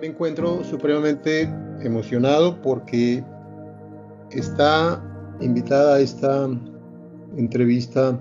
Me 0.00 0.06
encuentro 0.06 0.64
supremamente 0.64 1.42
emocionado 1.82 2.60
porque 2.62 3.22
está 4.30 5.04
invitada 5.42 5.96
a 5.96 6.00
esta 6.00 6.48
entrevista 7.36 8.18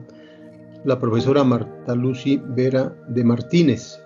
la 0.84 1.00
profesora 1.00 1.46
Marta 1.46 1.96
Lucy 1.96 2.42
Vera 2.48 2.94
de 3.08 3.24
Martínez. 3.24 3.98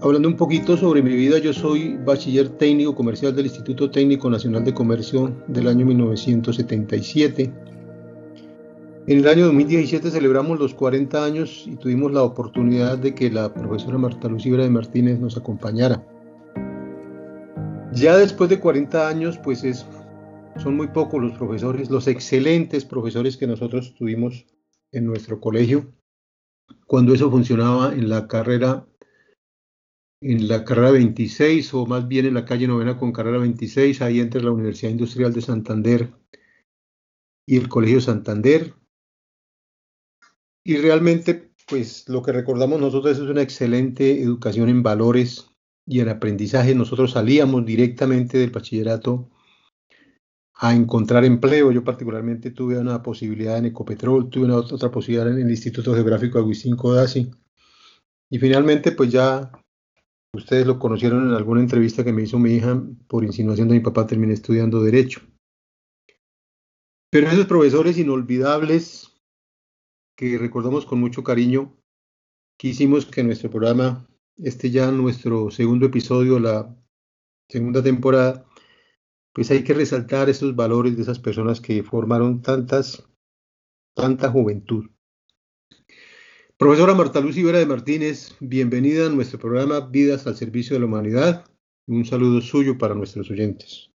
Hablando 0.00 0.28
un 0.28 0.36
poquito 0.36 0.78
sobre 0.78 1.02
mi 1.02 1.14
vida, 1.14 1.38
yo 1.38 1.52
soy 1.52 1.98
bachiller 1.98 2.48
técnico 2.48 2.94
comercial 2.94 3.36
del 3.36 3.46
Instituto 3.46 3.90
Técnico 3.90 4.30
Nacional 4.30 4.64
de 4.64 4.72
Comercio 4.72 5.30
del 5.46 5.68
año 5.68 5.84
1977. 5.84 7.52
En 9.08 9.18
el 9.18 9.28
año 9.28 9.44
2017 9.46 10.10
celebramos 10.10 10.58
los 10.58 10.74
40 10.74 11.24
años 11.24 11.64
y 11.64 11.76
tuvimos 11.76 12.10
la 12.10 12.24
oportunidad 12.24 12.98
de 12.98 13.14
que 13.14 13.30
la 13.30 13.54
profesora 13.54 13.98
Marta 13.98 14.26
Lucy 14.26 14.50
Vera 14.50 14.64
de 14.64 14.70
Martínez 14.70 15.20
nos 15.20 15.36
acompañara. 15.36 16.04
Ya 17.92 18.16
después 18.16 18.50
de 18.50 18.58
40 18.58 19.06
años, 19.08 19.38
pues 19.38 19.62
es, 19.62 19.86
son 20.56 20.76
muy 20.76 20.88
pocos 20.88 21.22
los 21.22 21.38
profesores, 21.38 21.88
los 21.88 22.08
excelentes 22.08 22.84
profesores 22.84 23.36
que 23.36 23.46
nosotros 23.46 23.94
tuvimos 23.94 24.44
en 24.90 25.06
nuestro 25.06 25.40
colegio, 25.40 25.86
cuando 26.86 27.14
eso 27.14 27.30
funcionaba 27.30 27.94
en 27.94 28.08
la 28.08 28.26
carrera 28.26 28.88
en 30.20 30.48
la 30.48 30.64
carrera 30.64 30.90
26 30.90 31.74
o 31.74 31.86
más 31.86 32.08
bien 32.08 32.26
en 32.26 32.34
la 32.34 32.44
calle 32.44 32.66
novena 32.66 32.98
con 32.98 33.12
carrera 33.12 33.38
26, 33.38 34.02
ahí 34.02 34.18
entre 34.18 34.42
la 34.42 34.50
Universidad 34.50 34.90
Industrial 34.90 35.32
de 35.32 35.42
Santander 35.42 36.10
y 37.46 37.56
el 37.56 37.68
Colegio 37.68 38.00
Santander. 38.00 38.74
Y 40.68 40.78
realmente, 40.78 41.52
pues 41.68 42.08
lo 42.08 42.22
que 42.24 42.32
recordamos 42.32 42.80
nosotros 42.80 43.16
es 43.16 43.22
una 43.22 43.40
excelente 43.40 44.20
educación 44.20 44.68
en 44.68 44.82
valores 44.82 45.46
y 45.86 46.00
en 46.00 46.08
aprendizaje. 46.08 46.74
Nosotros 46.74 47.12
salíamos 47.12 47.64
directamente 47.64 48.36
del 48.36 48.50
bachillerato 48.50 49.30
a 50.54 50.74
encontrar 50.74 51.24
empleo. 51.24 51.70
Yo 51.70 51.84
particularmente 51.84 52.50
tuve 52.50 52.76
una 52.78 53.00
posibilidad 53.00 53.58
en 53.58 53.66
Ecopetrol, 53.66 54.28
tuve 54.28 54.46
una 54.46 54.56
otra 54.56 54.90
posibilidad 54.90 55.30
en 55.30 55.38
el 55.38 55.48
Instituto 55.48 55.94
Geográfico 55.94 56.40
Agustín 56.40 56.74
Codazzi. 56.74 57.30
Y 58.28 58.40
finalmente, 58.40 58.90
pues 58.90 59.12
ya 59.12 59.52
ustedes 60.32 60.66
lo 60.66 60.80
conocieron 60.80 61.28
en 61.28 61.34
alguna 61.34 61.60
entrevista 61.60 62.02
que 62.02 62.12
me 62.12 62.22
hizo 62.22 62.40
mi 62.40 62.54
hija 62.54 62.82
por 63.06 63.22
insinuación 63.22 63.68
de 63.68 63.74
mi 63.74 63.80
papá, 63.80 64.04
terminé 64.04 64.32
estudiando 64.32 64.82
Derecho. 64.82 65.20
Pero 67.08 67.28
esos 67.28 67.46
profesores 67.46 67.98
inolvidables 67.98 69.05
que 70.16 70.38
recordamos 70.38 70.86
con 70.86 70.98
mucho 70.98 71.22
cariño, 71.22 71.76
quisimos 72.58 73.06
que 73.06 73.22
nuestro 73.22 73.50
programa, 73.50 74.08
este 74.38 74.70
ya 74.70 74.90
nuestro 74.90 75.50
segundo 75.50 75.86
episodio, 75.86 76.38
la 76.38 76.74
segunda 77.48 77.82
temporada, 77.82 78.46
pues 79.32 79.50
hay 79.50 79.62
que 79.62 79.74
resaltar 79.74 80.30
esos 80.30 80.56
valores 80.56 80.96
de 80.96 81.02
esas 81.02 81.18
personas 81.18 81.60
que 81.60 81.82
formaron 81.82 82.40
tantas, 82.40 83.06
tanta 83.94 84.30
juventud. 84.30 84.86
Profesora 86.56 86.94
Marta 86.94 87.20
Luz 87.20 87.36
Ibera 87.36 87.58
de 87.58 87.66
Martínez, 87.66 88.34
bienvenida 88.40 89.06
a 89.06 89.10
nuestro 89.10 89.38
programa 89.38 89.80
Vidas 89.80 90.26
al 90.26 90.36
Servicio 90.36 90.74
de 90.74 90.80
la 90.80 90.86
Humanidad. 90.86 91.44
Un 91.86 92.06
saludo 92.06 92.40
suyo 92.40 92.78
para 92.78 92.94
nuestros 92.94 93.30
oyentes. 93.30 93.90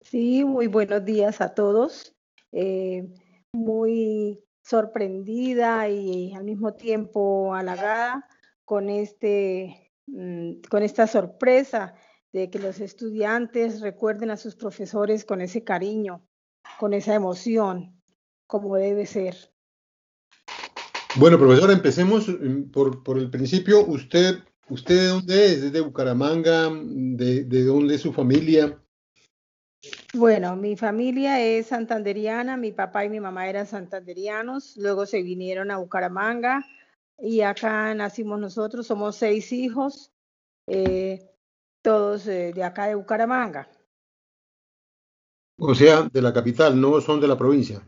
Sí, 0.00 0.44
muy 0.44 0.66
buenos 0.66 1.04
días 1.04 1.40
a 1.40 1.54
todos. 1.54 2.12
Eh, 2.50 3.08
muy 3.52 4.40
sorprendida 4.62 5.88
y 5.88 6.32
al 6.34 6.44
mismo 6.44 6.74
tiempo 6.74 7.54
halagada 7.54 8.28
con, 8.64 8.88
este, 8.88 9.92
mm, 10.06 10.62
con 10.70 10.82
esta 10.82 11.06
sorpresa 11.06 11.94
de 12.32 12.48
que 12.48 12.58
los 12.58 12.80
estudiantes 12.80 13.80
recuerden 13.80 14.30
a 14.30 14.36
sus 14.36 14.54
profesores 14.54 15.24
con 15.24 15.40
ese 15.40 15.64
cariño, 15.64 16.26
con 16.78 16.94
esa 16.94 17.14
emoción, 17.14 18.00
como 18.46 18.76
debe 18.76 19.04
ser. 19.06 19.36
Bueno, 21.16 21.38
profesor, 21.38 21.70
empecemos 21.70 22.28
mm, 22.28 22.70
por, 22.70 23.02
por 23.02 23.18
el 23.18 23.30
principio. 23.30 23.84
¿Usted, 23.84 24.38
¿Usted 24.68 24.96
de 24.96 25.06
dónde 25.08 25.46
es? 25.46 25.62
¿Es 25.64 25.72
de 25.72 25.80
Bucaramanga? 25.80 26.70
¿De, 26.72 27.44
de 27.44 27.64
dónde 27.64 27.96
es 27.96 28.00
su 28.00 28.12
familia? 28.12 28.81
Bueno, 30.14 30.56
mi 30.56 30.76
familia 30.76 31.40
es 31.40 31.68
santanderiana, 31.68 32.56
mi 32.56 32.72
papá 32.72 33.04
y 33.04 33.08
mi 33.08 33.20
mamá 33.20 33.48
eran 33.48 33.66
santanderianos, 33.66 34.76
luego 34.76 35.06
se 35.06 35.22
vinieron 35.22 35.70
a 35.70 35.78
Bucaramanga 35.78 36.66
y 37.18 37.40
acá 37.40 37.94
nacimos 37.94 38.38
nosotros, 38.38 38.86
somos 38.86 39.16
seis 39.16 39.52
hijos, 39.52 40.12
eh, 40.66 41.30
todos 41.82 42.26
eh, 42.26 42.52
de 42.54 42.64
acá 42.64 42.86
de 42.86 42.94
Bucaramanga. 42.94 43.68
O 45.58 45.74
sea, 45.74 46.08
de 46.12 46.22
la 46.22 46.32
capital, 46.32 46.80
no 46.80 47.00
son 47.00 47.20
de 47.20 47.28
la 47.28 47.38
provincia. 47.38 47.82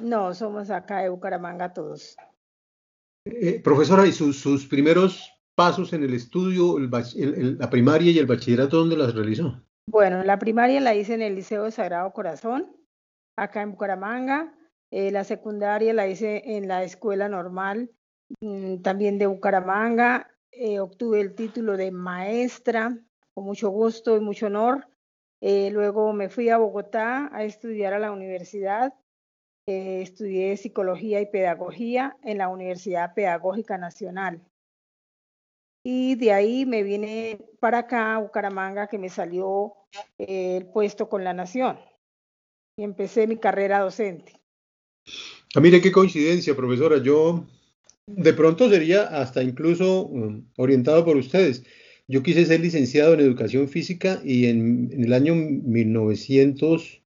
No, 0.00 0.34
somos 0.34 0.70
acá 0.70 0.98
de 1.02 1.08
Bucaramanga 1.08 1.72
todos. 1.72 2.16
Eh, 3.26 3.60
profesora, 3.62 4.06
¿y 4.06 4.12
sus, 4.12 4.66
primeros 4.66 5.30
pasos 5.54 5.92
en 5.92 6.02
el 6.02 6.14
estudio, 6.14 6.78
la 6.78 7.68
primaria 7.68 8.10
y 8.10 8.18
el 8.18 8.26
bachillerato, 8.26 8.78
dónde 8.78 8.96
las 8.96 9.14
realizó? 9.14 9.62
Bueno, 9.86 10.22
la 10.22 10.38
primaria 10.38 10.80
la 10.80 10.94
hice 10.94 11.14
en 11.14 11.22
el 11.22 11.34
Liceo 11.34 11.64
de 11.64 11.70
Sagrado 11.70 12.12
Corazón, 12.12 12.76
acá 13.36 13.62
en 13.62 13.72
Bucaramanga. 13.72 14.54
Eh, 14.90 15.10
la 15.10 15.24
secundaria 15.24 15.92
la 15.92 16.08
hice 16.08 16.56
en 16.56 16.68
la 16.68 16.82
Escuela 16.82 17.28
Normal, 17.28 17.90
mm, 18.40 18.82
también 18.82 19.18
de 19.18 19.26
Bucaramanga. 19.26 20.30
Eh, 20.52 20.80
obtuve 20.80 21.20
el 21.20 21.34
título 21.34 21.76
de 21.76 21.90
maestra 21.90 22.98
con 23.34 23.44
mucho 23.44 23.70
gusto 23.70 24.16
y 24.16 24.20
mucho 24.20 24.46
honor. 24.46 24.86
luego 25.42 26.12
me 26.12 26.28
fui 26.28 26.50
a 26.50 26.58
Bogotá 26.58 27.30
a 27.32 27.44
estudiar 27.44 27.94
a 27.94 27.98
la 27.98 28.12
universidad 28.12 28.92
eh, 29.66 30.02
estudié 30.02 30.56
psicología 30.56 31.20
y 31.20 31.26
pedagogía 31.26 32.16
en 32.24 32.38
la 32.38 32.48
Universidad 32.48 33.14
Pedagógica 33.14 33.78
Nacional. 33.78 34.42
Y 35.82 36.14
de 36.16 36.32
ahí 36.32 36.66
me 36.66 36.82
vine 36.82 37.38
para 37.58 37.78
acá, 37.78 38.14
a 38.14 38.18
Bucaramanga, 38.18 38.86
que 38.86 38.98
me 38.98 39.08
salió 39.08 39.74
eh, 40.18 40.58
el 40.58 40.66
puesto 40.66 41.08
con 41.08 41.24
la 41.24 41.32
Nación. 41.32 41.78
Y 42.76 42.84
empecé 42.84 43.26
mi 43.26 43.38
carrera 43.38 43.80
docente. 43.80 44.32
Ah, 45.54 45.60
mire 45.60 45.80
qué 45.80 45.90
coincidencia, 45.90 46.54
profesora. 46.54 46.98
Yo 47.02 47.46
de 48.06 48.32
pronto 48.34 48.68
sería 48.68 49.02
hasta 49.04 49.42
incluso 49.42 50.06
um, 50.06 50.46
orientado 50.56 51.04
por 51.04 51.16
ustedes. 51.16 51.64
Yo 52.06 52.22
quise 52.22 52.44
ser 52.44 52.60
licenciado 52.60 53.14
en 53.14 53.20
educación 53.20 53.68
física 53.68 54.20
y 54.24 54.46
en, 54.46 54.90
en 54.92 55.04
el 55.04 55.12
año 55.12 55.34
1900 55.34 57.00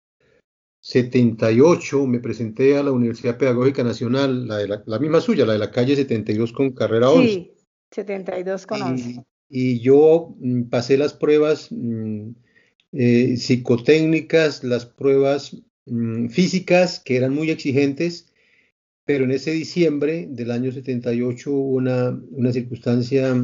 78 0.85 2.06
me 2.06 2.21
presenté 2.21 2.77
a 2.77 2.83
la 2.83 2.93
Universidad 2.93 3.39
Pedagógica 3.39 3.83
Nacional, 3.83 4.47
la, 4.47 4.59
de 4.59 4.69
la, 4.85 4.99
misma 4.99 5.23
suya, 5.23 5.47
la 5.47 5.55
de 5.55 5.59
la 5.59 5.71
calle 5.71 5.97
72 5.97 6.53
con 6.53 6.73
carrera 6.73 7.09
11. 7.09 7.27
Sí, 7.27 7.53
72 7.91 8.67
con 8.67 8.83
11. 8.83 9.25
Y, 9.49 9.81
yo 9.81 10.34
mm, 10.39 10.65
pasé 10.65 10.97
las 10.97 11.12
pruebas 11.12 11.69
mm, 11.71 12.31
eh, 12.93 13.37
psicotécnicas, 13.37 14.65
las 14.65 14.87
pruebas 14.87 15.56
mm, 15.87 16.28
físicas, 16.28 17.00
que 17.00 17.17
eran 17.17 17.34
muy 17.34 17.50
exigentes, 17.50 18.33
pero 19.05 19.25
en 19.25 19.33
ese 19.33 19.53
diciembre 19.53 20.27
del 20.31 20.50
año 20.50 20.73
78 20.73 21.50
hubo 21.50 21.77
una, 21.77 22.19
una 22.31 22.53
circunstancia 22.53 23.34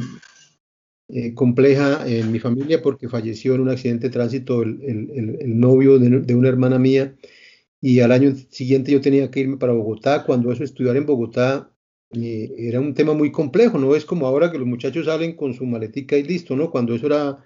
eh, 1.07 1.33
compleja 1.33 2.07
en 2.07 2.31
mi 2.31 2.39
familia 2.39 2.81
porque 2.81 3.09
falleció 3.09 3.55
en 3.55 3.61
un 3.61 3.69
accidente 3.69 4.07
de 4.07 4.13
tránsito 4.13 4.63
el, 4.63 4.81
el, 4.81 5.37
el 5.39 5.59
novio 5.59 5.99
de, 5.99 6.21
de, 6.21 6.35
una 6.35 6.49
hermana 6.49 6.79
mía 6.79 7.15
y 7.81 7.99
al 7.99 8.11
año 8.11 8.33
siguiente 8.49 8.91
yo 8.91 9.01
tenía 9.01 9.29
que 9.29 9.41
irme 9.41 9.57
para 9.57 9.73
Bogotá. 9.73 10.23
Cuando 10.23 10.51
eso 10.51 10.63
estudiar 10.63 10.95
en 10.95 11.05
Bogotá 11.05 11.70
eh, 12.13 12.53
era 12.57 12.79
un 12.79 12.93
tema 12.93 13.13
muy 13.13 13.31
complejo, 13.31 13.77
no 13.77 13.95
es 13.95 14.05
como 14.05 14.27
ahora 14.27 14.51
que 14.51 14.57
los 14.57 14.67
muchachos 14.67 15.05
salen 15.05 15.35
con 15.35 15.53
su 15.53 15.65
maletica 15.65 16.17
y 16.17 16.23
listo, 16.23 16.55
¿no? 16.55 16.69
Cuando 16.69 16.95
eso 16.95 17.07
era 17.07 17.37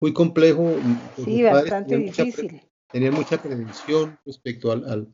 muy 0.00 0.12
complejo. 0.12 0.74
Pues, 1.16 1.26
sí, 1.26 1.42
bastante 1.42 1.96
difícil. 1.96 2.60
Tenía 2.90 3.10
mucha 3.10 3.42
prevención 3.42 4.18
respecto 4.26 4.70
al, 4.70 4.84
al, 4.88 5.08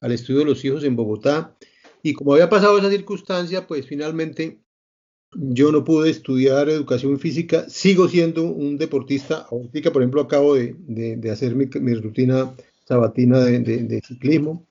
al 0.00 0.12
estudio 0.12 0.40
de 0.40 0.46
los 0.46 0.64
hijos 0.64 0.84
en 0.84 0.96
Bogotá. 0.96 1.56
Y 2.02 2.14
como 2.14 2.32
había 2.32 2.48
pasado 2.48 2.78
esa 2.78 2.90
circunstancia, 2.90 3.66
pues 3.66 3.86
finalmente 3.86 4.60
yo 5.32 5.70
no 5.70 5.84
pude 5.84 6.10
estudiar 6.10 6.68
educación 6.68 7.18
física, 7.18 7.68
sigo 7.68 8.08
siendo 8.08 8.44
un 8.44 8.78
deportista. 8.78 9.46
Ahorita, 9.50 9.92
por 9.92 10.02
ejemplo, 10.02 10.22
acabo 10.22 10.54
de, 10.54 10.74
de, 10.78 11.30
hacer 11.30 11.54
mi, 11.54 11.66
mi, 11.80 11.94
rutina 11.94 12.54
sabatina 12.84 13.40
de, 13.40 13.60
de, 13.60 14.00
ciclismo, 14.00 14.66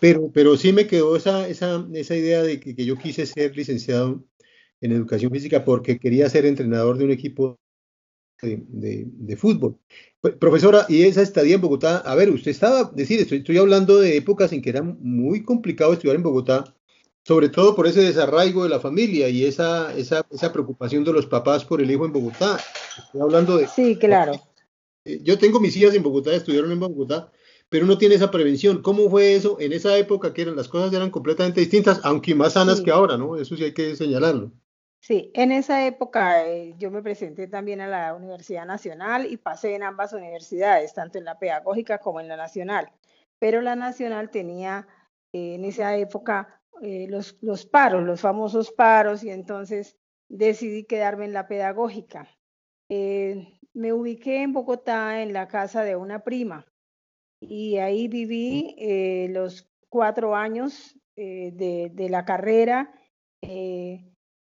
pero, 0.00 0.30
pero 0.32 0.56
sí 0.56 0.72
me 0.72 0.86
quedó 0.86 1.16
esa, 1.16 1.48
esa, 1.48 1.86
esa 1.94 2.16
idea 2.16 2.42
de 2.42 2.60
que, 2.60 2.74
que, 2.74 2.84
yo 2.84 2.96
quise 2.96 3.26
ser 3.26 3.56
licenciado 3.56 4.24
en 4.80 4.92
educación 4.92 5.30
física 5.30 5.64
porque 5.64 5.98
quería 5.98 6.28
ser 6.28 6.46
entrenador 6.46 6.98
de 6.98 7.04
un 7.04 7.10
equipo 7.10 7.58
de, 8.40 9.36
fútbol. 9.36 9.78
Profesora, 10.40 10.86
y 10.88 11.02
esa 11.02 11.22
estadía 11.22 11.54
en 11.54 11.60
Bogotá, 11.60 11.98
a 11.98 12.14
ver, 12.14 12.30
usted 12.30 12.50
estaba, 12.50 12.90
decir, 12.94 13.20
estoy, 13.20 13.38
estoy 13.38 13.58
hablando 13.58 14.00
de 14.00 14.16
épocas 14.16 14.52
en 14.52 14.62
que 14.62 14.70
era 14.70 14.82
muy 14.82 15.44
complicado 15.44 15.92
estudiar 15.92 16.16
en 16.16 16.22
Bogotá 16.22 16.64
sobre 17.24 17.48
todo 17.48 17.76
por 17.76 17.86
ese 17.86 18.00
desarraigo 18.00 18.64
de 18.64 18.68
la 18.68 18.80
familia 18.80 19.28
y 19.28 19.44
esa, 19.44 19.94
esa, 19.96 20.26
esa 20.30 20.52
preocupación 20.52 21.04
de 21.04 21.12
los 21.12 21.26
papás 21.26 21.64
por 21.64 21.80
el 21.80 21.90
hijo 21.90 22.04
en 22.04 22.12
Bogotá. 22.12 22.58
Estoy 22.98 23.20
hablando 23.20 23.56
de... 23.56 23.68
Sí, 23.68 23.96
claro. 23.96 24.32
Yo 25.04 25.38
tengo 25.38 25.60
mis 25.60 25.76
hijas 25.76 25.94
en 25.94 26.02
Bogotá, 26.02 26.34
estudiaron 26.34 26.72
en 26.72 26.80
Bogotá, 26.80 27.30
pero 27.72 27.86
uno 27.86 27.96
tiene 27.96 28.16
esa 28.16 28.30
prevención. 28.30 28.82
¿Cómo 28.82 29.08
fue 29.08 29.34
eso 29.34 29.56
en 29.58 29.72
esa 29.72 29.96
época 29.96 30.34
que 30.34 30.42
eran, 30.42 30.56
las 30.56 30.68
cosas 30.68 30.92
eran 30.92 31.10
completamente 31.10 31.60
distintas, 31.60 32.02
aunque 32.04 32.34
más 32.34 32.52
sanas 32.52 32.82
que 32.82 32.90
ahora, 32.90 33.16
¿no? 33.16 33.38
Eso 33.38 33.56
sí 33.56 33.64
hay 33.64 33.72
que 33.72 33.96
señalarlo. 33.96 34.52
Sí, 35.00 35.30
en 35.32 35.52
esa 35.52 35.86
época 35.86 36.46
eh, 36.46 36.74
yo 36.76 36.90
me 36.90 37.02
presenté 37.02 37.48
también 37.48 37.80
a 37.80 37.88
la 37.88 38.14
Universidad 38.14 38.66
Nacional 38.66 39.24
y 39.24 39.38
pasé 39.38 39.74
en 39.74 39.84
ambas 39.84 40.12
universidades, 40.12 40.92
tanto 40.92 41.16
en 41.16 41.24
la 41.24 41.38
pedagógica 41.38 41.96
como 41.96 42.20
en 42.20 42.28
la 42.28 42.36
nacional. 42.36 42.92
Pero 43.38 43.62
la 43.62 43.74
nacional 43.74 44.28
tenía 44.28 44.86
eh, 45.32 45.54
en 45.54 45.64
esa 45.64 45.96
época 45.96 46.60
eh, 46.82 47.06
los, 47.08 47.38
los 47.40 47.64
paros, 47.64 48.04
los 48.04 48.20
famosos 48.20 48.70
paros, 48.70 49.24
y 49.24 49.30
entonces 49.30 49.96
decidí 50.28 50.84
quedarme 50.84 51.24
en 51.24 51.32
la 51.32 51.48
pedagógica. 51.48 52.28
me 52.88 53.92
ubiqué 53.94 54.42
en 54.42 54.52
Bogotá 54.52 55.22
en 55.22 55.32
la 55.32 55.48
casa 55.48 55.84
de 55.84 55.96
una 55.96 56.22
prima 56.22 56.66
y 57.42 57.78
ahí 57.78 58.08
viví 58.08 59.28
los 59.30 59.68
cuatro 59.88 60.34
años 60.34 60.96
de, 61.16 61.90
de, 61.92 62.08
la 62.08 62.24
carrera. 62.24 62.94
Eh, 63.42 64.12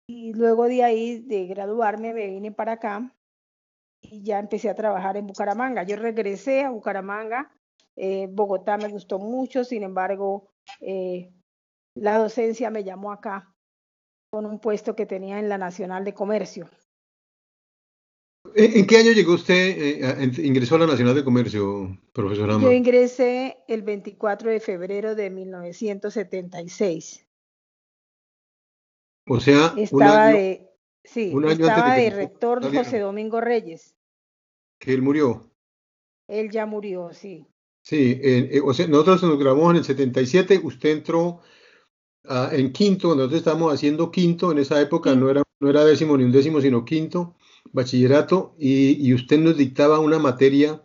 y 0.08 0.34
luego 0.34 0.68
de 0.68 0.84
ahí, 0.84 1.20
de 1.20 1.48
graduarme, 1.48 2.14
me 2.14 2.28
vine 2.28 2.52
para 2.52 2.74
acá 2.74 3.16
y 4.02 4.22
ya 4.24 4.40
empecé 4.40 4.70
a 4.70 4.76
trabajar 4.76 5.18
en 5.18 5.28
Bucaramanga. 5.28 5.84
Yo 5.84 5.96
regresé 5.96 6.64
a 6.64 6.72
Bucaramanga. 6.72 7.52
Eh, 7.96 8.28
Bogotá 8.30 8.78
me 8.78 8.90
gustó 8.90 9.20
mucho, 9.20 9.64
sin 9.64 9.84
embargo, 9.84 10.50
eh, 10.82 11.32
la 11.96 12.18
docencia 12.18 12.70
me 12.70 12.84
llamó 12.84 13.12
acá 13.12 13.56
con 14.32 14.46
un 14.46 14.60
puesto 14.60 14.96
que 14.96 15.06
tenía 15.06 15.40
en 15.40 15.48
la 15.48 15.58
Nacional 15.58 16.04
de 16.04 16.14
Comercio. 16.14 16.70
¿En 18.56 18.86
qué 18.86 18.98
año 18.98 19.12
llegó 19.12 19.34
usted, 19.34 19.54
eh, 19.56 20.32
ingresó 20.44 20.76
a 20.76 20.80
la 20.80 20.88
Nacional 20.88 21.16
de 21.16 21.24
Comercio, 21.24 21.98
profesora? 22.12 22.60
Yo 22.60 22.72
ingresé 22.72 23.58
el 23.68 23.82
24 23.82 24.52
de 24.52 24.60
febrero 24.60 25.16
de 25.16 25.30
1976. 25.30 27.26
O 29.28 29.40
sea, 29.40 29.74
estaba 29.78 30.28
de, 30.28 30.70
sí, 31.04 31.34
estaba 31.50 31.96
de, 31.96 32.10
rector 32.10 32.62
José 32.76 33.00
Domingo 33.00 33.40
Reyes. 33.42 33.96
Que 34.80 34.94
él 34.94 35.02
murió. 35.02 35.50
Él 36.28 36.52
ya 36.52 36.66
murió, 36.66 37.12
sí. 37.14 37.48
Sí, 37.82 38.20
eh, 38.22 38.62
o 38.64 38.74
sea, 38.74 38.88
nosotros 38.88 39.24
nos 39.24 39.40
grabamos 39.40 39.72
en 39.72 39.78
el 39.78 39.84
77, 39.84 40.62
usted 40.64 40.90
entró 40.90 41.42
ah, 42.26 42.50
en 42.52 42.72
quinto, 42.72 43.10
nosotros 43.16 43.40
estábamos 43.40 43.74
haciendo 43.74 44.10
quinto, 44.10 44.52
en 44.52 44.60
esa 44.60 44.80
época 44.80 45.16
no, 45.16 45.30
era, 45.30 45.44
no 45.60 45.70
era 45.70 45.84
décimo 45.84 46.18
ni 46.18 46.24
un 46.24 46.32
décimo, 46.32 46.62
sino 46.62 46.86
quinto, 46.86 47.36
bachillerato, 47.72 48.56
y, 48.58 49.08
y 49.08 49.14
usted 49.14 49.40
nos 49.40 49.58
dictaba 49.58 50.00
una 50.00 50.20
materia 50.20 50.82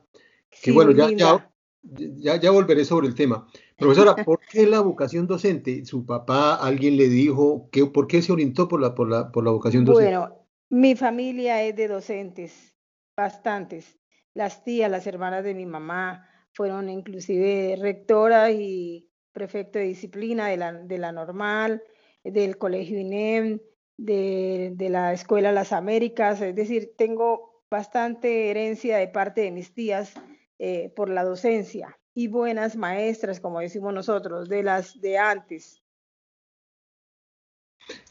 que, 0.62 0.72
bueno, 0.72 0.92
ya, 0.92 1.10
ya, 1.10 1.50
ya, 1.82 2.40
ya 2.40 2.50
volveré 2.50 2.84
sobre 2.84 3.08
el 3.08 3.14
tema. 3.14 3.46
Profesora, 3.76 4.14
¿por 4.24 4.40
qué 4.50 4.66
la 4.66 4.80
vocación 4.80 5.26
docente? 5.26 5.84
¿Su 5.84 6.04
papá, 6.04 6.54
alguien 6.54 6.96
le 6.96 7.08
dijo, 7.08 7.68
que, 7.70 7.86
por 7.86 8.06
qué 8.06 8.22
se 8.22 8.32
orientó 8.32 8.68
por 8.68 8.80
la, 8.80 8.94
por, 8.94 9.08
la, 9.08 9.30
por 9.30 9.44
la 9.44 9.50
vocación 9.50 9.84
docente? 9.84 10.16
Bueno, 10.16 10.46
mi 10.70 10.96
familia 10.96 11.62
es 11.62 11.76
de 11.76 11.88
docentes, 11.88 12.76
bastantes. 13.16 13.98
Las 14.34 14.64
tías, 14.64 14.90
las 14.90 15.06
hermanas 15.06 15.44
de 15.44 15.54
mi 15.54 15.66
mamá 15.66 16.28
fueron 16.52 16.88
inclusive 16.88 17.76
rectoras 17.80 18.50
y 18.52 19.08
prefecto 19.32 19.78
de 19.78 19.86
disciplina 19.86 20.48
de 20.48 20.56
la, 20.56 20.72
de 20.72 20.98
la 20.98 21.12
normal, 21.12 21.82
del 22.24 22.58
colegio 22.58 22.98
INEM, 22.98 23.60
de, 23.98 24.72
de 24.74 24.88
la 24.88 25.12
escuela 25.12 25.52
Las 25.52 25.72
Américas. 25.72 26.40
Es 26.40 26.54
decir, 26.54 26.94
tengo 26.96 27.62
bastante 27.70 28.50
herencia 28.50 28.96
de 28.96 29.08
parte 29.08 29.42
de 29.42 29.50
mis 29.50 29.74
tías 29.74 30.14
eh, 30.58 30.90
por 30.96 31.10
la 31.10 31.24
docencia 31.24 31.98
y 32.14 32.28
buenas 32.28 32.76
maestras, 32.76 33.40
como 33.40 33.60
decimos 33.60 33.92
nosotros, 33.92 34.48
de 34.48 34.62
las 34.62 34.98
de 35.00 35.18
antes. 35.18 35.82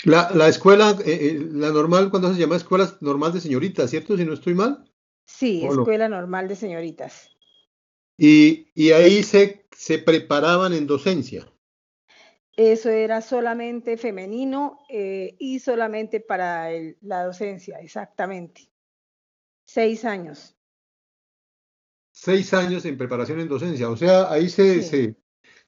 La, 0.03 0.29
la 0.33 0.47
escuela, 0.47 0.95
eh, 1.05 1.19
eh, 1.21 1.47
la 1.51 1.71
normal, 1.71 2.09
cuando 2.09 2.33
se 2.33 2.39
llama 2.39 2.55
escuela 2.55 2.97
normal 3.01 3.33
de 3.33 3.41
señoritas, 3.41 3.89
¿cierto? 3.89 4.15
Si 4.15 4.25
no 4.25 4.33
estoy 4.33 4.53
mal. 4.53 4.89
Sí, 5.25 5.65
escuela 5.65 6.07
normal 6.07 6.47
de 6.47 6.55
señoritas. 6.55 7.29
Y, 8.17 8.71
y 8.73 8.91
ahí 8.91 9.23
se, 9.23 9.67
se 9.75 9.99
preparaban 9.99 10.73
en 10.73 10.87
docencia. 10.87 11.51
Eso 12.57 12.89
era 12.89 13.21
solamente 13.21 13.95
femenino 13.95 14.79
eh, 14.89 15.37
y 15.39 15.59
solamente 15.59 16.19
para 16.19 16.69
la 17.01 17.23
docencia, 17.23 17.79
exactamente. 17.79 18.69
Seis 19.65 20.03
años 20.03 20.57
seis 22.17 22.51
años 22.53 22.83
en 22.85 22.97
preparación 22.97 23.39
en 23.39 23.47
docencia. 23.47 23.89
O 23.89 23.95
sea, 23.95 24.31
ahí 24.31 24.49
se, 24.49 24.81
se, 24.81 25.15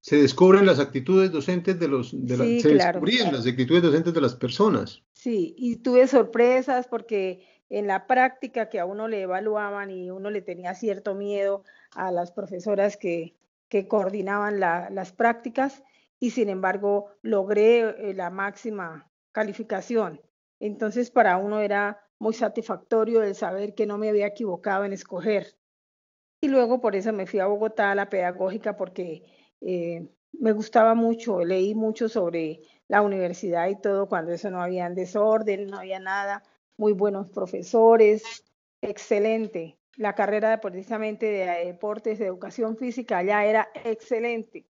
se, 0.01 0.17
descubren 0.17 0.65
las 0.65 0.79
actitudes 0.79 1.31
docentes 1.31 1.79
de 1.79 1.87
los, 1.87 2.11
de 2.11 2.59
se 2.59 2.69
descubrían 2.73 3.31
las 3.31 3.45
actitudes 3.45 3.83
docentes 3.83 4.13
de 4.15 4.21
las 4.21 4.35
personas. 4.35 5.03
Sí, 5.13 5.53
y 5.57 5.77
tuve 5.77 6.07
sorpresas 6.07 6.87
porque 6.87 7.47
en 7.69 7.85
la 7.85 8.07
práctica 8.07 8.67
que 8.67 8.79
a 8.79 8.85
uno 8.85 9.07
le 9.07 9.21
evaluaban 9.21 9.91
y 9.91 10.09
uno 10.09 10.31
le 10.31 10.41
tenía 10.41 10.73
cierto 10.73 11.13
miedo 11.13 11.63
a 11.91 12.11
las 12.11 12.31
profesoras 12.31 12.97
que, 12.97 13.35
que 13.67 13.87
coordinaban 13.87 14.59
las 14.59 15.11
prácticas 15.11 15.83
y 16.19 16.31
sin 16.31 16.49
embargo 16.49 17.11
logré 17.21 17.79
eh, 17.79 18.13
la 18.13 18.29
máxima 18.29 19.09
calificación. 19.31 20.21
Entonces 20.59 21.11
para 21.11 21.37
uno 21.37 21.59
era 21.59 22.01
muy 22.19 22.33
satisfactorio 22.33 23.23
el 23.23 23.35
saber 23.35 23.73
que 23.73 23.85
no 23.85 23.97
me 23.97 24.09
había 24.09 24.27
equivocado 24.27 24.85
en 24.85 24.93
escoger. 24.93 25.55
Y 26.41 26.47
luego 26.47 26.81
por 26.81 26.95
eso 26.95 27.13
me 27.13 27.27
fui 27.27 27.39
a 27.39 27.47
Bogotá 27.47 27.91
a 27.91 27.95
la 27.95 28.09
pedagógica 28.09 28.75
porque 28.75 29.23
eh, 29.61 30.07
me 30.33 30.51
gustaba 30.51 30.95
mucho, 30.95 31.43
leí 31.43 31.75
mucho 31.75 32.07
sobre 32.07 32.61
la 32.87 33.01
universidad 33.01 33.67
y 33.67 33.79
todo, 33.79 34.07
cuando 34.07 34.31
eso 34.31 34.49
no 34.49 34.61
había 34.61 34.89
desorden, 34.89 35.67
no 35.67 35.77
había 35.79 35.99
nada, 35.99 36.43
muy 36.77 36.93
buenos 36.93 37.29
profesores, 37.29 38.43
excelente. 38.81 39.77
La 39.97 40.15
carrera 40.15 40.61
precisamente 40.61 41.25
de 41.25 41.65
deportes, 41.65 42.19
de 42.19 42.27
educación 42.27 42.77
física, 42.77 43.21
ya 43.21 43.45
era 43.45 43.69
excelente. 43.83 44.68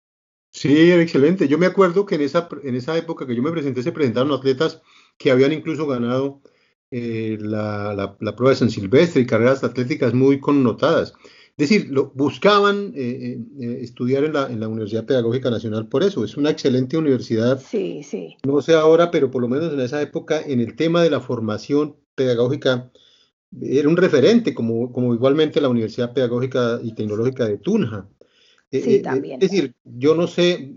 Sí, 0.59 0.91
era 0.91 1.03
excelente. 1.03 1.47
Yo 1.47 1.57
me 1.57 1.67
acuerdo 1.67 2.05
que 2.05 2.17
en 2.17 2.23
esa, 2.23 2.49
en 2.65 2.75
esa 2.75 2.97
época 2.97 3.27
que 3.27 3.37
yo 3.37 3.43
me 3.43 3.53
presenté 3.53 3.83
se 3.83 3.93
presentaron 3.93 4.33
atletas 4.33 4.83
que 5.17 5.31
habían 5.31 5.53
incluso 5.53 5.87
ganado 5.87 6.43
eh, 6.91 7.39
la, 7.41 7.95
la, 7.95 8.17
la, 8.19 8.37
prueba 8.37 8.51
de 8.51 8.57
San 8.57 8.71
Silvestre 8.71 9.23
y 9.23 9.27
carreras 9.27 9.63
atléticas 9.63 10.15
muy 10.15 10.41
connotadas. 10.41 11.15
Es 11.59 11.69
decir, 11.69 11.89
lo, 11.91 12.13
buscaban 12.15 12.93
eh, 12.95 13.01
eh, 13.01 13.39
eh, 13.61 13.79
estudiar 13.83 14.23
en 14.23 14.33
la, 14.33 14.47
en 14.47 14.61
la, 14.61 14.69
Universidad 14.69 15.07
Pedagógica 15.07 15.51
Nacional 15.51 15.89
por 15.89 16.05
eso. 16.05 16.25
Es 16.25 16.37
una 16.37 16.51
excelente 16.51 16.97
universidad. 16.97 17.61
Sí, 17.61 18.05
sí. 18.05 18.37
No 18.47 18.63
sé 18.63 18.75
ahora, 18.75 19.11
pero 19.11 19.31
por 19.31 19.43
lo 19.43 19.49
menos 19.49 19.73
en 19.73 19.81
esa 19.81 20.01
época, 20.01 20.41
en 20.41 20.61
el 20.61 20.77
tema 20.77 21.03
de 21.03 21.11
la 21.11 21.21
formación 21.21 21.97
pedagógica, 22.15 22.93
era 23.61 23.89
un 23.89 23.97
referente, 23.97 24.55
como, 24.55 24.93
como 24.93 25.15
igualmente 25.15 25.61
la 25.61 25.69
Universidad 25.69 26.13
Pedagógica 26.13 26.79
y 26.83 26.95
Tecnológica 26.95 27.47
de 27.47 27.59
Tunja. 27.59 28.09
Sí, 28.71 29.01
también. 29.01 29.43
Es 29.43 29.51
decir, 29.51 29.75
yo 29.85 30.15
no 30.15 30.27
sé, 30.27 30.75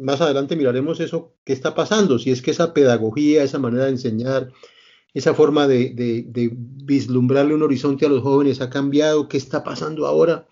más 0.00 0.20
adelante 0.20 0.56
miraremos 0.56 0.98
eso, 0.98 1.34
qué 1.44 1.52
está 1.52 1.74
pasando, 1.74 2.18
si 2.18 2.32
es 2.32 2.42
que 2.42 2.50
esa 2.50 2.74
pedagogía, 2.74 3.44
esa 3.44 3.60
manera 3.60 3.84
de 3.84 3.92
enseñar, 3.92 4.50
esa 5.14 5.34
forma 5.34 5.66
de, 5.66 5.90
de, 5.94 6.50
vislumbrarle 6.52 7.54
un 7.54 7.62
horizonte 7.62 8.06
a 8.06 8.08
los 8.08 8.22
jóvenes 8.22 8.60
ha 8.60 8.70
cambiado, 8.70 9.28
qué 9.28 9.36
está 9.36 9.64
pasando 9.64 10.06
ahora. 10.06 10.48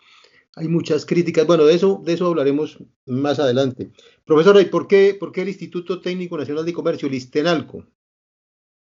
Hay 0.54 0.68
muchas 0.68 1.04
críticas. 1.04 1.46
Bueno, 1.46 1.64
de 1.66 1.74
eso, 1.74 2.00
de 2.04 2.14
eso 2.14 2.26
hablaremos 2.26 2.82
más 3.04 3.38
adelante. 3.38 3.90
Profesora, 4.24 4.60
¿y 4.60 4.66
por 4.66 4.88
qué, 4.88 5.14
por 5.18 5.30
qué 5.30 5.42
el 5.42 5.48
Instituto 5.48 6.00
Técnico 6.00 6.38
Nacional 6.38 6.64
de 6.64 6.72
Comercio, 6.72 7.08
el 7.08 7.14
ISTENALCO? 7.14 7.84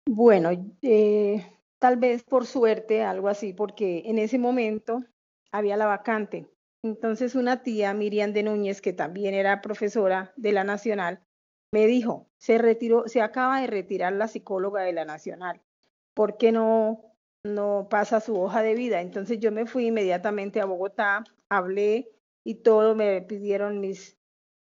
Bueno, 0.08 0.50
eh, 0.82 1.46
tal 1.78 1.98
vez 1.98 2.24
por 2.24 2.48
suerte, 2.48 3.04
algo 3.04 3.28
así, 3.28 3.54
porque 3.54 4.04
en 4.06 4.18
ese 4.18 4.40
momento 4.40 5.04
había 5.52 5.78
la 5.78 5.86
vacante. 5.86 6.48
Entonces 6.84 7.36
una 7.36 7.62
tía, 7.62 7.94
Miriam 7.94 8.34
de 8.34 8.44
Núñez, 8.44 8.82
que 8.82 8.94
también 8.94 9.34
era 9.34 9.62
profesora 9.62 10.34
de 10.36 10.52
la 10.52 10.64
Nacional, 10.64 11.22
me 11.72 11.86
dijo, 11.86 12.28
se 12.38 12.58
retiró, 12.58 13.08
se 13.08 13.22
acaba 13.22 13.62
de 13.62 13.68
retirar 13.68 14.14
la 14.14 14.28
psicóloga 14.28 14.82
de 14.82 14.94
la 14.94 15.06
Nacional, 15.06 15.62
¿por 16.16 16.38
qué 16.38 16.52
no, 16.52 17.16
no 17.46 17.88
pasa 17.90 18.20
su 18.20 18.40
hoja 18.40 18.64
de 18.64 18.74
vida? 18.74 19.02
Entonces 19.02 19.40
yo 19.40 19.52
me 19.52 19.68
fui 19.68 19.88
inmediatamente 19.88 20.60
a 20.60 20.66
Bogotá, 20.66 21.24
hablé 21.50 22.10
y 22.44 22.56
todo, 22.56 22.96
me 22.96 23.22
pidieron 23.22 23.80
mis, 23.80 24.18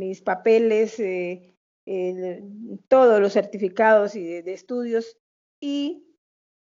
mis 0.01 0.23
papeles, 0.23 0.99
eh, 0.99 1.55
todos 2.89 3.21
los 3.21 3.35
certificados 3.35 4.17
y 4.17 4.43
de, 4.43 4.53
estudios 4.53 5.19
y 5.61 6.07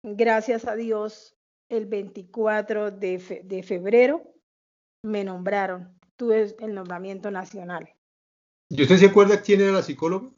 gracias 0.03 0.67
a 0.67 0.77
Dios 0.77 1.37
el 1.71 1.87
24 1.87 2.91
de, 2.91 3.43
de 3.45 3.63
febrero 3.63 4.33
me 5.03 5.25
nombraron, 5.25 5.99
tuve 6.17 6.55
el 6.61 6.75
nombramiento 6.75 7.31
nacional. 7.31 7.91
¿Y 8.69 8.83
usted 8.83 8.97
se 8.97 9.07
acuerda 9.07 9.43
quién 9.43 9.61
era 9.61 9.73
la 9.73 9.83
psicóloga? 9.83 10.31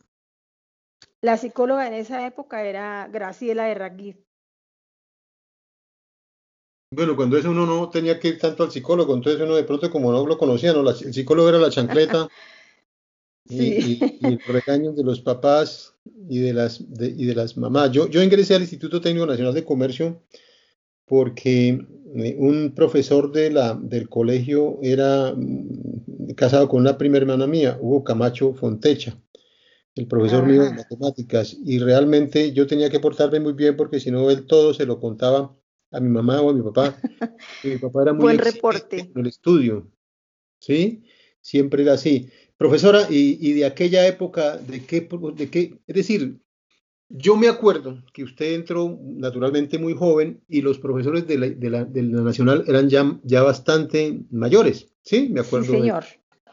La 1.21 1.37
psicóloga 1.37 1.87
en 1.87 1.95
esa 1.95 2.27
época 2.27 2.65
era 2.65 3.09
Graciela 3.09 3.65
de 3.65 3.75
Raguif. 3.75 4.17
Bueno, 6.91 7.17
cuando 7.17 7.37
eso 7.37 7.51
uno 7.51 7.67
no 7.67 7.91
tenía 7.91 8.21
que 8.21 8.29
ir 8.29 8.39
tanto 8.39 8.63
al 8.63 8.71
psicólogo, 8.71 9.15
entonces 9.15 9.41
uno 9.43 9.57
de 9.57 9.65
pronto 9.65 9.91
como 9.91 10.13
no 10.13 10.27
lo 10.27 10.39
conocía, 10.39 10.73
¿no? 10.73 10.89
el 10.89 11.15
psicólogo 11.15 11.49
era 11.49 11.59
la 11.59 11.71
chancleta 11.71 12.29
y, 13.49 13.99
los 14.21 14.47
regaños 14.47 14.95
de 14.95 15.03
los 15.03 15.21
papás 15.21 15.95
y 16.29 16.39
de 16.39 16.53
las, 16.53 16.81
y 16.81 17.27
de 17.27 17.35
las 17.35 17.57
mamás. 17.57 17.91
Yo, 17.91 18.09
yo 18.09 18.23
ingresé 18.23 18.55
al 18.55 18.63
Instituto 18.63 19.01
Técnico 19.01 19.27
Nacional 19.27 19.55
de 19.55 19.65
Comercio 19.65 20.23
porque 21.07 21.87
eh, 22.17 22.37
un 22.39 22.75
profesor 22.75 23.33
de 23.33 23.51
la, 23.51 23.75
del 23.75 24.09
colegio 24.09 24.79
era 24.83 25.35
mm, 25.37 26.35
casado 26.37 26.69
con 26.69 26.81
una 26.81 26.97
prima 26.97 27.17
hermana 27.17 27.47
mía, 27.47 27.79
Hugo 27.81 28.05
Camacho 28.05 28.55
Fontecha, 28.55 29.21
el 29.95 30.07
profesor 30.07 30.47
mío 30.47 30.65
de 30.65 30.75
matemáticas, 30.75 31.57
y 31.65 31.79
realmente 31.79 32.53
yo 32.53 32.67
tenía 32.67 32.91
que 32.91 33.01
portarme 33.01 33.41
muy 33.41 33.53
bien 33.53 33.77
porque 33.77 34.01
si 34.01 34.11
no 34.11 34.31
él 34.31 34.47
todo 34.47 34.75
se 34.75 34.87
lo 34.87 34.99
contaba 34.99 35.57
a 35.93 36.01
mi 36.01 36.09
mamá 36.09 36.41
o 36.41 36.51
a 36.51 36.55
mi 36.55 36.63
papá. 36.63 36.97
mi 37.65 37.79
papá 37.79 38.03
era 38.03 38.13
muy 38.13 38.23
Buen 38.23 38.39
reporte. 38.39 39.01
en 39.01 39.21
el 39.21 39.27
estudio, 39.27 39.91
¿sí? 40.59 41.05
Siempre 41.41 41.83
era 41.83 41.95
así. 41.95 42.29
Profesora, 42.57 43.07
y, 43.11 43.53
de 43.53 43.67
aquella 43.67 44.07
época, 44.07 44.57
¿de 44.57 44.85
qué, 44.85 45.09
de 45.37 45.51
qué? 45.51 45.79
Es 45.87 45.95
decir, 45.95 46.41
yo 47.17 47.37
me 47.37 47.49
acuerdo 47.49 48.03
que 48.13 48.25
usted 48.25 48.55
entró 48.55 48.99
naturalmente 49.01 49.79
muy 49.79 49.95
joven 49.95 50.43
y 50.49 50.63
los 50.63 50.81
profesores 50.81 51.29
de 51.29 51.39
la, 51.39 51.49
de 51.49 51.71
la, 51.71 51.85
de 51.85 52.03
la 52.03 52.23
Nacional 52.23 52.65
eran 52.67 52.89
ya, 52.89 53.21
ya, 53.23 53.43
bastante 53.45 54.25
mayores, 54.33 54.93
¿sí? 55.03 55.29
Me 55.31 55.41
acuerdo 55.41 55.73
señor. 55.73 56.05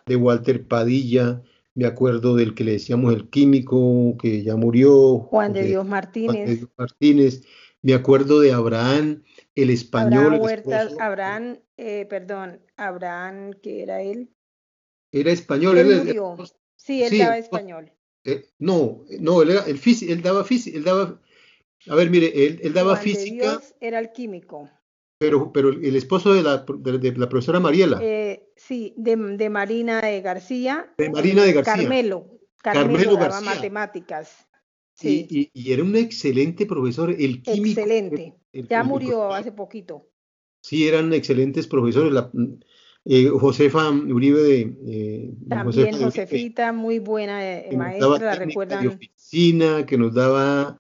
De, 0.06 0.14
de, 0.14 0.16
Walter 0.18 0.68
Padilla, 0.68 1.42
me 1.74 1.88
acuerdo 1.88 2.36
del 2.36 2.54
que 2.54 2.64
le 2.64 2.74
decíamos 2.74 3.12
el 3.12 3.28
químico, 3.30 4.16
que 4.22 4.44
ya 4.44 4.56
murió. 4.56 5.18
Juan 5.18 5.52
de 5.52 5.64
Dios 5.64 5.84
Martínez. 5.84 6.32
Juan 6.32 6.46
de 6.46 6.56
Dios 6.56 6.70
Martínez. 6.78 7.44
Me 7.82 7.96
acuerdo 7.96 8.40
de 8.40 8.54
Abraham, 8.54 9.24
el 9.56 9.72
español. 9.72 10.36
Abraham 10.36 10.90
Abraham, 11.00 11.58
eh, 11.78 12.06
perdón, 12.08 12.62
Abraham, 12.78 13.54
que 13.64 13.82
era 13.82 14.04
él. 14.04 14.30
Era 15.12 15.32
español. 15.32 15.80
Él, 15.80 15.92
él 15.92 15.98
murió. 16.06 16.38
Sí, 16.76 17.02
él 17.02 17.10
sí, 17.10 17.18
daba 17.18 17.40
español. 17.40 17.92
Eh, 18.24 18.46
no, 18.60 19.04
no, 19.20 19.42
él, 19.42 19.52
era 19.52 19.66
el 19.66 19.80
él 20.10 20.22
daba 20.22 20.44
física, 20.44 20.78
él 20.78 20.84
daba, 20.84 21.20
a 21.88 21.96
ver, 21.96 22.10
mire, 22.10 22.28
él, 22.46 22.60
él 22.62 22.74
daba 22.74 22.92
Juan 22.92 23.04
física. 23.04 23.46
De 23.46 23.52
Dios 23.52 23.76
era 23.80 24.00
el 24.00 24.12
químico. 24.12 24.70
Pero, 25.18 25.52
pero 25.52 25.70
el 25.70 25.96
esposo 25.96 26.34
de 26.34 26.42
la, 26.42 26.66
de, 26.68 26.98
de 26.98 27.18
la 27.18 27.30
profesora 27.30 27.60
Mariela. 27.60 28.00
Eh, 28.02 28.52
sí, 28.56 28.94
de, 28.98 29.16
de, 29.16 29.50
Marina 29.50 30.02
de 30.02 30.22
García. 30.22 30.92
De 30.98 31.10
Marina 31.10 31.44
de 31.44 31.54
García. 31.54 31.76
Carmelo. 31.76 32.40
Carmelo, 32.58 32.94
Carmelo 32.94 33.14
daba 33.14 33.30
García. 33.30 33.56
matemáticas. 33.56 34.48
Sí. 34.96 35.28
Y, 35.30 35.40
y, 35.40 35.52
y, 35.54 35.74
era 35.74 35.84
un 35.84 35.96
excelente 35.96 36.66
profesor, 36.66 37.12
el 37.12 37.42
químico. 37.42 37.82
Excelente. 37.82 38.36
El, 38.52 38.62
el, 38.62 38.68
ya 38.68 38.84
murió 38.84 39.32
hace 39.34 39.52
poquito. 39.52 40.08
Sí, 40.62 40.88
eran 40.88 41.14
excelentes 41.14 41.68
profesores. 41.68 42.12
La, 42.12 42.32
eh, 43.06 43.30
Josefa 43.30 43.90
Uribe 43.90 44.42
de... 44.42 44.60
Eh, 44.88 45.34
También 45.50 45.92
Josefa 45.92 46.06
Josefita, 46.06 46.72
muy 46.72 47.00
buena 47.00 47.44
eh, 47.46 47.76
maestra, 47.76 48.20
la 48.20 48.36
recuerdan. 48.36 48.82
De 48.84 48.88
oficina, 48.90 49.86
que 49.86 49.98
nos 49.98 50.14
daba... 50.14 50.80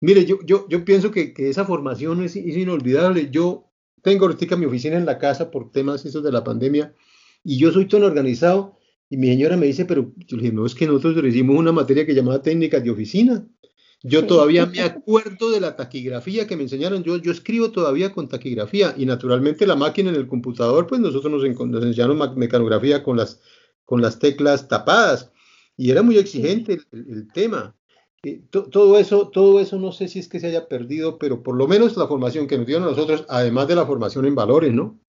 Mire, 0.00 0.24
yo, 0.24 0.38
yo, 0.44 0.66
yo 0.68 0.84
pienso 0.84 1.10
que, 1.10 1.34
que 1.34 1.48
esa 1.50 1.64
formación 1.64 2.24
es, 2.24 2.34
es, 2.34 2.56
inolvidable. 2.56 3.28
Yo 3.30 3.70
tengo 4.02 4.26
ahorita 4.26 4.56
mi 4.56 4.66
oficina 4.66 4.96
en 4.96 5.04
la 5.04 5.18
casa 5.18 5.50
por 5.50 5.70
temas 5.70 6.04
esos 6.06 6.24
de 6.24 6.32
la 6.32 6.42
pandemia 6.42 6.94
y 7.44 7.58
yo 7.58 7.70
soy 7.70 7.86
tan 7.86 8.02
organizado 8.02 8.78
y 9.10 9.16
mi 9.16 9.26
señora 9.26 9.56
me 9.56 9.66
dice, 9.66 9.84
pero 9.84 10.12
yo 10.16 10.36
le 10.36 10.44
dije, 10.44 10.54
no, 10.54 10.64
es 10.64 10.74
que 10.74 10.86
nosotros 10.86 11.24
hicimos 11.24 11.56
una 11.56 11.72
materia 11.72 12.06
que 12.06 12.14
llamaba 12.14 12.40
técnicas 12.40 12.82
de 12.82 12.90
oficina. 12.90 13.46
Yo 14.02 14.20
sí. 14.20 14.26
todavía 14.26 14.66
me 14.66 14.80
acuerdo 14.80 15.50
de 15.50 15.60
la 15.60 15.76
taquigrafía 15.76 16.46
que 16.46 16.56
me 16.56 16.62
enseñaron. 16.62 17.02
Yo, 17.02 17.18
yo 17.18 17.32
escribo 17.32 17.70
todavía 17.70 18.12
con 18.12 18.28
taquigrafía 18.28 18.94
y 18.96 19.04
naturalmente 19.04 19.66
la 19.66 19.76
máquina 19.76 20.10
en 20.10 20.16
el 20.16 20.26
computador, 20.26 20.86
pues 20.86 21.00
nosotros 21.00 21.30
nos, 21.30 21.68
nos 21.68 21.84
enseñaron 21.84 22.18
mecanografía 22.36 23.02
con 23.02 23.16
las, 23.18 23.40
con 23.84 24.00
las 24.00 24.18
teclas 24.18 24.68
tapadas 24.68 25.30
y 25.76 25.90
era 25.90 26.02
muy 26.02 26.16
exigente 26.16 26.78
sí. 26.78 26.86
el, 26.92 27.06
el, 27.10 27.32
tema. 27.32 27.74
Eh, 28.22 28.42
to, 28.50 28.64
todo, 28.64 28.98
eso, 28.98 29.28
todo 29.28 29.60
eso 29.60 29.78
no 29.78 29.92
sé 29.92 30.08
si 30.08 30.18
es 30.18 30.28
que 30.28 30.40
se 30.40 30.46
haya 30.46 30.68
perdido, 30.68 31.18
pero 31.18 31.42
por 31.42 31.56
lo 31.56 31.66
menos 31.66 31.96
la 31.96 32.06
formación 32.06 32.46
que 32.46 32.58
nos 32.58 32.66
dieron 32.66 32.84
a 32.84 32.90
nosotros, 32.90 33.24
además 33.28 33.68
de 33.68 33.76
la 33.76 33.86
formación 33.86 34.26
en 34.26 34.34
valores, 34.34 34.72
¿no? 34.72 35.00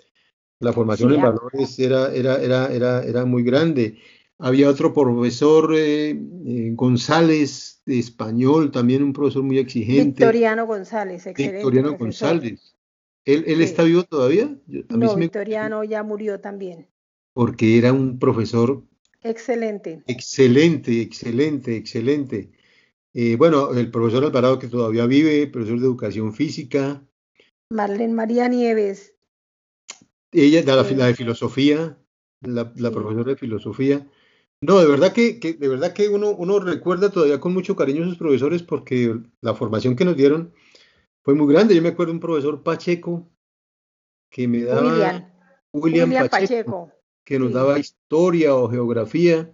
La 0.60 0.74
formación 0.74 1.10
sí, 1.10 1.16
en 1.16 1.22
valores 1.22 1.80
era, 1.80 2.14
era, 2.14 2.42
era, 2.42 2.68
era, 2.68 3.04
era 3.04 3.26
muy 3.26 3.44
grande. 3.44 3.98
Había 4.44 4.70
otro 4.70 4.92
profesor, 4.92 5.76
eh, 5.78 6.10
eh, 6.10 6.72
González, 6.74 7.84
de 7.86 8.00
español, 8.00 8.72
también 8.72 9.04
un 9.04 9.14
profesor 9.14 9.44
muy 9.44 9.60
exigente. 9.60 10.26
Victoriano 10.26 10.66
González, 10.66 11.28
excelente. 11.28 11.58
Victoriano 11.58 11.96
profesor. 11.96 12.30
González. 12.32 12.76
¿Él, 13.24 13.44
él 13.46 13.58
sí. 13.58 13.64
está 13.64 13.84
vivo 13.84 14.04
todavía? 14.04 14.58
Yo, 14.66 14.82
no, 14.90 15.16
me... 15.16 15.22
Victoriano 15.22 15.84
ya 15.84 16.02
murió 16.02 16.40
también. 16.40 16.88
Porque 17.34 17.78
era 17.78 17.94
un 17.94 18.18
profesor. 18.18 18.84
Excelente. 19.22 20.02
Excelente, 20.08 21.02
excelente, 21.02 21.78
excelente. 21.78 22.52
Eh, 23.14 23.36
bueno, 23.36 23.72
el 23.74 23.92
profesor 23.92 24.24
Alvarado 24.24 24.58
que 24.58 24.68
todavía 24.68 25.06
vive, 25.06 25.46
profesor 25.46 25.80
de 25.80 25.86
educación 25.86 26.34
física. 26.34 27.06
Marlene 27.70 28.14
María 28.14 28.48
Nieves. 28.48 29.14
Ella 30.32 30.64
da 30.64 30.78
la, 30.78 30.90
la 30.90 31.06
de 31.06 31.14
filosofía, 31.14 32.00
la, 32.42 32.74
la 32.76 32.90
sí. 32.90 32.96
profesora 32.96 33.32
de 33.32 33.38
filosofía. 33.38 34.08
No, 34.62 34.80
de 34.80 34.88
verdad 34.88 35.12
que, 35.12 35.40
que, 35.40 35.54
de 35.54 35.68
verdad 35.68 35.92
que 35.92 36.08
uno, 36.08 36.30
uno 36.30 36.60
recuerda 36.60 37.10
todavía 37.10 37.40
con 37.40 37.52
mucho 37.54 37.76
cariño 37.76 38.04
a 38.04 38.08
sus 38.08 38.18
profesores 38.18 38.62
porque 38.62 39.20
la 39.42 39.56
formación 39.56 39.96
que 39.96 40.06
nos 40.06 40.16
dieron 40.16 40.54
fue 41.24 41.34
muy 41.34 41.52
grande. 41.52 41.76
Yo 41.76 41.82
me 41.82 41.90
acuerdo 41.90 42.12
de 42.12 42.18
un 42.18 42.22
profesor 42.22 42.62
Pacheco 42.62 43.28
que 44.30 44.48
me 44.48 44.64
daba 44.64 44.82
William, 44.82 45.32
William, 45.74 46.10
William 46.10 46.30
Pacheco, 46.30 46.90
Pacheco, 46.90 46.92
que 47.26 47.40
nos 47.40 47.50
sí. 47.50 47.54
daba 47.56 47.80
historia 47.80 48.56
o 48.56 48.70
geografía. 48.70 49.52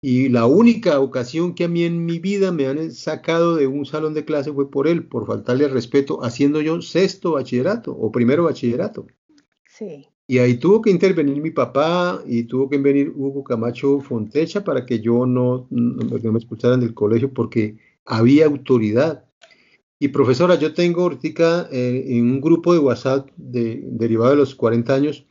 Y 0.00 0.28
la 0.28 0.46
única 0.46 1.00
ocasión 1.00 1.56
que 1.56 1.64
a 1.64 1.68
mí 1.68 1.82
en 1.82 2.06
mi 2.06 2.20
vida 2.20 2.52
me 2.52 2.68
han 2.68 2.92
sacado 2.92 3.56
de 3.56 3.66
un 3.66 3.84
salón 3.84 4.14
de 4.14 4.24
clase 4.24 4.52
fue 4.52 4.70
por 4.70 4.86
él, 4.86 5.08
por 5.08 5.26
faltarle 5.26 5.64
al 5.64 5.72
respeto, 5.72 6.22
haciendo 6.22 6.60
yo 6.60 6.80
sexto 6.80 7.32
bachillerato 7.32 7.90
o 7.90 8.12
primero 8.12 8.44
bachillerato. 8.44 9.08
Sí. 9.66 10.08
Y 10.30 10.38
ahí 10.38 10.58
tuvo 10.58 10.82
que 10.82 10.90
intervenir 10.90 11.40
mi 11.40 11.50
papá 11.50 12.22
y 12.26 12.42
tuvo 12.42 12.68
que 12.68 12.76
venir 12.76 13.10
Hugo 13.16 13.42
Camacho 13.42 13.98
Fontecha 14.00 14.62
para 14.62 14.84
que 14.84 15.00
yo 15.00 15.24
no, 15.24 15.66
no, 15.70 16.18
no 16.18 16.32
me 16.32 16.38
expulsaran 16.38 16.80
del 16.80 16.92
colegio 16.92 17.32
porque 17.32 17.78
había 18.04 18.44
autoridad. 18.44 19.24
Y 19.98 20.08
profesora, 20.08 20.56
yo 20.56 20.74
tengo 20.74 21.04
ahorita 21.04 21.70
eh, 21.72 22.04
en 22.08 22.30
un 22.30 22.40
grupo 22.42 22.74
de 22.74 22.78
WhatsApp 22.78 23.30
de, 23.38 23.80
derivado 23.82 24.32
de 24.32 24.36
los 24.36 24.54
40 24.54 24.94
años 24.94 25.26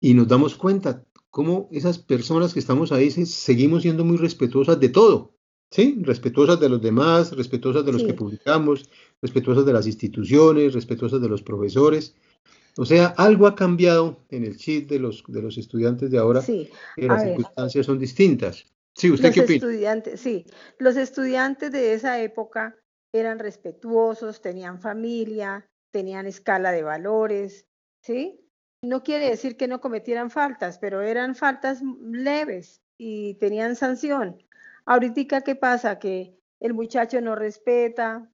y 0.00 0.14
nos 0.14 0.28
damos 0.28 0.54
cuenta 0.54 1.04
cómo 1.30 1.68
esas 1.72 1.98
personas 1.98 2.54
que 2.54 2.60
estamos 2.60 2.92
ahí 2.92 3.10
seguimos 3.10 3.82
siendo 3.82 4.04
muy 4.04 4.16
respetuosas 4.16 4.78
de 4.78 4.90
todo, 4.90 5.34
¿sí? 5.72 5.98
Respetuosas 6.02 6.60
de 6.60 6.68
los 6.68 6.80
demás, 6.80 7.36
respetuosas 7.36 7.84
de 7.84 7.90
los 7.90 8.02
sí. 8.02 8.06
que 8.06 8.14
publicamos, 8.14 8.88
respetuosas 9.20 9.66
de 9.66 9.72
las 9.72 9.88
instituciones, 9.88 10.72
respetuosas 10.72 11.20
de 11.20 11.28
los 11.28 11.42
profesores. 11.42 12.14
O 12.76 12.84
sea, 12.84 13.14
algo 13.16 13.46
ha 13.46 13.54
cambiado 13.54 14.24
en 14.30 14.44
el 14.44 14.56
chip 14.56 14.88
de 14.88 14.98
los, 14.98 15.22
de 15.28 15.40
los 15.40 15.56
estudiantes 15.58 16.10
de 16.10 16.18
ahora, 16.18 16.40
sí. 16.40 16.70
las 16.96 17.22
ver. 17.22 17.28
circunstancias 17.28 17.86
son 17.86 17.98
distintas. 17.98 18.66
Sí, 18.94 19.10
¿usted 19.10 19.28
los 19.28 19.34
qué 19.34 19.40
opina? 19.42 19.56
Estudiantes, 19.56 20.20
sí, 20.20 20.46
los 20.78 20.96
estudiantes 20.96 21.72
de 21.72 21.94
esa 21.94 22.20
época 22.20 22.76
eran 23.12 23.38
respetuosos, 23.38 24.40
tenían 24.40 24.80
familia, 24.80 25.68
tenían 25.92 26.26
escala 26.26 26.72
de 26.72 26.82
valores, 26.82 27.66
¿sí? 28.00 28.40
No 28.82 29.02
quiere 29.02 29.30
decir 29.30 29.56
que 29.56 29.68
no 29.68 29.80
cometieran 29.80 30.30
faltas, 30.30 30.78
pero 30.78 31.00
eran 31.00 31.34
faltas 31.34 31.80
leves 32.02 32.82
y 32.98 33.34
tenían 33.34 33.76
sanción. 33.76 34.42
Ahorita, 34.84 35.40
¿qué 35.42 35.54
pasa? 35.54 35.98
Que 35.98 36.36
el 36.60 36.74
muchacho 36.74 37.20
no 37.20 37.36
respeta, 37.36 38.30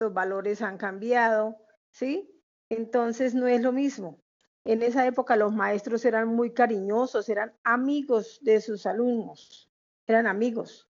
los 0.00 0.12
valores 0.12 0.62
han 0.62 0.78
cambiado, 0.78 1.56
¿sí? 1.92 2.33
Entonces 2.76 3.34
no 3.34 3.46
es 3.46 3.62
lo 3.62 3.72
mismo. 3.72 4.20
En 4.64 4.82
esa 4.82 5.06
época 5.06 5.36
los 5.36 5.52
maestros 5.52 6.04
eran 6.04 6.28
muy 6.28 6.52
cariñosos, 6.52 7.28
eran 7.28 7.54
amigos 7.62 8.38
de 8.42 8.60
sus 8.60 8.86
alumnos, 8.86 9.70
eran 10.06 10.26
amigos. 10.26 10.88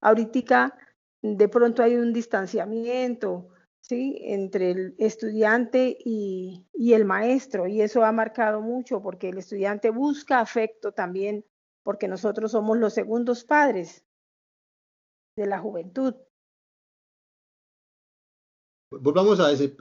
Ahorita 0.00 0.76
de 1.22 1.48
pronto 1.48 1.82
hay 1.82 1.96
un 1.96 2.12
distanciamiento, 2.12 3.48
¿sí? 3.80 4.18
Entre 4.22 4.70
el 4.70 4.94
estudiante 4.98 5.96
y, 6.04 6.66
y, 6.72 6.94
el 6.94 7.04
maestro, 7.04 7.66
y 7.66 7.82
eso 7.82 8.04
ha 8.04 8.12
marcado 8.12 8.62
mucho 8.62 9.02
porque 9.02 9.28
el 9.28 9.38
estudiante 9.38 9.90
busca 9.90 10.40
afecto 10.40 10.92
también, 10.92 11.44
porque 11.82 12.08
nosotros 12.08 12.52
somos 12.52 12.78
los 12.78 12.94
segundos 12.94 13.44
padres 13.44 14.04
de 15.36 15.46
la 15.46 15.58
juventud. 15.58 16.14
Volvamos 18.90 19.38
a 19.38 19.52
ese, 19.52 19.76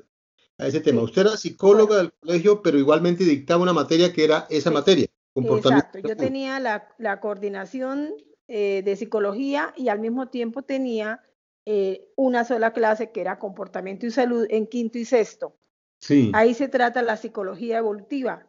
a 0.59 0.67
ese 0.67 0.81
tema. 0.81 0.99
Sí. 0.99 1.05
Usted 1.05 1.21
era 1.21 1.37
psicóloga 1.37 1.95
bueno. 1.95 2.01
del 2.01 2.11
colegio, 2.19 2.61
pero 2.61 2.77
igualmente 2.77 3.23
dictaba 3.23 3.63
una 3.63 3.73
materia 3.73 4.13
que 4.13 4.23
era 4.25 4.45
esa 4.49 4.69
sí. 4.69 4.73
materia. 4.73 5.07
Exacto, 5.35 5.99
yo 5.99 6.15
tenía 6.17 6.59
la, 6.59 6.87
la 6.97 7.19
coordinación 7.19 8.13
eh, 8.47 8.81
de 8.83 8.95
psicología 8.95 9.73
y 9.77 9.89
al 9.89 9.99
mismo 9.99 10.27
tiempo 10.29 10.63
tenía 10.63 11.21
eh, 11.65 12.09
una 12.15 12.43
sola 12.45 12.73
clase 12.73 13.11
que 13.11 13.21
era 13.21 13.39
comportamiento 13.39 14.05
y 14.05 14.11
salud 14.11 14.45
en 14.49 14.67
quinto 14.67 14.97
y 14.97 15.05
sexto. 15.05 15.55
Sí. 16.01 16.31
Ahí 16.33 16.53
se 16.53 16.67
trata 16.67 17.01
la 17.01 17.17
psicología 17.17 17.77
evolutiva, 17.77 18.47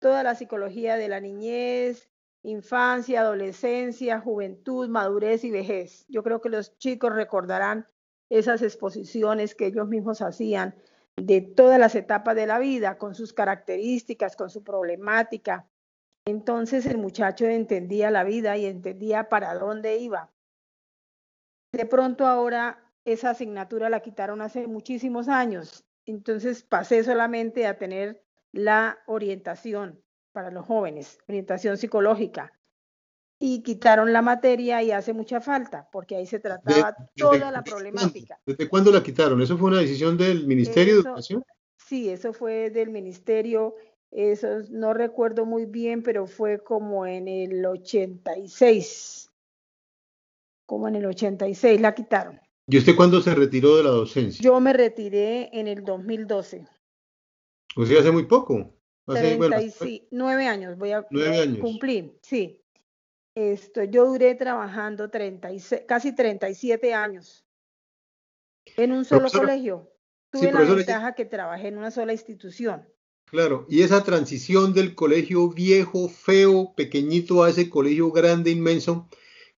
toda 0.00 0.22
la 0.22 0.34
psicología 0.34 0.96
de 0.96 1.08
la 1.08 1.20
niñez, 1.20 2.08
infancia, 2.42 3.20
adolescencia, 3.20 4.20
juventud, 4.20 4.88
madurez 4.88 5.44
y 5.44 5.50
vejez. 5.50 6.06
Yo 6.08 6.22
creo 6.22 6.40
que 6.40 6.48
los 6.50 6.76
chicos 6.78 7.12
recordarán 7.12 7.86
esas 8.30 8.62
exposiciones 8.62 9.54
que 9.54 9.66
ellos 9.66 9.88
mismos 9.88 10.22
hacían 10.22 10.74
de 11.16 11.40
todas 11.40 11.78
las 11.78 11.94
etapas 11.94 12.34
de 12.36 12.46
la 12.46 12.58
vida, 12.58 12.98
con 12.98 13.14
sus 13.14 13.32
características, 13.32 14.36
con 14.36 14.50
su 14.50 14.64
problemática. 14.64 15.68
Entonces 16.26 16.86
el 16.86 16.98
muchacho 16.98 17.46
entendía 17.46 18.10
la 18.10 18.24
vida 18.24 18.56
y 18.56 18.66
entendía 18.66 19.28
para 19.28 19.54
dónde 19.54 19.98
iba. 19.98 20.32
De 21.72 21.86
pronto 21.86 22.26
ahora 22.26 22.92
esa 23.04 23.30
asignatura 23.30 23.90
la 23.90 24.00
quitaron 24.00 24.40
hace 24.40 24.66
muchísimos 24.66 25.28
años, 25.28 25.84
entonces 26.06 26.62
pasé 26.62 27.04
solamente 27.04 27.66
a 27.66 27.78
tener 27.78 28.24
la 28.52 28.98
orientación 29.06 30.02
para 30.32 30.50
los 30.50 30.64
jóvenes, 30.64 31.18
orientación 31.28 31.76
psicológica 31.76 32.52
y 33.38 33.62
quitaron 33.62 34.12
la 34.12 34.22
materia 34.22 34.82
y 34.82 34.90
hace 34.90 35.12
mucha 35.12 35.40
falta, 35.40 35.88
porque 35.92 36.16
ahí 36.16 36.26
se 36.26 36.38
trataba 36.38 36.96
toda 37.16 37.50
la 37.50 37.62
problemática. 37.62 38.38
¿Desde 38.46 38.68
cuándo 38.68 38.90
la 38.92 39.02
quitaron? 39.02 39.40
¿Eso 39.42 39.58
fue 39.58 39.68
una 39.68 39.80
decisión 39.80 40.16
del 40.16 40.46
Ministerio 40.46 40.94
de 40.94 41.00
Educación? 41.00 41.44
Sí, 41.76 42.08
eso 42.08 42.32
fue 42.32 42.70
del 42.70 42.90
Ministerio, 42.90 43.74
eso 44.10 44.60
no 44.70 44.94
recuerdo 44.94 45.44
muy 45.44 45.66
bien, 45.66 46.02
pero 46.02 46.26
fue 46.26 46.62
como 46.62 47.06
en 47.06 47.28
el 47.28 47.64
86, 47.66 49.30
como 50.66 50.88
en 50.88 50.96
el 50.96 51.06
86 51.06 51.80
la 51.80 51.94
quitaron. 51.94 52.40
¿Y 52.66 52.78
usted 52.78 52.96
cuándo 52.96 53.20
se 53.20 53.34
retiró 53.34 53.76
de 53.76 53.84
la 53.84 53.90
docencia? 53.90 54.42
Yo 54.42 54.58
me 54.60 54.72
retiré 54.72 55.50
en 55.52 55.68
el 55.68 55.84
2012. 55.84 56.66
O 57.76 57.84
sea, 57.84 58.00
hace 58.00 58.10
muy 58.10 58.24
poco. 58.24 58.74
Hace, 59.06 59.36
nueve 60.10 60.46
años 60.46 60.78
voy 60.78 60.92
a, 60.92 61.06
años. 61.10 61.58
cumplir, 61.58 62.18
sí. 62.22 62.63
Esto, 63.34 63.82
yo 63.82 64.06
duré 64.06 64.34
trabajando 64.36 65.10
36, 65.10 65.82
casi 65.88 66.14
37 66.14 66.94
años 66.94 67.44
en 68.76 68.92
un 68.92 69.04
solo 69.04 69.28
colegio. 69.30 69.90
Tuve 70.30 70.52
la 70.52 70.60
ventaja 70.60 71.14
que 71.14 71.24
trabajé 71.24 71.68
en 71.68 71.78
una 71.78 71.90
sola 71.90 72.12
institución. 72.12 72.88
Claro, 73.26 73.66
y 73.68 73.82
esa 73.82 74.04
transición 74.04 74.74
del 74.74 74.94
colegio 74.94 75.48
viejo, 75.48 76.08
feo, 76.08 76.74
pequeñito 76.76 77.42
a 77.42 77.50
ese 77.50 77.68
colegio 77.68 78.12
grande, 78.12 78.50
inmenso, 78.50 79.08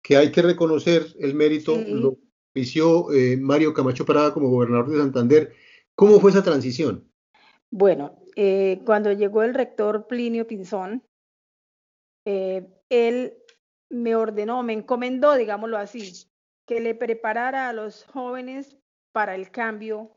que 0.02 0.16
hay 0.16 0.30
que 0.30 0.40
reconocer 0.40 1.06
el 1.18 1.34
mérito, 1.34 1.76
lo 1.76 2.18
inició 2.54 3.12
eh, 3.12 3.36
Mario 3.36 3.74
Camacho 3.74 4.06
Parada 4.06 4.32
como 4.32 4.48
gobernador 4.48 4.88
de 4.88 4.98
Santander. 4.98 5.52
¿Cómo 5.94 6.20
fue 6.20 6.30
esa 6.30 6.42
transición? 6.42 7.10
Bueno, 7.70 8.18
eh, 8.36 8.80
cuando 8.86 9.12
llegó 9.12 9.42
el 9.42 9.52
rector 9.52 10.06
Plinio 10.06 10.46
Pinzón, 10.46 11.02
eh, 12.24 12.66
él 12.88 13.36
me 13.88 14.16
ordenó, 14.16 14.62
me 14.62 14.72
encomendó, 14.72 15.34
digámoslo 15.34 15.78
así, 15.78 16.26
que 16.66 16.80
le 16.80 16.94
preparara 16.94 17.68
a 17.68 17.72
los 17.72 18.04
jóvenes 18.04 18.76
para 19.12 19.34
el 19.34 19.50
cambio 19.50 20.16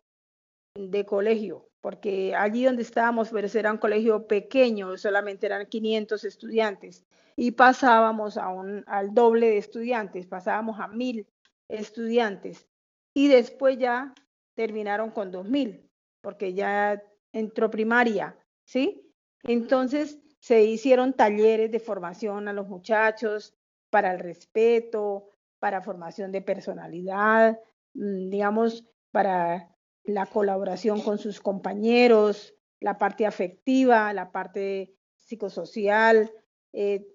de 0.75 1.05
colegio, 1.05 1.69
porque 1.81 2.35
allí 2.35 2.65
donde 2.65 2.81
estábamos, 2.81 3.29
pues 3.29 3.55
era 3.55 3.71
un 3.71 3.77
colegio 3.77 4.27
pequeño, 4.27 4.97
solamente 4.97 5.45
eran 5.45 5.67
500 5.67 6.23
estudiantes, 6.23 7.05
y 7.35 7.51
pasábamos 7.51 8.37
a 8.37 8.49
un, 8.49 8.83
al 8.87 9.13
doble 9.13 9.47
de 9.47 9.57
estudiantes, 9.57 10.25
pasábamos 10.25 10.79
a 10.79 10.87
mil 10.87 11.27
estudiantes, 11.67 12.67
y 13.13 13.27
después 13.27 13.77
ya 13.77 14.13
terminaron 14.55 15.11
con 15.11 15.31
2000, 15.31 15.89
porque 16.21 16.53
ya 16.53 17.01
entró 17.31 17.69
primaria, 17.69 18.37
¿sí? 18.65 19.09
Entonces 19.43 20.19
se 20.39 20.63
hicieron 20.63 21.13
talleres 21.13 21.71
de 21.71 21.79
formación 21.79 22.47
a 22.47 22.53
los 22.53 22.67
muchachos, 22.67 23.53
para 23.89 24.11
el 24.11 24.19
respeto, 24.19 25.29
para 25.59 25.81
formación 25.81 26.31
de 26.31 26.41
personalidad, 26.41 27.59
mm, 27.93 28.29
digamos, 28.29 28.85
para 29.11 29.75
la 30.03 30.25
colaboración 30.25 31.01
con 31.01 31.17
sus 31.17 31.39
compañeros, 31.39 32.55
la 32.79 32.97
parte 32.97 33.25
afectiva, 33.25 34.13
la 34.13 34.31
parte 34.31 34.95
psicosocial. 35.15 36.31
Eh, 36.73 37.05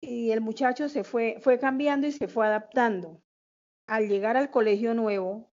y 0.00 0.30
el 0.30 0.40
muchacho 0.40 0.88
se 0.88 1.04
fue, 1.04 1.36
fue 1.40 1.58
cambiando 1.58 2.06
y 2.06 2.12
se 2.12 2.28
fue 2.28 2.46
adaptando. 2.46 3.22
Al 3.86 4.08
llegar 4.08 4.36
al 4.36 4.50
colegio 4.50 4.94
nuevo, 4.94 5.52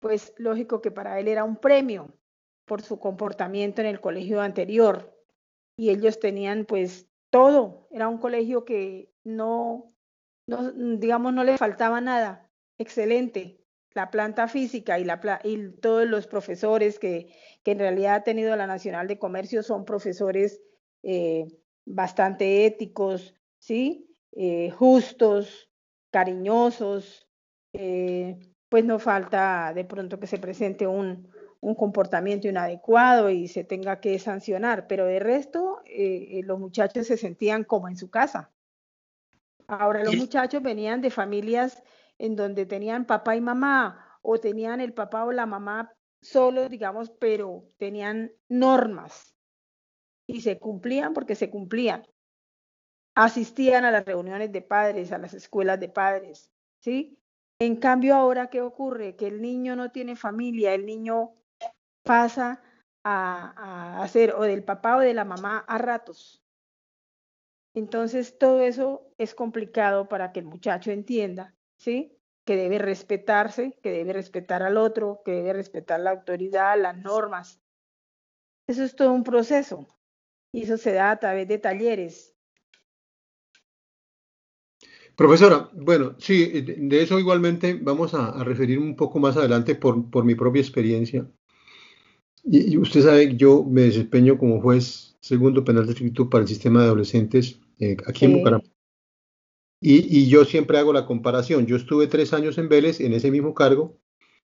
pues 0.00 0.34
lógico 0.36 0.80
que 0.80 0.90
para 0.90 1.18
él 1.18 1.28
era 1.28 1.44
un 1.44 1.56
premio 1.56 2.14
por 2.64 2.82
su 2.82 3.00
comportamiento 3.00 3.80
en 3.80 3.88
el 3.88 4.00
colegio 4.00 4.40
anterior. 4.40 5.16
Y 5.76 5.90
ellos 5.90 6.20
tenían 6.20 6.64
pues 6.64 7.08
todo. 7.30 7.88
Era 7.90 8.08
un 8.08 8.18
colegio 8.18 8.64
que 8.64 9.12
no 9.24 9.92
no, 10.48 10.72
digamos, 10.72 11.34
no 11.34 11.44
le 11.44 11.58
faltaba 11.58 12.00
nada. 12.00 12.50
Excelente. 12.78 13.60
La 13.92 14.10
planta 14.10 14.48
física 14.48 14.98
y, 14.98 15.04
la, 15.04 15.20
y 15.44 15.70
todos 15.80 16.06
los 16.06 16.26
profesores 16.26 16.98
que, 16.98 17.34
que, 17.62 17.72
en 17.72 17.78
realidad 17.78 18.14
ha 18.16 18.24
tenido 18.24 18.56
la 18.56 18.66
Nacional 18.66 19.08
de 19.08 19.18
Comercio 19.18 19.62
son 19.62 19.84
profesores 19.84 20.62
eh, 21.02 21.46
bastante 21.84 22.64
éticos, 22.64 23.34
¿sí? 23.58 24.16
Eh, 24.32 24.70
justos, 24.70 25.70
cariñosos. 26.10 27.28
Eh, 27.74 28.38
pues 28.70 28.84
no 28.84 28.98
falta 28.98 29.72
de 29.74 29.84
pronto 29.84 30.18
que 30.18 30.26
se 30.26 30.38
presente 30.38 30.86
un, 30.86 31.28
un 31.60 31.74
comportamiento 31.74 32.48
inadecuado 32.48 33.28
y 33.28 33.48
se 33.48 33.64
tenga 33.64 34.00
que 34.00 34.18
sancionar, 34.18 34.86
pero 34.86 35.04
de 35.04 35.18
resto 35.18 35.82
los 36.44 36.58
muchachos 36.58 37.06
se 37.06 37.16
sentían 37.16 37.64
como 37.64 37.88
en 37.88 37.96
su 37.96 38.10
casa. 38.10 38.50
Ahora 39.68 40.02
los 40.02 40.16
muchachos 40.16 40.62
venían 40.62 41.02
de 41.02 41.10
familias 41.10 41.82
en 42.16 42.36
donde 42.36 42.64
tenían 42.64 43.04
papá 43.04 43.36
y 43.36 43.40
mamá 43.42 44.18
o 44.22 44.38
tenían 44.38 44.80
el 44.80 44.94
papá 44.94 45.24
o 45.24 45.32
la 45.32 45.44
mamá 45.44 45.92
solo, 46.22 46.68
digamos, 46.70 47.10
pero 47.10 47.70
tenían 47.76 48.32
normas 48.48 49.36
y 50.26 50.40
se 50.40 50.58
cumplían 50.58 51.12
porque 51.12 51.34
se 51.34 51.50
cumplían. 51.50 52.06
Asistían 53.14 53.84
a 53.84 53.90
las 53.90 54.06
reuniones 54.06 54.52
de 54.52 54.62
padres, 54.62 55.12
a 55.12 55.18
las 55.18 55.34
escuelas 55.34 55.78
de 55.78 55.90
padres, 55.90 56.50
¿sí? 56.80 57.18
En 57.58 57.76
cambio 57.76 58.14
ahora, 58.14 58.48
¿qué 58.48 58.62
ocurre? 58.62 59.16
Que 59.16 59.26
el 59.26 59.42
niño 59.42 59.76
no 59.76 59.90
tiene 59.90 60.16
familia, 60.16 60.72
el 60.72 60.86
niño 60.86 61.32
pasa 62.04 62.62
a, 63.04 63.98
a 63.98 64.02
hacer 64.02 64.32
o 64.34 64.42
del 64.42 64.64
papá 64.64 64.96
o 64.96 65.00
de 65.00 65.12
la 65.12 65.26
mamá 65.26 65.58
a 65.58 65.76
ratos. 65.76 66.42
Entonces, 67.74 68.38
todo 68.38 68.62
eso 68.62 69.02
es 69.18 69.34
complicado 69.34 70.08
para 70.08 70.32
que 70.32 70.40
el 70.40 70.46
muchacho 70.46 70.90
entienda, 70.90 71.54
¿sí? 71.76 72.16
Que 72.44 72.56
debe 72.56 72.78
respetarse, 72.78 73.78
que 73.82 73.90
debe 73.90 74.12
respetar 74.12 74.62
al 74.62 74.76
otro, 74.76 75.22
que 75.24 75.32
debe 75.32 75.52
respetar 75.52 76.00
la 76.00 76.10
autoridad, 76.10 76.80
las 76.80 76.96
normas. 76.96 77.60
Eso 78.68 78.84
es 78.84 78.96
todo 78.96 79.12
un 79.12 79.24
proceso 79.24 79.86
y 80.52 80.62
eso 80.62 80.76
se 80.76 80.92
da 80.92 81.10
a 81.10 81.18
través 81.18 81.48
de 81.48 81.58
talleres. 81.58 82.34
Profesora, 85.16 85.68
bueno, 85.72 86.14
sí, 86.18 86.62
de 86.62 87.02
eso 87.02 87.18
igualmente 87.18 87.74
vamos 87.74 88.14
a, 88.14 88.44
referir 88.44 88.78
un 88.78 88.94
poco 88.94 89.18
más 89.18 89.36
adelante 89.36 89.74
por, 89.74 90.10
por 90.10 90.24
mi 90.24 90.36
propia 90.36 90.62
experiencia. 90.62 91.28
Y, 92.44 92.76
usted 92.78 93.02
sabe, 93.02 93.36
yo 93.36 93.64
me 93.64 93.82
desempeño 93.82 94.38
como 94.38 94.60
juez 94.60 95.07
segundo 95.28 95.62
penal 95.62 95.84
de 95.84 95.92
distrito 95.92 96.30
para 96.30 96.42
el 96.42 96.48
sistema 96.48 96.80
de 96.80 96.86
adolescentes 96.86 97.60
eh, 97.78 97.96
aquí 98.06 98.24
en 98.24 98.32
Bucaramanga. 98.32 98.70
Y, 99.80 100.28
yo 100.28 100.44
siempre 100.44 100.78
hago 100.78 100.92
la 100.92 101.06
comparación. 101.06 101.66
Yo 101.66 101.76
estuve 101.76 102.06
tres 102.08 102.32
años 102.32 102.58
en 102.58 102.68
Vélez 102.68 103.00
en 103.00 103.12
ese 103.12 103.30
mismo 103.30 103.54
cargo 103.54 104.00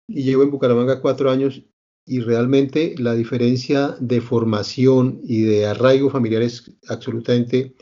y 0.07 0.25
llevo 0.25 0.43
en 0.43 0.51
Bucaramanga 0.51 1.01
cuatro 1.01 1.31
años 1.31 1.63
y 2.05 2.21
realmente 2.21 2.95
la 2.99 3.15
diferencia 3.15 3.97
de 4.01 4.21
formación 4.21 5.21
y 5.23 5.43
de 5.43 5.65
arraigo 5.65 6.11
familiar 6.11 6.43
es 6.43 6.73
absolutamente 6.89 7.75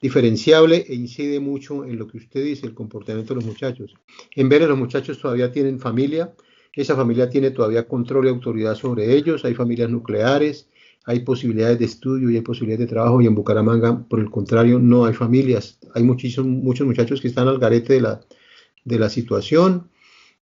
diferenciable 0.00 0.86
e 0.88 0.94
incide 0.94 1.40
mucho 1.40 1.84
en 1.84 1.98
lo 1.98 2.06
que 2.06 2.18
usted 2.18 2.42
dice, 2.42 2.66
el 2.66 2.74
comportamiento 2.74 3.34
de 3.34 3.40
los 3.40 3.46
muchachos. 3.46 3.94
En 4.36 4.48
Vélez 4.48 4.68
los 4.68 4.78
muchachos 4.78 5.20
todavía 5.20 5.50
tienen 5.50 5.80
familia, 5.80 6.32
esa 6.72 6.94
familia 6.94 7.28
tiene 7.28 7.50
todavía 7.50 7.88
control 7.88 8.26
y 8.26 8.28
autoridad 8.28 8.76
sobre 8.76 9.14
ellos, 9.14 9.44
hay 9.44 9.54
familias 9.54 9.90
nucleares, 9.90 10.68
hay 11.08 11.20
posibilidades 11.20 11.78
de 11.78 11.86
estudio 11.86 12.28
y 12.28 12.36
hay 12.36 12.42
posibilidades 12.42 12.86
de 12.86 12.92
trabajo 12.92 13.22
y 13.22 13.26
en 13.26 13.34
Bucaramanga, 13.34 14.06
por 14.10 14.20
el 14.20 14.30
contrario, 14.30 14.78
no 14.78 15.06
hay 15.06 15.14
familias. 15.14 15.78
Hay 15.94 16.02
muchísimos, 16.02 16.46
muchos 16.46 16.86
muchachos 16.86 17.22
que 17.22 17.28
están 17.28 17.48
al 17.48 17.58
garete 17.58 17.94
de 17.94 18.02
la, 18.02 18.20
de 18.84 18.98
la 18.98 19.08
situación. 19.08 19.88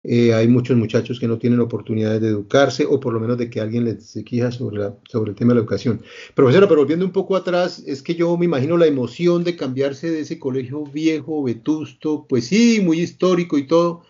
Eh, 0.03 0.33
hay 0.33 0.47
muchos 0.47 0.75
muchachos 0.75 1.19
que 1.19 1.27
no 1.27 1.37
tienen 1.37 1.59
oportunidades 1.59 2.19
de 2.19 2.29
educarse 2.29 2.83
o 2.83 2.99
por 2.99 3.13
lo 3.13 3.19
menos 3.19 3.37
de 3.37 3.47
que 3.47 3.61
alguien 3.61 3.83
les 3.85 4.19
queja 4.25 4.51
sobre, 4.51 4.89
sobre 5.07 5.29
el 5.29 5.35
tema 5.35 5.49
de 5.49 5.55
la 5.55 5.61
educación. 5.61 6.01
Profesora, 6.33 6.67
pero 6.67 6.81
volviendo 6.81 7.05
un 7.05 7.11
poco 7.11 7.35
atrás, 7.35 7.83
es 7.85 8.01
que 8.01 8.15
yo 8.15 8.35
me 8.35 8.45
imagino 8.45 8.75
la 8.75 8.87
emoción 8.87 9.43
de 9.43 9.55
cambiarse 9.55 10.09
de 10.09 10.21
ese 10.21 10.39
colegio 10.39 10.83
viejo, 10.83 11.43
vetusto, 11.43 12.25
pues 12.27 12.47
sí, 12.47 12.81
muy 12.83 13.01
histórico 13.01 13.59
y 13.59 13.67
todo, 13.67 14.01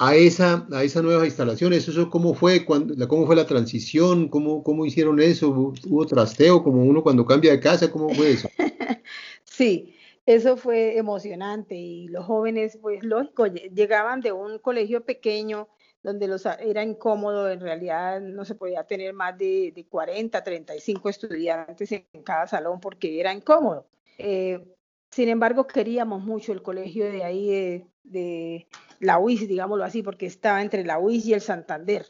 a 0.00 0.14
esa, 0.14 0.66
a 0.72 0.82
esa 0.82 1.02
nueva 1.02 1.26
instalación. 1.26 1.74
¿Eso 1.74 2.08
cómo 2.08 2.32
fue? 2.32 2.64
Cuando, 2.64 3.06
¿Cómo 3.06 3.26
fue 3.26 3.36
la 3.36 3.46
transición? 3.46 4.28
¿Cómo, 4.28 4.64
¿Cómo 4.64 4.86
hicieron 4.86 5.20
eso? 5.20 5.50
¿Hubo 5.50 6.06
trasteo 6.06 6.64
como 6.64 6.82
uno 6.82 7.02
cuando 7.02 7.26
cambia 7.26 7.52
de 7.52 7.60
casa? 7.60 7.92
¿Cómo 7.92 8.08
fue 8.08 8.30
eso? 8.30 8.48
sí, 9.44 9.94
eso 10.24 10.56
fue 10.56 10.96
emocionante 10.96 11.74
y 11.74 12.08
los 12.08 12.24
jóvenes, 12.24 12.78
pues 12.80 13.04
lógico, 13.04 13.46
llegaban 13.46 14.22
de 14.22 14.32
un 14.32 14.58
colegio 14.58 15.04
pequeño 15.04 15.68
donde 16.02 16.28
los, 16.28 16.46
era 16.46 16.82
incómodo, 16.82 17.50
en 17.50 17.60
realidad 17.60 18.22
no 18.22 18.46
se 18.46 18.54
podía 18.54 18.84
tener 18.84 19.12
más 19.12 19.36
de, 19.36 19.70
de 19.76 19.84
40, 19.84 20.42
35 20.42 21.10
estudiantes 21.10 21.92
en 21.92 22.06
cada 22.24 22.46
salón 22.46 22.80
porque 22.80 23.20
era 23.20 23.34
incómodo. 23.34 23.86
Eh, 24.16 24.64
sin 25.10 25.28
embargo, 25.28 25.66
queríamos 25.66 26.22
mucho 26.22 26.52
el 26.52 26.62
colegio 26.62 27.10
de 27.10 27.24
ahí, 27.24 27.84
de, 28.04 28.68
la 29.00 29.18
UIS, 29.18 29.48
digámoslo 29.48 29.84
así, 29.84 30.02
porque 30.02 30.26
estaba 30.26 30.62
entre 30.62 30.84
la 30.84 30.98
UIS 30.98 31.26
y 31.26 31.34
el 31.34 31.40
Santander. 31.40 32.06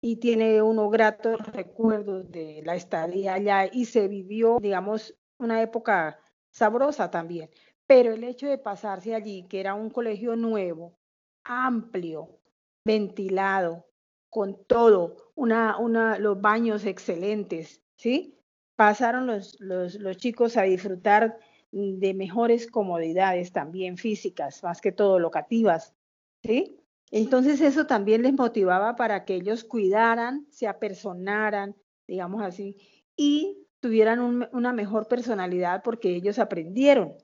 Y 0.00 0.16
tiene 0.16 0.62
unos 0.62 0.92
gratos 0.92 1.40
recuerdos 1.52 2.30
de 2.30 2.62
la 2.64 2.76
estadía 2.76 3.34
allá 3.34 3.68
y 3.72 3.86
se 3.86 4.06
vivió, 4.06 4.58
digamos, 4.60 5.16
una 5.38 5.60
época 5.60 6.20
sabrosa 6.50 7.10
también. 7.10 7.50
Pero 7.86 8.12
el 8.12 8.22
hecho 8.22 8.46
de 8.46 8.58
pasarse 8.58 9.14
allí, 9.14 9.48
que 9.48 9.58
era 9.58 9.74
un 9.74 9.90
colegio 9.90 10.36
nuevo, 10.36 10.96
amplio, 11.42 12.38
ventilado, 12.84 13.86
con 14.30 14.62
todo, 14.66 15.32
una, 15.34 15.78
una, 15.78 16.18
los 16.18 16.40
baños 16.40 16.84
excelentes, 16.84 17.82
¿sí? 17.96 18.38
Pasaron 18.76 19.26
los, 19.26 19.58
los, 19.58 19.96
los 19.96 20.16
chicos 20.18 20.56
a 20.56 20.62
disfrutar 20.62 21.38
de 21.70 22.14
mejores 22.14 22.70
comodidades 22.70 23.52
también 23.52 23.96
físicas, 23.98 24.62
más 24.62 24.80
que 24.80 24.92
todo 24.92 25.18
locativas, 25.18 25.94
¿sí? 26.42 26.80
Entonces 27.10 27.60
eso 27.60 27.86
también 27.86 28.22
les 28.22 28.34
motivaba 28.34 28.96
para 28.96 29.24
que 29.24 29.34
ellos 29.34 29.64
cuidaran, 29.64 30.46
se 30.50 30.66
apersonaran, 30.66 31.76
digamos 32.06 32.42
así, 32.42 32.76
y 33.16 33.66
tuvieran 33.80 34.48
una 34.52 34.72
mejor 34.72 35.08
personalidad 35.08 35.82
porque 35.82 36.14
ellos 36.14 36.38
aprendieron 36.38 37.14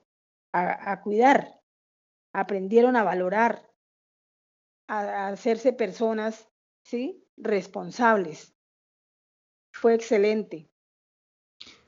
a, 0.53 0.91
a 0.91 1.01
cuidar, 1.01 1.61
aprendieron 2.33 2.95
a 2.95 3.03
valorar, 3.03 3.69
a, 4.87 5.27
hacerse 5.27 5.73
personas, 5.73 6.49
¿sí? 6.83 7.23
Responsables. 7.37 8.55
Fue 9.73 9.93
excelente. 9.93 10.69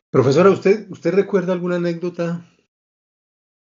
Profesora, 0.09 0.49
¿usted, 0.49 0.89
¿usted 0.89 1.13
recuerda 1.13 1.53
alguna 1.53 1.75
anécdota 1.75 2.45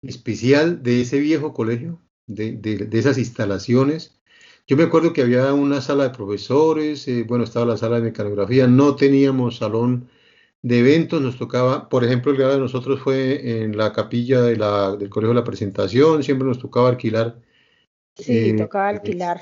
especial 0.02 0.84
de 0.84 1.02
ese 1.02 1.20
viejo 1.20 1.54
colegio, 1.54 2.02
de, 2.28 2.54
de, 2.54 3.00
esas 3.00 3.18
instalaciones? 3.18 4.22
Yo 4.68 4.76
me 4.76 4.84
acuerdo 4.84 5.14
que 5.14 5.22
había 5.22 5.54
una 5.54 5.82
sala 5.82 6.04
de 6.04 6.10
profesores, 6.16 7.08
eh, 7.08 7.24
bueno, 7.28 7.44
estaba 7.44 7.66
la 7.66 7.78
sala 7.78 7.98
de 7.98 8.04
mecanografía, 8.04 8.68
no 8.68 8.96
teníamos 8.96 9.58
salón 9.58 10.10
de 10.62 10.80
eventos, 10.80 11.22
nos 11.22 11.38
tocaba, 11.38 11.88
por 11.88 12.04
ejemplo, 12.04 12.32
el 12.32 12.38
grado 12.38 12.54
de 12.54 12.60
nosotros 12.60 13.00
fue 13.00 13.62
en 13.64 13.78
la 13.78 13.94
capilla 13.94 14.42
de 14.42 14.58
la, 14.58 14.96
del 14.98 15.10
Colegio 15.10 15.34
de 15.34 15.40
la 15.40 15.46
Presentación, 15.46 16.24
siempre 16.24 16.48
nos 16.48 16.60
tocaba 16.60 16.90
alquilar 16.90 17.42
Sí, 18.18 18.50
eh, 18.50 18.56
tocaba 18.58 18.90
alquilar. 18.90 19.42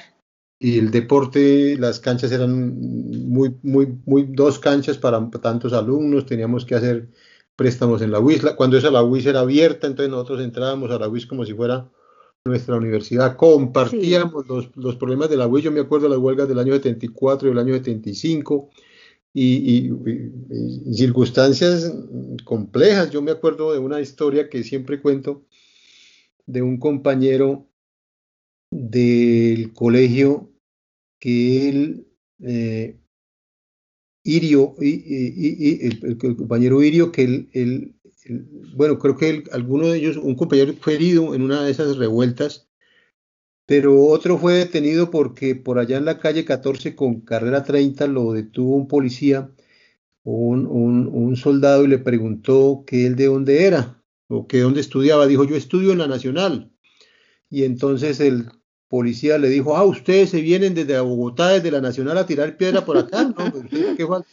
Y 0.58 0.80
el 0.80 0.89
deporte, 0.91 1.78
las 1.78 2.00
canchas 2.00 2.32
eran 2.32 2.80
muy, 3.28 3.56
muy, 3.62 3.98
muy, 4.06 4.24
dos 4.30 4.58
canchas 4.60 4.98
para 4.98 5.30
tantos 5.30 5.74
alumnos, 5.74 6.26
teníamos 6.26 6.65
que 6.65 6.76
hacer 6.76 7.10
préstamos 7.56 8.02
en 8.02 8.12
la 8.12 8.20
UIS. 8.20 8.41
Cuando 8.56 8.78
esa 8.78 8.89
la 8.89 9.04
UIS 9.04 9.26
era 9.26 9.41
abierta, 9.41 9.88
entonces 9.88 10.10
nosotros 10.10 10.41
entrábamos 10.41 10.91
a 10.91 11.00
la 11.00 11.10
UIS 11.10 11.26
como 11.26 11.46
si 11.46 11.54
fuera 11.54 11.89
nuestra 12.46 12.76
universidad, 12.76 13.36
compartíamos 13.36 14.48
los, 14.48 14.70
los, 14.76 14.96
problemas 14.98 15.30
de 15.30 15.38
la 15.38 15.48
UIS, 15.48 15.65
yo 15.65 15.72
me 15.72 15.80
acuerdo 15.80 16.06
de 16.08 16.15
las 16.15 16.20
huelgas 16.20 16.48
del 16.48 16.60
año 16.60 16.74
74 16.74 17.48
y 17.48 17.52
del 17.52 17.60
año 17.60 17.74
75, 17.74 18.70
y, 19.34 19.89
y, 19.89 20.94
circunstancias 20.94 21.94
complejas. 22.46 23.12
Yo 23.12 23.22
me 23.22 23.32
acuerdo 23.32 23.74
de 23.74 23.80
una 23.80 24.00
historia 24.00 24.50
que 24.50 24.63
siempre 24.63 25.02
cuento 25.02 25.44
de 26.46 26.62
un 26.62 26.80
compañero 26.80 27.68
del 28.71 29.73
colegio 29.73 30.51
que 31.19 31.69
él, 31.69 32.08
eh, 32.39 32.99
Irio, 34.23 34.75
y, 34.82 35.86
el, 35.88 36.17
compañero 36.17 36.82
Irio, 36.84 37.12
que 37.12 37.23
él, 37.23 37.95
bueno, 38.75 38.97
creo 38.97 39.17
que 39.17 39.43
alguno 39.51 39.88
de 39.88 39.97
ellos, 39.99 40.17
un 40.17 40.36
compañero 40.36 40.73
fue 40.80 40.95
herido 40.95 41.36
en 41.36 41.41
una 41.41 41.63
de 41.63 41.71
esas 41.71 41.97
revueltas, 41.97 42.67
pero 43.67 44.04
otro 44.06 44.38
fue 44.38 44.54
detenido 44.54 45.10
porque 45.12 45.56
por 45.56 45.80
allá 45.80 45.97
en 45.97 46.06
la 46.06 46.19
calle 46.19 46.45
14 46.45 46.95
con 46.95 47.21
carrera 47.21 47.63
30 47.63 48.08
lo 48.08 48.34
detuvo 48.34 48.75
un 48.75 48.88
policía, 48.88 49.51
un, 50.23 50.65
un, 50.67 51.08
un 51.08 51.36
soldado 51.36 51.86
y 51.86 51.88
le 51.88 51.99
preguntó 51.99 52.84
que 52.86 53.06
él 53.06 53.15
de 53.15 53.25
dónde 53.25 53.65
era 53.65 54.04
o 54.28 54.47
que 54.47 54.60
dónde 54.60 54.82
estudiaba. 54.82 55.28
Dijo, 55.28 55.45
yo 55.45 55.56
estudio 55.56 55.91
en 55.91 55.99
la 55.99 56.08
Nacional. 56.08 56.74
Y 57.49 57.63
entonces 57.63 58.19
el 58.19 58.49
policía 58.88 59.38
le 59.38 59.49
dijo, 59.49 59.75
ah, 59.75 59.84
ustedes 59.84 60.29
se 60.29 60.41
vienen 60.41 60.73
desde 60.73 60.99
Bogotá, 60.99 61.49
desde 61.49 61.71
la 61.71 61.81
Nacional 61.81 62.17
a 62.17 62.25
tirar 62.25 62.58
piedra 62.58 62.86
por 62.86 62.97
acá, 62.97 63.23
¿no? 63.23 63.36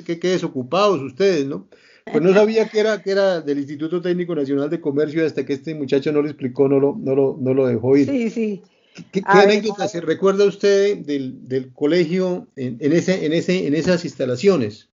¿Qué, 0.05 0.19
qué, 0.19 0.29
desocupados 0.29 1.01
ustedes, 1.01 1.47
¿no? 1.47 1.69
Pues 2.05 2.23
no 2.23 2.33
sabía 2.35 2.69
que 2.69 2.81
era, 2.81 3.03
que 3.03 3.13
era 3.13 3.41
del 3.41 3.59
Instituto 3.59 4.03
Técnico 4.03 4.35
Nacional 4.35 4.69
de 4.69 4.81
Comercio 4.81 5.25
hasta 5.25 5.47
que 5.47 5.55
este 5.55 5.75
muchacho 5.75 6.13
no 6.13 6.23
lo 6.23 6.29
explicó, 6.29 6.69
no 6.69 6.81
lo, 6.81 6.97
no 6.99 7.15
lo, 7.15 7.39
no 7.41 7.55
lo 7.55 7.67
dejó 7.67 7.97
ir. 7.97 8.09
Sí, 8.09 8.31
sí. 8.31 8.63
¿Qué, 9.11 9.23
anécdota 9.25 9.89
se 9.89 10.01
recuerda 10.01 10.45
usted 10.45 10.99
del, 10.99 11.49
del 11.49 11.73
colegio 11.73 12.49
en, 12.57 12.77
en, 12.81 12.93
ese, 12.93 13.25
en, 13.25 13.33
ese, 13.33 13.67
en 13.67 13.75
esas 13.75 14.05
instalaciones? 14.05 14.92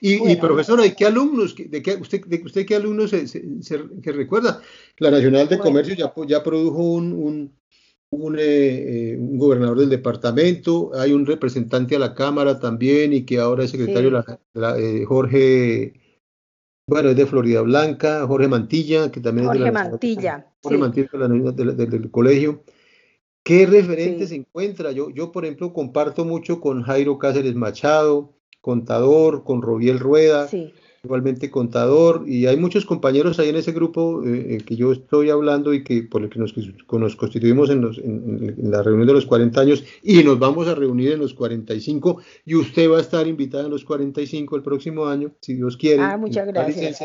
Y, 0.00 0.30
y, 0.30 0.36
profesora, 0.36 0.82
¿de 0.82 0.94
qué 0.94 1.06
alumnos, 1.06 1.56
de 1.56 1.82
qué, 1.82 1.96
usted, 1.96 2.24
de 2.24 2.42
usted 2.44 2.64
qué 2.64 2.76
alumnos 2.76 3.10
se, 3.10 3.26
se, 3.26 3.42
se, 3.60 4.12
recuerda? 4.12 4.60
La 4.98 5.10
Nacional 5.10 5.48
de 5.48 5.58
Comercio 5.58 5.94
ya, 5.94 6.12
ya 6.26 6.42
produjo 6.42 6.82
un, 6.82 7.12
un, 7.12 7.52
un, 8.10 8.36
eh, 8.38 9.16
un, 9.18 9.38
gobernador 9.38 9.80
del 9.80 9.90
departamento, 9.90 10.92
hay 10.94 11.12
un 11.12 11.26
representante 11.26 11.96
a 11.96 11.98
la 11.98 12.14
Cámara 12.14 12.60
también 12.60 13.12
y 13.12 13.24
que 13.24 13.38
ahora 13.38 13.64
es 13.64 13.70
secretario 13.70 14.10
de 14.10 14.38
la, 14.54 14.78
eh, 14.78 15.04
Jorge, 15.04 15.94
bueno, 16.86 17.10
es 17.10 17.16
de 17.16 17.26
Florida 17.26 17.60
Blanca, 17.62 18.24
Jorge 18.26 18.48
Mantilla, 18.48 19.10
que 19.10 19.20
también 19.20 19.48
es 19.48 19.52
de 19.54 19.58
la 19.58 19.72
Mantilla. 19.72 20.46
Jorge 20.62 20.78
Mantilla 20.78 21.08
del 21.12 22.10
colegio. 22.10 22.62
¿Qué 23.44 23.66
referentes 23.66 24.28
se 24.28 24.36
encuentra? 24.36 24.92
Yo, 24.92 25.10
yo, 25.10 25.32
por 25.32 25.44
ejemplo, 25.44 25.72
comparto 25.72 26.24
mucho 26.24 26.60
con 26.60 26.82
Jairo 26.82 27.18
Cáceres 27.18 27.54
Machado, 27.54 28.37
contador, 28.60 29.44
con 29.44 29.62
Robiel 29.62 29.98
Rueda. 29.98 30.48
Sí 30.48 30.72
igualmente 31.04 31.50
contador, 31.50 32.24
y 32.26 32.46
hay 32.46 32.56
muchos 32.56 32.84
compañeros 32.84 33.38
ahí 33.38 33.48
en 33.48 33.56
ese 33.56 33.72
grupo 33.72 34.24
eh, 34.24 34.56
eh, 34.56 34.58
que 34.58 34.76
yo 34.76 34.92
estoy 34.92 35.30
hablando 35.30 35.72
y 35.72 35.84
que 35.84 36.02
por 36.02 36.22
el 36.22 36.30
que 36.30 36.38
nos, 36.38 36.54
nos 36.56 37.16
constituimos 37.16 37.70
en, 37.70 37.80
los, 37.80 37.98
en, 37.98 38.70
la 38.70 38.82
reunión 38.82 39.06
de 39.06 39.12
los 39.12 39.26
40 39.26 39.60
años 39.60 39.84
y 40.02 40.22
nos 40.24 40.38
vamos 40.38 40.66
a 40.66 40.74
reunir 40.74 41.12
en 41.12 41.20
los 41.20 41.34
45 41.34 42.20
y 42.44 42.56
usted 42.56 42.90
va 42.90 42.98
a 42.98 43.00
estar 43.00 43.26
invitada 43.26 43.64
en 43.64 43.70
los 43.70 43.84
45 43.84 44.56
el 44.56 44.62
próximo 44.62 45.06
año, 45.06 45.32
si 45.40 45.54
Dios 45.54 45.76
quiere. 45.76 46.02
Ah, 46.02 46.16
muchas 46.16 46.46
gracias. 46.46 47.04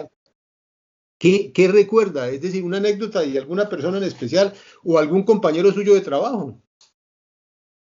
¿Qué, 1.20 1.54
¿Qué, 1.54 1.68
recuerda? 1.68 2.30
Es 2.30 2.42
decir, 2.42 2.63
una 2.63 2.78
anécdota 2.78 3.22
de 3.22 3.38
alguna 3.38 3.70
persona 3.70 3.98
en 3.98 4.04
especial 4.04 4.54
o 4.84 4.98
algún 4.98 5.24
compañero 5.24 5.72
suyo 5.72 5.94
de 5.94 6.02
trabajo. 6.02 6.60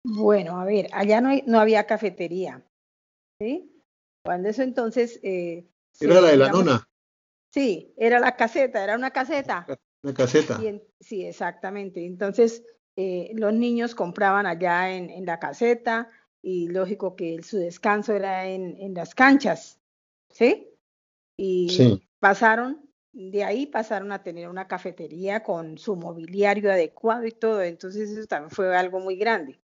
Bueno, 0.05 0.61
a 0.61 0.65
ver, 0.65 0.89
allá 0.93 1.21
no, 1.21 1.31
no 1.47 1.59
había 1.59 1.85
cafetería. 1.85 2.63
¿Sí? 3.43 3.83
Cuando 4.25 4.49
eso 4.49 4.63
entonces 4.63 5.19
eh, 5.23 5.67
era 6.01 6.21
la 6.21 6.31
de 6.31 6.37
la 6.37 6.49
nona. 6.49 6.89
Sí, 7.51 7.93
era 7.97 8.21
la 8.21 8.37
caseta, 8.37 8.83
era 8.83 8.97
una 8.97 9.11
caseta. 9.11 9.67
Una 10.03 10.15
caseta. 10.15 10.61
sí, 11.01 11.25
exactamente. 11.27 12.05
Entonces, 12.07 12.65
eh, 12.97 13.33
los 13.35 13.53
niños 13.53 13.95
compraban 13.95 14.47
allá 14.47 14.95
en, 14.95 15.11
en, 15.11 15.27
la 15.27 15.39
caseta 15.39 16.11
y 16.41 16.69
lógico 16.69 17.15
que 17.17 17.43
su 17.43 17.59
descanso 17.59 18.15
era 18.15 18.47
en, 18.47 18.77
en 18.81 18.95
las 18.95 19.15
canchas, 19.15 19.81
¿sí? 20.31 20.69
Y 21.37 22.01
pasaron, 22.21 22.89
de 23.13 23.45
ahí 23.45 23.67
pasaron 23.67 24.13
a 24.13 24.23
tener 24.23 24.49
una 24.49 24.69
cafetería 24.69 25.43
con 25.43 25.79
su 25.79 25.97
mobiliario 25.97 26.71
adecuado 26.71 27.27
y 27.27 27.33
todo, 27.33 27.63
entonces 27.63 28.11
eso 28.11 28.27
también 28.27 28.51
fue 28.51 28.77
algo 28.77 29.01
muy 29.01 29.17
grande, 29.17 29.59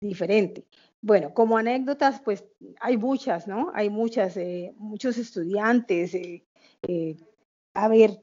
diferente. 0.00 0.66
Bueno, 1.06 1.34
como 1.34 1.58
anécdotas, 1.58 2.22
pues 2.22 2.46
hay 2.80 2.96
muchas, 2.96 3.46
¿no? 3.46 3.70
Hay 3.74 3.90
muchas, 3.90 4.38
eh, 4.38 4.72
muchos 4.78 5.18
estudiantes, 5.18 6.14
eh, 6.14 6.46
eh, 6.88 7.16
a 7.74 7.88
ver, 7.88 8.22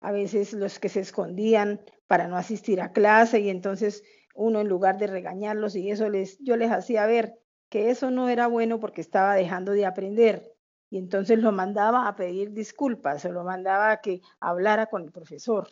a 0.00 0.10
veces 0.10 0.52
los 0.52 0.80
que 0.80 0.88
se 0.88 0.98
escondían 1.00 1.80
para 2.08 2.26
no 2.26 2.36
asistir 2.36 2.80
a 2.80 2.90
clase 2.90 3.38
y 3.38 3.48
entonces 3.48 4.02
uno 4.34 4.60
en 4.60 4.66
lugar 4.68 4.98
de 4.98 5.06
regañarlos 5.06 5.76
y 5.76 5.88
eso 5.92 6.08
les, 6.08 6.36
yo 6.40 6.56
les 6.56 6.72
hacía 6.72 7.06
ver 7.06 7.38
que 7.68 7.90
eso 7.90 8.10
no 8.10 8.28
era 8.28 8.48
bueno 8.48 8.80
porque 8.80 9.02
estaba 9.02 9.36
dejando 9.36 9.70
de 9.70 9.86
aprender 9.86 10.52
y 10.90 10.98
entonces 10.98 11.38
lo 11.38 11.52
mandaba 11.52 12.08
a 12.08 12.16
pedir 12.16 12.50
disculpas, 12.52 13.24
o 13.24 13.30
lo 13.32 13.44
mandaba 13.44 13.92
a 13.92 14.00
que 14.00 14.20
hablara 14.40 14.86
con 14.86 15.04
el 15.04 15.12
profesor. 15.12 15.68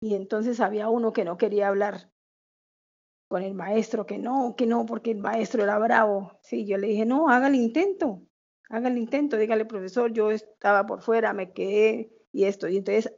Y 0.00 0.14
entonces 0.14 0.60
había 0.60 0.88
uno 0.88 1.12
que 1.12 1.24
no 1.24 1.36
quería 1.36 1.68
hablar 1.68 2.10
con 3.28 3.42
el 3.42 3.54
maestro 3.54 4.06
que 4.06 4.18
no, 4.18 4.54
que 4.56 4.66
no, 4.66 4.86
porque 4.86 5.10
el 5.10 5.18
maestro 5.18 5.62
era 5.62 5.78
bravo. 5.78 6.38
Sí, 6.42 6.66
yo 6.66 6.78
le 6.78 6.88
dije, 6.88 7.04
no, 7.04 7.28
haga 7.28 7.48
el 7.48 7.54
intento, 7.54 8.22
haga 8.68 8.88
el 8.88 8.98
intento, 8.98 9.36
dígale, 9.36 9.64
profesor, 9.64 10.12
yo 10.12 10.30
estaba 10.30 10.86
por 10.86 11.02
fuera, 11.02 11.32
me 11.32 11.52
quedé 11.52 12.12
y 12.32 12.44
esto. 12.44 12.68
Y 12.68 12.76
entonces 12.76 13.12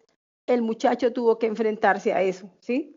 el 0.46 0.62
muchacho 0.62 1.12
tuvo 1.12 1.38
que 1.38 1.46
enfrentarse 1.46 2.12
a 2.12 2.22
eso, 2.22 2.50
¿sí? 2.60 2.96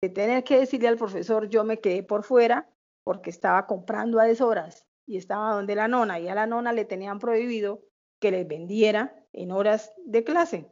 De 0.00 0.08
tener 0.08 0.44
que 0.44 0.58
decirle 0.58 0.88
al 0.88 0.96
profesor, 0.96 1.48
yo 1.48 1.64
me 1.64 1.80
quedé 1.80 2.02
por 2.02 2.24
fuera 2.24 2.68
porque 3.04 3.30
estaba 3.30 3.66
comprando 3.66 4.20
a 4.20 4.24
deshoras 4.24 4.86
y 5.06 5.16
estaba 5.16 5.54
donde 5.54 5.74
la 5.74 5.88
nona 5.88 6.20
y 6.20 6.28
a 6.28 6.34
la 6.34 6.46
nona 6.46 6.72
le 6.72 6.84
tenían 6.84 7.18
prohibido 7.18 7.82
que 8.20 8.30
les 8.30 8.46
vendiera 8.46 9.14
en 9.32 9.52
horas 9.52 9.92
de 10.04 10.24
clase. 10.24 10.68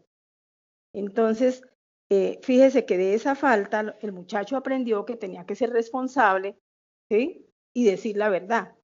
Entonces, 0.92 1.62
eh, 2.08 2.38
fíjese 2.42 2.86
que 2.86 2.96
de 2.96 3.14
esa 3.14 3.34
falta 3.34 3.96
el 4.00 4.12
muchacho 4.12 4.56
aprendió 4.56 5.04
que 5.04 5.16
tenía 5.16 5.44
que 5.44 5.56
ser 5.56 5.70
responsable 5.70 6.56
y 7.08 7.84
decir 7.84 8.16
la 8.16 8.28
verdad. 8.28 8.76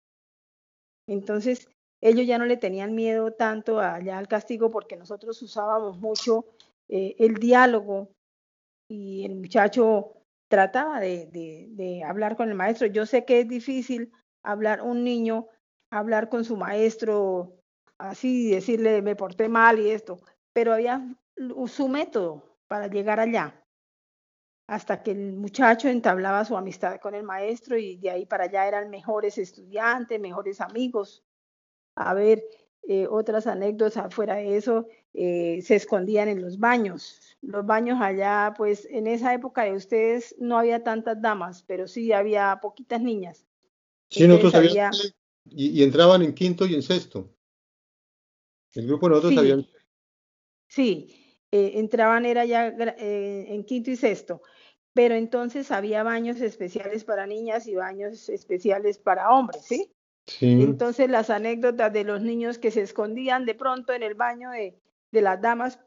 Entonces, 1.09 1.69
ellos 2.01 2.27
ya 2.27 2.39
no 2.39 2.47
le 2.47 2.57
tenían 2.57 2.95
miedo 2.95 3.33
tanto 3.33 3.81
allá 3.81 4.19
al 4.19 4.29
castigo 4.29 4.71
porque 4.71 4.97
nosotros 4.97 5.41
usábamos 5.41 5.99
mucho 5.99 6.47
eh, 6.89 7.15
el 7.19 7.35
diálogo 7.35 8.11
y 8.89 9.25
el 9.25 9.37
muchacho 9.37 10.13
trataba 10.49 11.01
de, 11.01 12.03
hablar 12.05 12.37
con 12.37 12.49
el 12.49 12.55
maestro. 12.55 12.87
Yo 12.89 13.07
sé 13.07 13.25
que 13.25 13.41
es 13.41 13.49
difícil 13.49 14.13
hablar, 14.43 14.83
un 14.83 15.05
niño, 15.05 15.47
hablar 15.91 16.29
con 16.29 16.45
su 16.45 16.57
maestro 16.57 17.55
así, 17.99 18.51
decirle 18.51 19.01
me 19.01 19.17
porté 19.17 19.49
mal 19.49 19.79
y 19.79 19.91
esto, 19.91 20.21
pero 20.53 20.75
había 20.75 21.07
su 21.67 21.89
método 21.89 22.52
para 22.73 22.87
llegar 22.87 23.21
allá, 23.21 23.63
hasta 24.67 25.03
que 25.03 25.11
el 25.11 25.35
muchacho 25.35 25.89
entablaba 25.89 26.43
su 26.47 26.57
amistad 26.57 26.99
con 27.01 27.15
el 27.15 27.23
maestro 27.23 27.77
y 27.77 27.99
de 27.99 28.09
ahí 28.09 28.25
para 28.25 28.45
allá 28.45 28.67
eran 28.67 28.89
mejores 28.89 29.37
estudiantes, 29.37 30.19
mejores 30.19 30.59
amigos. 30.63 31.23
A 31.97 32.15
ver, 32.15 32.43
eh, 32.89 33.07
otras 33.11 33.47
anécdotas 33.47 34.15
fuera 34.15 34.37
de 34.37 34.57
eso, 34.57 34.87
eh, 35.13 35.61
se 35.61 35.75
escondían 35.75 36.29
en 36.31 36.41
los 36.41 36.59
baños. 36.59 37.37
Los 37.43 37.67
baños 37.67 37.99
allá, 38.01 38.55
pues 38.57 38.89
en 38.91 39.07
esa 39.07 39.35
época 39.35 39.65
de 39.65 39.73
ustedes 39.73 40.35
no 40.39 40.57
había 40.57 40.83
tantas 40.83 41.21
damas, 41.21 41.65
pero 41.69 41.87
sí 41.87 42.11
había 42.11 42.59
poquitas 42.63 43.03
niñas. 43.03 43.45
Sí, 44.09 44.27
nosotros 44.27 44.55
había... 44.55 44.91
y, 45.45 45.79
y, 45.79 45.83
entraban 45.83 46.23
en 46.23 46.33
quinto 46.33 46.65
y 46.65 46.75
en 46.75 46.83
sexto. 46.83 47.37
El 48.73 48.87
grupo 48.87 49.09
de 49.09 49.11
nosotros 49.11 49.33
sí, 49.35 49.39
habían... 49.39 49.67
Sí, 50.69 51.22
eh, 51.53 51.73
entraban 51.75 52.25
era 52.25 52.45
ya 52.47 52.69
eh, 52.69 53.47
en 53.49 53.65
quinto 53.65 53.91
y 53.91 53.97
sexto, 53.97 54.41
pero 54.95 55.15
entonces 55.15 55.71
había 55.71 56.03
baños 56.03 56.41
especiales 56.41 57.05
para 57.05 57.27
niñas 57.27 57.67
y 57.67 57.75
baños 57.75 58.29
especiales 58.31 58.99
para 58.99 59.31
hombres, 59.31 59.63
¿sí? 59.65 59.93
Sí. 60.27 60.63
Entonces 60.63 61.11
las 61.11 61.31
anécdotas 61.31 61.93
de 61.93 62.05
los 62.05 62.23
niños 62.23 62.59
que 62.59 62.71
se 62.71 62.81
escondían 62.81 63.45
de 63.45 63.55
pronto 63.55 63.93
en 63.93 64.03
el 64.03 64.15
baño 64.15 64.51
de, 64.51 64.81
de 65.11 65.21
las 65.21 65.41
damas 65.41 65.79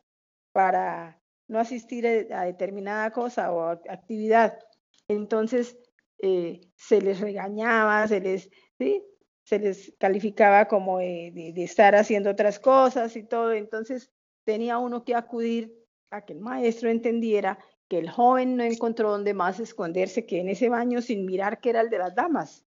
para 0.52 1.20
no 1.48 1.60
asistir 1.60 2.06
a 2.08 2.44
determinada 2.44 3.12
cosa 3.12 3.52
o 3.52 3.70
actividad. 3.70 4.60
Entonces 5.08 5.78
eh, 6.20 6.62
se 6.76 7.02
les 7.02 7.20
regañaba, 7.20 8.08
se 8.08 8.20
les, 8.20 8.50
¿sí? 8.78 9.04
se 9.44 9.60
les 9.60 9.94
calificaba 9.98 10.68
como 10.68 11.00
de, 11.00 11.32
de, 11.34 11.54
de, 11.54 11.64
estar 11.64 11.96
haciendo 11.96 12.30
otras 12.30 12.60
cosas 12.60 13.16
y 13.16 13.24
todo. 13.24 13.54
Entonces 13.54 14.12
tenía 14.46 14.78
uno 14.78 15.04
que 15.04 15.16
acudir 15.16 15.76
a 16.12 16.24
que 16.24 16.34
el 16.34 16.40
maestro 16.40 16.90
entendiera 16.90 17.60
que 17.88 18.00
el 18.00 18.10
joven 18.10 18.56
no 18.56 18.64
encontró 18.64 19.12
donde 19.12 19.34
más 19.34 19.60
esconderse 19.60 20.26
que 20.26 20.40
en 20.40 20.50
ese 20.50 20.70
baño 20.70 21.02
sin 21.02 21.26
mirar 21.26 21.60
que 21.60 21.72
era 21.72 21.82
el 21.82 21.90
de 21.90 21.98
las 21.98 22.16
damas. 22.16 22.66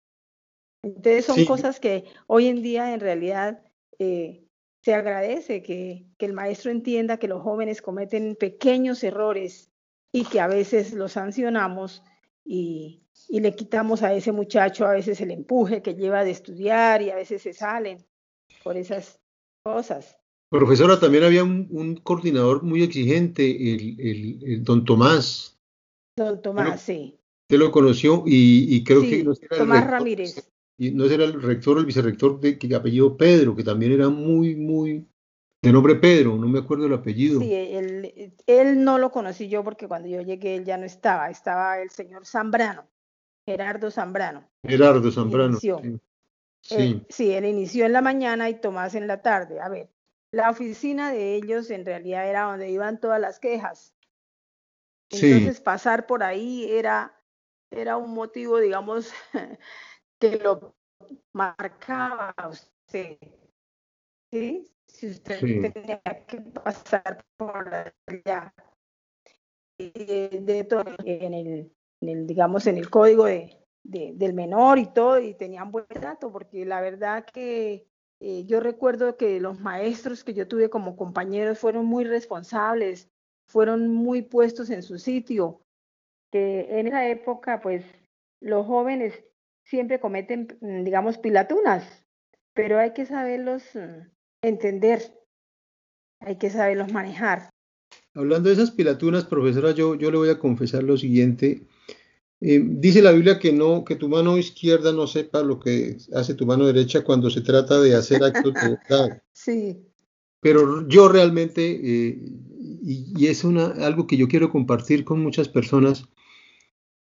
Entonces 0.83 1.25
son 1.25 1.37
sí. 1.37 1.45
cosas 1.45 1.79
que 1.79 2.05
hoy 2.27 2.47
en 2.47 2.61
día 2.61 2.93
en 2.93 2.99
realidad 2.99 3.63
eh, 3.97 4.43
se 4.81 4.93
agradece 4.93 5.61
que, 5.63 6.05
que 6.17 6.25
el 6.25 6.33
maestro 6.33 6.71
entienda 6.71 7.17
que 7.17 7.27
los 7.27 7.41
jóvenes 7.41 7.81
cometen 7.81 8.35
pequeños 8.35 9.03
errores 9.03 9.71
y 10.11 10.25
que 10.25 10.39
a 10.39 10.47
veces 10.47 10.93
los 10.93 11.13
sancionamos 11.13 12.03
y, 12.43 13.03
y 13.27 13.39
le 13.39 13.55
quitamos 13.55 14.03
a 14.03 14.13
ese 14.13 14.31
muchacho 14.31 14.85
a 14.85 14.91
veces 14.91 15.19
el 15.21 15.31
empuje 15.31 15.81
que 15.81 15.95
lleva 15.95 16.23
de 16.23 16.31
estudiar 16.31 17.01
y 17.01 17.09
a 17.09 17.15
veces 17.15 17.41
se 17.41 17.53
salen 17.53 18.05
por 18.63 18.77
esas 18.77 19.19
cosas. 19.63 20.17
Profesora, 20.49 20.99
también 20.99 21.23
había 21.23 21.43
un, 21.43 21.67
un 21.71 21.95
coordinador 21.95 22.63
muy 22.63 22.83
exigente, 22.83 23.73
el, 23.73 23.99
el, 23.99 24.43
el, 24.43 24.63
don 24.63 24.85
Tomás. 24.85 25.57
Don 26.17 26.41
Tomás, 26.41 26.81
sí. 26.81 27.19
Usted 27.49 27.59
lo 27.59 27.71
conoció 27.71 28.23
y, 28.25 28.75
y 28.75 28.83
creo 28.83 29.01
sí, 29.01 29.09
que 29.09 29.23
no 29.23 29.35
Tomás 29.35 29.81
rector, 29.81 29.91
Ramírez. 29.91 30.51
Y 30.77 30.91
no 30.91 31.05
era 31.05 31.25
el 31.25 31.41
rector 31.41 31.77
o 31.77 31.79
el 31.79 31.85
vicerrector 31.85 32.39
de, 32.39 32.53
de 32.53 32.75
apellido 32.75 33.17
Pedro, 33.17 33.55
que 33.55 33.63
también 33.63 33.93
era 33.93 34.09
muy, 34.09 34.55
muy 34.55 35.05
de 35.65 35.71
nombre 35.71 35.95
Pedro, 35.95 36.35
no 36.35 36.47
me 36.47 36.59
acuerdo 36.59 36.85
el 36.85 36.93
apellido. 36.93 37.39
Sí, 37.39 37.51
él, 37.51 38.33
él 38.45 38.83
no 38.83 38.99
lo 38.99 39.11
conocí 39.11 39.49
yo 39.49 39.63
porque 39.63 39.87
cuando 39.87 40.07
yo 40.07 40.21
llegué 40.21 40.57
él 40.57 40.63
ya 40.63 40.77
no 40.77 40.85
estaba, 40.85 41.29
estaba 41.29 41.81
el 41.81 41.89
señor 41.89 42.25
Zambrano, 42.25 42.87
Gerardo 43.47 43.89
Zambrano. 43.89 44.47
Gerardo 44.63 45.11
Zambrano. 45.11 45.57
Sí. 45.57 45.71
Sí. 46.61 46.75
Él, 46.75 47.05
sí, 47.09 47.31
él 47.31 47.45
inició 47.45 47.85
en 47.85 47.93
la 47.93 48.01
mañana 48.01 48.49
y 48.49 48.59
Tomás 48.59 48.95
en 48.95 49.07
la 49.07 49.21
tarde. 49.21 49.59
A 49.59 49.69
ver, 49.69 49.89
la 50.35 50.49
oficina 50.49 51.13
de 51.13 51.35
ellos 51.35 51.69
en 51.69 51.85
realidad 51.85 52.27
era 52.27 52.41
donde 52.43 52.69
iban 52.69 52.99
todas 52.99 53.21
las 53.21 53.39
quejas. 53.39 53.95
Entonces 55.09 55.57
sí. 55.57 55.63
pasar 55.63 56.07
por 56.07 56.23
ahí 56.23 56.69
era, 56.69 57.17
era 57.71 57.95
un 57.95 58.13
motivo, 58.13 58.59
digamos, 58.59 59.13
que 60.19 60.37
lo 60.37 60.75
marcaba 61.31 62.33
a 62.35 62.49
usted. 62.49 63.17
¿Sí? 64.29 64.69
Si 64.87 65.07
usted 65.07 65.39
sí. 65.39 65.71
tenía 65.71 66.01
que 66.27 66.41
pasar 66.41 67.23
por 67.37 67.69
allá. 68.07 68.53
De 69.77 70.65
todo, 70.69 70.83
en 71.05 71.33
el, 71.33 71.73
en 72.01 72.09
el, 72.09 72.27
digamos, 72.27 72.67
en 72.67 72.77
el 72.77 72.89
código 72.89 73.23
de, 73.23 73.57
de, 73.83 74.11
del 74.15 74.33
menor 74.33 74.79
y 74.79 74.87
todo, 74.87 75.17
y 75.17 75.33
tenían 75.33 75.71
buen 75.71 75.87
trato, 75.87 76.29
porque 76.29 76.65
la 76.65 76.81
verdad 76.81 77.23
que 77.23 77.87
eh, 78.19 78.45
yo 78.45 78.59
recuerdo 78.59 79.17
que 79.17 79.39
los 79.39 79.59
maestros 79.59 80.23
que 80.23 80.33
yo 80.33 80.47
tuve 80.47 80.69
como 80.69 80.95
compañeros 80.95 81.59
fueron 81.59 81.85
muy 81.85 82.05
responsables, 82.05 83.09
fueron 83.47 83.89
muy 83.89 84.21
puestos 84.21 84.69
en 84.69 84.83
su 84.83 84.97
sitio, 84.97 85.61
que 86.31 86.79
en 86.79 86.87
esa 86.87 87.07
época, 87.07 87.61
pues, 87.61 87.83
los 88.41 88.65
jóvenes 88.65 89.23
siempre 89.63 89.99
cometen, 89.99 90.57
mm, 90.61 90.83
digamos, 90.83 91.17
pilatunas, 91.17 92.05
pero 92.53 92.79
hay 92.79 92.93
que 92.93 93.05
saberlos 93.05 93.63
mm, 93.75 94.09
entender, 94.41 95.01
hay 96.21 96.37
que 96.37 96.49
saberlos 96.49 96.91
manejar. 96.91 97.49
Hablando 98.13 98.49
de 98.49 98.55
esas 98.55 98.71
pilatunas, 98.71 99.25
profesora, 99.25 99.71
yo, 99.71 99.95
yo 99.95 100.09
le 100.09 100.17
voy 100.17 100.29
a 100.29 100.39
confesar 100.39 100.83
lo 100.83 100.97
siguiente. 100.97 101.67
Eh, 102.47 102.61
dice 102.63 103.01
la 103.01 103.11
Biblia 103.11 103.39
que 103.39 103.51
no, 103.51 103.83
que 103.83 103.95
tu 103.95 104.07
mano 104.07 104.37
izquierda 104.37 104.93
no 104.93 105.07
sepa 105.07 105.41
lo 105.41 105.59
que 105.59 105.97
hace 106.13 106.35
tu 106.35 106.45
mano 106.45 106.67
derecha 106.67 107.03
cuando 107.03 107.31
se 107.31 107.41
trata 107.41 107.81
de 107.81 107.95
hacer 107.95 108.23
actos 108.23 108.53
de 108.53 108.59
bondad. 108.69 109.19
Sí. 109.33 109.79
Pero 110.41 110.87
yo 110.87 111.09
realmente, 111.09 111.71
eh, 111.71 112.19
y, 112.83 113.13
y, 113.17 113.27
es 113.29 113.43
una, 113.43 113.69
algo 113.83 114.05
que 114.05 114.15
yo 114.15 114.27
quiero 114.27 114.51
compartir 114.51 115.03
con 115.03 115.23
muchas 115.23 115.49
personas, 115.49 116.05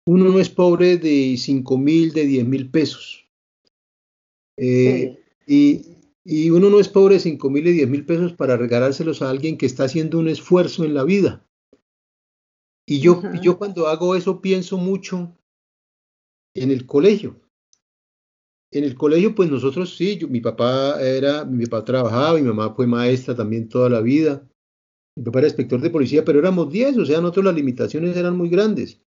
uno 0.06 0.26
no 0.26 0.38
es 0.38 0.48
pobre 0.48 0.96
de 0.96 1.34
5 1.36 1.76
mil, 1.76 2.12
de 2.12 2.24
10 2.24 2.46
mil 2.46 2.70
pesos. 2.70 3.26
Eh, 4.56 5.18
sí. 5.48 5.98
y, 6.24 6.44
y, 6.44 6.50
uno 6.50 6.70
no 6.70 6.78
es 6.78 6.88
pobre 6.88 7.14
de 7.14 7.20
5 7.20 7.50
mil 7.50 7.66
y 7.66 7.72
10 7.72 7.88
mil 7.88 8.06
pesos 8.06 8.32
para 8.32 8.56
regalárselos 8.56 9.22
a 9.22 9.30
alguien 9.30 9.58
que 9.58 9.66
está 9.66 9.84
haciendo 9.84 10.20
un 10.20 10.28
esfuerzo 10.28 10.84
en 10.84 10.94
la 10.94 11.02
vida. 11.02 11.44
Y 12.86 13.00
yo, 13.00 13.12
uh 13.12 13.22
-huh. 13.22 13.40
yo 13.40 13.58
cuando 13.58 13.86
hago 13.86 14.16
eso 14.16 14.40
pienso 14.40 14.76
mucho 14.76 15.36
en 16.54 16.70
el 16.70 16.86
colegio. 16.86 17.40
En 18.72 18.84
el 18.84 18.94
colegio, 18.94 19.34
pues 19.34 19.50
nosotros 19.50 19.96
sí, 19.96 20.16
yo, 20.16 20.28
mi 20.28 20.40
papá 20.40 21.00
era, 21.00 21.44
mi 21.44 21.66
papá 21.66 21.84
trabajaba, 21.84 22.38
mi 22.38 22.42
mamá 22.42 22.74
fue 22.74 22.86
maestra 22.86 23.36
también 23.36 23.68
toda 23.68 23.88
la 23.88 24.00
vida. 24.00 24.48
Mi 25.16 25.24
papá 25.24 25.40
era 25.40 25.48
inspector 25.48 25.80
de 25.80 25.90
policía, 25.90 26.24
pero 26.24 26.38
éramos 26.38 26.70
10, 26.70 26.96
o 26.98 27.04
sea, 27.04 27.20
nosotros 27.20 27.44
las 27.44 27.54
limitaciones 27.54 28.16
eran 28.16 28.36
muy 28.36 28.48
grandes. 28.48 29.02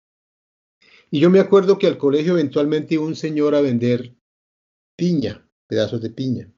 Y 1.11 1.19
yo 1.19 1.29
me 1.29 1.39
acuerdo 1.39 1.77
que 1.77 1.87
al 1.87 1.97
colegio 1.97 2.33
eventualmente 2.33 2.95
iba 2.95 3.03
un 3.03 3.15
señor 3.15 3.53
a 3.53 3.61
vender 3.61 4.15
piña, 4.97 5.47
pedazos 5.67 6.01
de 6.01 6.09
piña. 6.09 6.51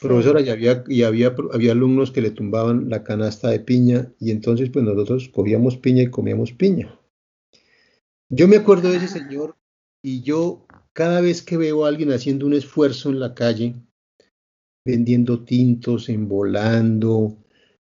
Profesora, 0.00 0.40
y, 0.40 0.48
había, 0.48 0.84
y 0.88 1.02
había, 1.02 1.34
había 1.52 1.72
alumnos 1.72 2.10
que 2.10 2.20
le 2.20 2.30
tumbaban 2.30 2.90
la 2.90 3.04
canasta 3.04 3.50
de 3.50 3.60
piña 3.60 4.12
y 4.18 4.32
entonces 4.32 4.70
pues 4.70 4.84
nosotros 4.84 5.28
cogíamos 5.28 5.76
piña 5.76 6.02
y 6.02 6.10
comíamos 6.10 6.52
piña. 6.52 6.98
Yo 8.28 8.48
me 8.48 8.56
acuerdo 8.56 8.90
de 8.90 8.96
ese 8.96 9.08
señor 9.08 9.56
y 10.02 10.22
yo 10.22 10.66
cada 10.92 11.20
vez 11.20 11.42
que 11.42 11.56
veo 11.56 11.84
a 11.84 11.88
alguien 11.88 12.12
haciendo 12.12 12.46
un 12.46 12.54
esfuerzo 12.54 13.10
en 13.10 13.20
la 13.20 13.34
calle, 13.34 13.74
vendiendo 14.84 15.44
tintos, 15.44 16.08
envolando, 16.08 17.36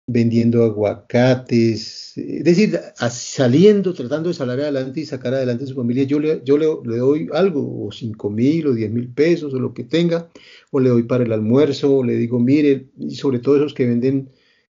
vendiendo 0.06 0.64
aguacates, 0.64 2.18
es 2.18 2.44
decir, 2.44 2.78
saliendo, 3.10 3.94
tratando 3.94 4.30
de 4.30 4.36
salir 4.36 4.62
adelante 4.62 5.00
y 5.00 5.06
sacar 5.06 5.34
adelante 5.34 5.64
a 5.64 5.68
su 5.68 5.76
familia, 5.76 6.04
yo 6.04 6.20
le, 6.20 6.42
yo 6.44 6.58
le, 6.58 6.66
doy 6.66 7.30
algo, 7.34 7.86
o 7.86 7.92
cinco 7.92 8.30
mil 8.30 8.68
o 8.68 8.74
diez 8.74 8.92
mil 8.92 9.14
pesos 9.14 9.54
o 9.54 9.60
lo 9.60 9.74
que 9.74 9.86
tenga, 9.86 10.30
o 10.72 10.80
le 10.80 10.90
doy 10.90 11.04
para 11.04 11.24
el 11.24 11.32
almuerzo, 11.32 11.98
o 11.98 12.04
le 12.04 12.16
digo, 12.16 12.40
mire, 12.40 12.90
y 12.98 13.16
sobre 13.16 13.40
todo 13.40 13.56
esos 13.56 13.74
que 13.74 13.86
venden 13.86 14.30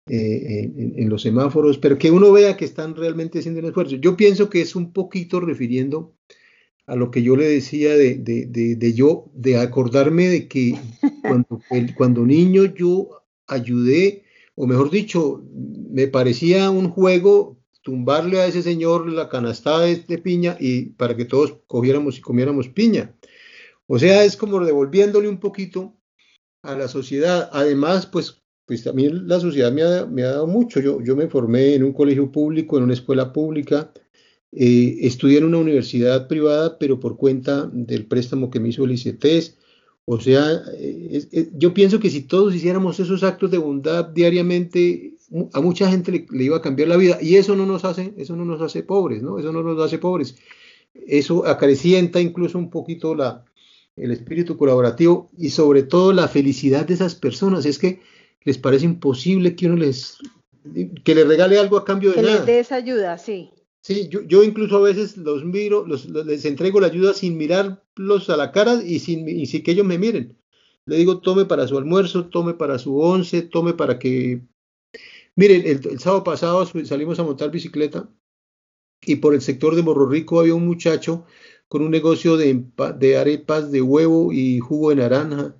eh, 0.06 0.70
en, 0.96 1.08
los 1.08 1.22
semáforos, 1.22 1.78
pero 1.78 1.96
que 1.96 2.10
uno 2.10 2.30
vea 2.30 2.58
que 2.58 2.66
están 2.66 2.94
realmente 2.94 3.38
haciendo 3.38 3.60
un 3.60 3.66
esfuerzo. 3.66 3.96
Yo 3.96 4.18
pienso 4.18 4.50
que 4.50 4.60
es 4.60 4.76
un 4.76 4.92
poquito 4.92 5.40
refiriendo 5.40 6.14
a 6.87 6.96
lo 6.96 7.10
que 7.10 7.22
yo 7.22 7.37
le 7.37 7.48
decía 7.48 7.96
de, 7.96 8.16
de, 8.16 8.44
de, 8.76 8.92
yo, 8.92 9.30
de 9.32 9.56
acordarme 9.56 10.28
de 10.28 10.48
que 10.48 10.76
cuando, 11.22 11.58
cuando 11.96 12.26
niño 12.26 12.66
yo 12.66 13.22
ayudé, 13.46 14.23
o 14.54 14.66
mejor 14.66 14.90
dicho, 14.90 15.42
me 15.90 16.06
parecía 16.08 16.70
un 16.70 16.90
juego 16.90 17.58
tumbarle 17.82 18.40
a 18.40 18.46
ese 18.46 18.62
señor 18.62 19.10
la 19.10 19.28
canastada 19.28 19.82
de, 19.82 20.18
piña 20.18 20.56
y 20.58 20.86
para 20.90 21.16
que 21.16 21.24
todos 21.24 21.58
cogiéramos 21.66 22.18
y 22.18 22.20
comiéramos 22.20 22.68
piña. 22.68 23.14
O 23.86 23.98
sea, 23.98 24.24
es 24.24 24.36
como 24.36 24.64
devolviéndole 24.64 25.28
un 25.28 25.38
poquito 25.38 25.94
a 26.62 26.74
la 26.74 26.88
sociedad. 26.88 27.50
Además, 27.52 28.06
pues 28.06 28.44
pues 28.66 28.82
también 28.82 29.28
la 29.28 29.40
sociedad 29.40 29.70
me 29.72 29.82
ha, 29.82 30.06
me 30.06 30.22
ha 30.22 30.30
dado 30.30 30.46
mucho. 30.46 30.80
Yo, 30.80 31.00
yo, 31.02 31.16
me 31.16 31.28
formé 31.28 31.74
en 31.74 31.84
un 31.84 31.92
colegio 31.92 32.32
público, 32.32 32.78
en 32.78 32.84
una 32.84 32.94
escuela 32.94 33.32
pública, 33.32 33.92
eh, 34.52 34.98
estudié 35.02 35.38
en 35.38 35.44
una 35.44 35.58
universidad 35.58 36.28
privada, 36.28 36.78
pero 36.78 37.00
por 37.00 37.16
cuenta 37.16 37.68
del 37.72 38.06
préstamo 38.06 38.50
que 38.50 38.60
me 38.60 38.70
hizo 38.70 38.84
el 38.84 38.92
ICETES. 38.92 39.58
O 40.06 40.20
sea, 40.20 40.62
eh, 40.78 41.50
yo 41.54 41.72
pienso 41.72 41.98
que 41.98 42.10
si 42.10 42.22
todos 42.22 42.54
hiciéramos 42.54 43.00
esos 43.00 43.22
actos 43.22 43.50
de 43.50 43.58
bondad 43.58 44.04
diariamente, 44.04 45.14
a 45.52 45.60
mucha 45.60 45.90
gente 45.90 46.12
le, 46.12 46.26
le, 46.30 46.44
iba 46.44 46.58
a 46.58 46.62
cambiar 46.62 46.88
la 46.88 46.96
vida. 46.96 47.18
Y 47.22 47.36
eso 47.36 47.56
no 47.56 47.64
nos 47.64 47.84
hace, 47.84 48.12
eso 48.18 48.36
no 48.36 48.44
nos 48.44 48.60
hace 48.60 48.82
pobres, 48.82 49.22
¿no? 49.22 49.38
Eso 49.38 49.50
no 49.52 49.62
nos 49.62 49.80
hace 49.80 49.98
pobres. 49.98 50.36
Eso 50.94 51.46
acrecienta 51.46 52.20
incluso 52.20 52.58
un 52.58 52.70
poquito 52.70 53.14
la, 53.14 53.44
el 53.96 54.10
espíritu 54.10 54.56
colaborativo 54.56 55.30
y 55.38 55.50
sobre 55.50 55.82
todo 55.82 56.12
la 56.12 56.28
felicidad 56.28 56.86
de 56.86 56.94
esas 56.94 57.14
personas. 57.14 57.64
Es 57.64 57.78
que 57.78 58.00
les 58.44 58.58
parece 58.58 58.84
imposible 58.84 59.56
que 59.56 59.66
uno 59.66 59.76
les 59.76 60.18
que 61.04 61.14
le 61.14 61.24
regale 61.24 61.58
algo 61.58 61.76
a 61.76 61.84
cambio 61.84 62.10
de 62.10 62.22
nada. 62.22 62.28
Que 62.28 62.38
les 62.38 62.46
dé 62.46 62.58
esa 62.60 62.76
ayuda, 62.76 63.18
sí. 63.18 63.50
Sí, 63.82 64.08
yo, 64.08 64.22
yo, 64.22 64.42
incluso 64.42 64.76
a 64.78 64.80
veces 64.80 65.18
los 65.18 65.44
miro, 65.44 65.86
los, 65.86 66.06
les 66.08 66.44
entrego 66.46 66.80
la 66.80 66.86
ayuda 66.86 67.12
sin 67.12 67.36
mirarlos 67.96 68.30
a 68.30 68.37
la 68.37 68.52
cara 68.52 68.83
y 68.83 68.98
sin, 68.98 69.26
que 69.26 69.70
ellos 69.70 69.87
me 69.87 69.98
miren. 69.98 70.37
Le 70.87 70.96
digo, 70.96 71.20
tome 71.20 71.44
para 71.46 71.66
su 71.66 71.78
almuerzo, 71.78 72.26
tome 72.26 72.54
para 72.54 72.78
su 72.78 72.98
once, 72.98 73.42
tome 73.42 73.74
para 73.74 73.98
que... 73.98 74.42
Miren, 75.37 75.62
el, 75.66 75.98
sábado 75.98 76.22
pasado 76.22 76.64
salimos 76.85 77.18
a 77.18 77.24
montar 77.24 77.50
bicicleta 77.50 78.09
y 79.02 79.16
por 79.16 79.35
el 79.35 79.40
sector 79.40 79.74
de 79.74 79.83
Morro 79.83 80.09
Rico 80.09 80.38
había 80.38 80.54
un 80.54 80.66
muchacho 80.66 81.24
con 81.68 81.83
un 81.83 81.90
negocio 81.90 82.37
de, 82.37 82.64
de 82.98 83.16
arepas 83.16 83.72
de 83.72 83.83
huevo 83.83 84.33
y 84.33 84.61
jugo 84.61 84.90
de 84.90 84.96
naranja 84.96 85.57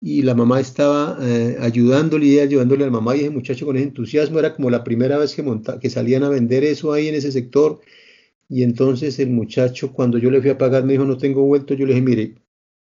y 0.00 0.22
la 0.22 0.34
mamá 0.34 0.60
estaba 0.60 1.18
eh, 1.20 1.58
ayudándole 1.60 2.26
y 2.26 2.38
ayudándole 2.38 2.84
a 2.84 2.86
la 2.86 2.92
mamá 2.92 3.16
y 3.16 3.20
ese 3.20 3.30
muchacho 3.30 3.66
con 3.66 3.76
ese 3.76 3.84
entusiasmo 3.88 4.38
era 4.38 4.54
como 4.54 4.70
la 4.70 4.82
primera 4.82 5.18
vez 5.18 5.34
que, 5.34 5.44
que 5.80 5.90
salían 5.90 6.22
a 6.22 6.30
vender 6.30 6.64
eso 6.64 6.92
ahí 6.94 7.08
en 7.08 7.16
ese 7.16 7.30
sector 7.32 7.80
y 8.50 8.64
entonces 8.64 9.18
el 9.20 9.30
muchacho 9.30 9.92
cuando 9.92 10.18
yo 10.18 10.30
le 10.30 10.40
fui 10.40 10.50
a 10.50 10.58
pagar 10.58 10.84
me 10.84 10.92
dijo 10.94 11.04
no 11.04 11.16
tengo 11.16 11.42
vueltos, 11.46 11.78
yo 11.78 11.86
le 11.86 11.94
dije 11.94 12.04
mire, 12.04 12.34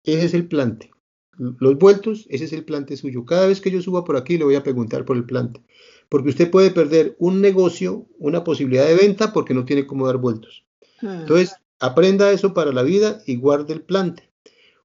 ese 0.04 0.26
es 0.26 0.34
el 0.34 0.48
plante, 0.48 0.90
los 1.38 1.78
vueltos, 1.78 2.26
ese 2.30 2.46
es 2.46 2.54
el 2.54 2.64
plante 2.64 2.96
suyo, 2.96 3.26
cada 3.26 3.46
vez 3.46 3.60
que 3.60 3.70
yo 3.70 3.82
suba 3.82 4.06
por 4.06 4.16
aquí 4.16 4.38
le 4.38 4.46
voy 4.46 4.56
a 4.56 4.64
preguntar 4.64 5.04
por 5.04 5.18
el 5.18 5.26
plante, 5.26 5.62
porque 6.10 6.30
usted 6.30 6.50
puede 6.50 6.72
perder 6.72 7.18
un 7.20 7.42
negocio, 7.42 8.08
una 8.18 8.46
posibilidad 8.46 8.88
de 8.88 8.96
venta 8.96 9.34
porque 9.34 9.54
no 9.54 9.66
tiene 9.66 9.86
cómo 9.86 10.08
dar 10.08 10.18
vueltos. 10.18 10.64
Ah. 11.02 11.18
Entonces, 11.20 11.54
aprenda 11.80 12.32
eso 12.32 12.54
para 12.54 12.72
la 12.72 12.84
vida 12.84 13.22
y 13.28 13.36
guarde 13.36 13.74
el 13.74 13.82
plante. 13.82 14.32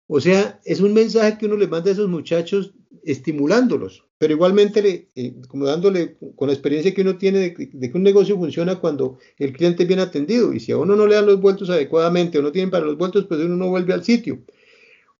O 0.08 0.20
sea, 0.20 0.60
es 0.64 0.80
un 0.80 0.92
mensaje 0.92 1.38
que 1.38 1.46
uno 1.46 1.56
le 1.56 1.68
manda 1.68 1.90
a 1.90 1.92
esos 1.94 2.08
muchachos 2.08 2.74
estimulándolos, 3.04 4.04
pero 4.22 4.34
igualmente 4.34 5.08
eh, 5.16 5.34
como 5.48 5.66
dándole 5.66 6.16
con 6.36 6.46
la 6.46 6.54
experiencia 6.54 6.94
que 6.94 7.00
uno 7.00 7.18
tiene 7.18 7.40
de, 7.40 7.54
que 7.90 7.90
un 7.92 8.04
negocio 8.04 8.36
funciona 8.36 8.76
cuando 8.78 9.18
el 9.36 9.52
cliente 9.52 9.82
es 9.82 9.88
bien 9.88 9.98
atendido 9.98 10.52
y 10.52 10.60
si 10.60 10.70
a 10.70 10.78
uno 10.78 10.94
no 10.94 11.08
le 11.08 11.16
dan 11.16 11.26
los 11.26 11.40
vueltos 11.40 11.70
adecuadamente 11.70 12.38
o 12.38 12.42
no 12.42 12.52
tienen 12.52 12.70
para 12.70 12.84
los 12.86 12.96
vueltos, 12.96 13.26
pues 13.26 13.40
uno 13.40 13.56
no 13.56 13.68
vuelve 13.70 13.92
al 13.92 14.04
sitio. 14.04 14.38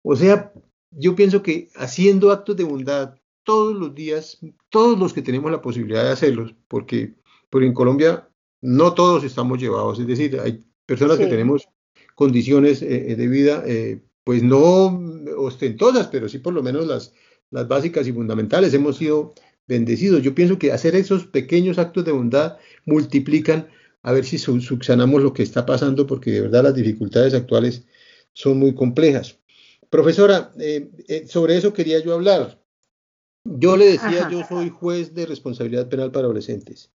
O 0.03 0.15
sea, 0.15 0.53
yo 0.93 1.17
pienso 1.17 1.43
que 1.43 1.69
haciendo 1.75 2.31
actos 2.31 2.57
de 2.57 2.63
bondad 2.63 3.17
todos 3.43 3.75
los 3.75 3.93
días, 3.93 4.39
todos 4.69 4.97
los 4.97 5.13
que 5.13 5.23
tenemos 5.23 5.51
la 5.51 5.63
posibilidad 5.63 6.05
de 6.05 6.11
hacerlos, 6.11 6.55
porque, 6.69 7.17
porque 7.51 7.67
en 7.67 7.75
Colombia 7.75 8.29
no 8.61 8.95
todos 8.95 9.25
estamos 9.25 9.61
llevados, 9.61 9.99
es 9.99 10.07
decir, 10.07 10.39
hay 10.39 10.65
personas 10.87 11.19
que 11.19 11.27
tenemos 11.27 11.69
condiciones 12.15 12.83
eh, 12.83 13.17
de 13.17 13.27
vida 13.27 13.65
eh, 13.67 14.01
pues 14.23 14.45
no 14.45 14.97
ostentosas, 15.39 16.07
pero 16.07 16.29
sí 16.29 16.39
por 16.39 16.55
lo 16.55 16.63
menos 16.63 16.87
las, 16.87 17.13
las 17.53 17.69
básicas 17.69 18.07
y 18.09 18.13
fundamentales. 18.13 18.75
Hemos 18.75 18.97
sido 18.97 19.35
bendecidos. 19.69 20.23
Yo 20.23 20.35
pienso 20.35 20.59
que 20.59 20.73
hacer 20.73 20.97
esos 20.97 21.27
pequeños 21.27 21.79
actos 21.79 22.05
de 22.05 22.13
bondad 22.13 22.59
multiplican 22.85 23.69
a 24.03 24.13
ver 24.13 24.25
si 24.25 24.39
subsanamos 24.39 25.23
lo 25.23 25.33
que 25.33 25.45
está 25.45 25.65
pasando, 25.65 26.07
porque 26.07 26.33
de 26.33 26.41
verdad 26.41 26.65
las 26.65 26.75
dificultades 26.75 27.35
actuales 27.35 27.85
son 28.33 28.59
muy 28.59 28.75
complejas. 28.75 29.39
Profesora, 29.91 30.53
eh, 30.59 30.91
eh, 31.07 31.27
sobre 31.29 31.57
eso 31.57 31.73
quería 31.73 32.01
yo 32.01 32.15
hablar. 32.15 32.61
Yo 33.45 33.77
le 33.77 33.87
decía, 33.93 34.29
yo 34.31 34.43
soy 34.49 34.71
juez 34.71 35.15
de 35.15 35.27
responsabilidad 35.27 35.89
penal 35.89 36.11
para 36.11 36.25
adolescentes. 36.25 36.91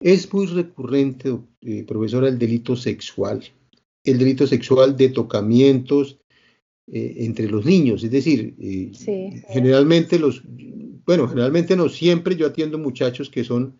Es 0.00 0.32
muy 0.32 0.46
recurrente, 0.46 1.38
eh, 1.62 1.84
profesora, 1.84 2.28
el 2.28 2.38
delito 2.38 2.76
sexual. 2.76 3.44
El 4.02 4.18
delito 4.18 4.46
sexual 4.46 4.96
de 4.96 5.08
tocamientos, 5.10 6.18
eh, 6.86 7.14
entre 7.18 7.48
los 7.48 7.64
niños, 7.64 8.04
es 8.04 8.10
decir, 8.10 8.54
eh, 8.60 8.92
generalmente 9.48 10.18
los, 10.18 10.42
bueno, 11.06 11.26
generalmente 11.28 11.76
no 11.76 11.88
siempre 11.88 12.36
yo 12.36 12.46
atiendo 12.46 12.76
muchachos 12.76 13.30
que 13.30 13.42
son 13.42 13.78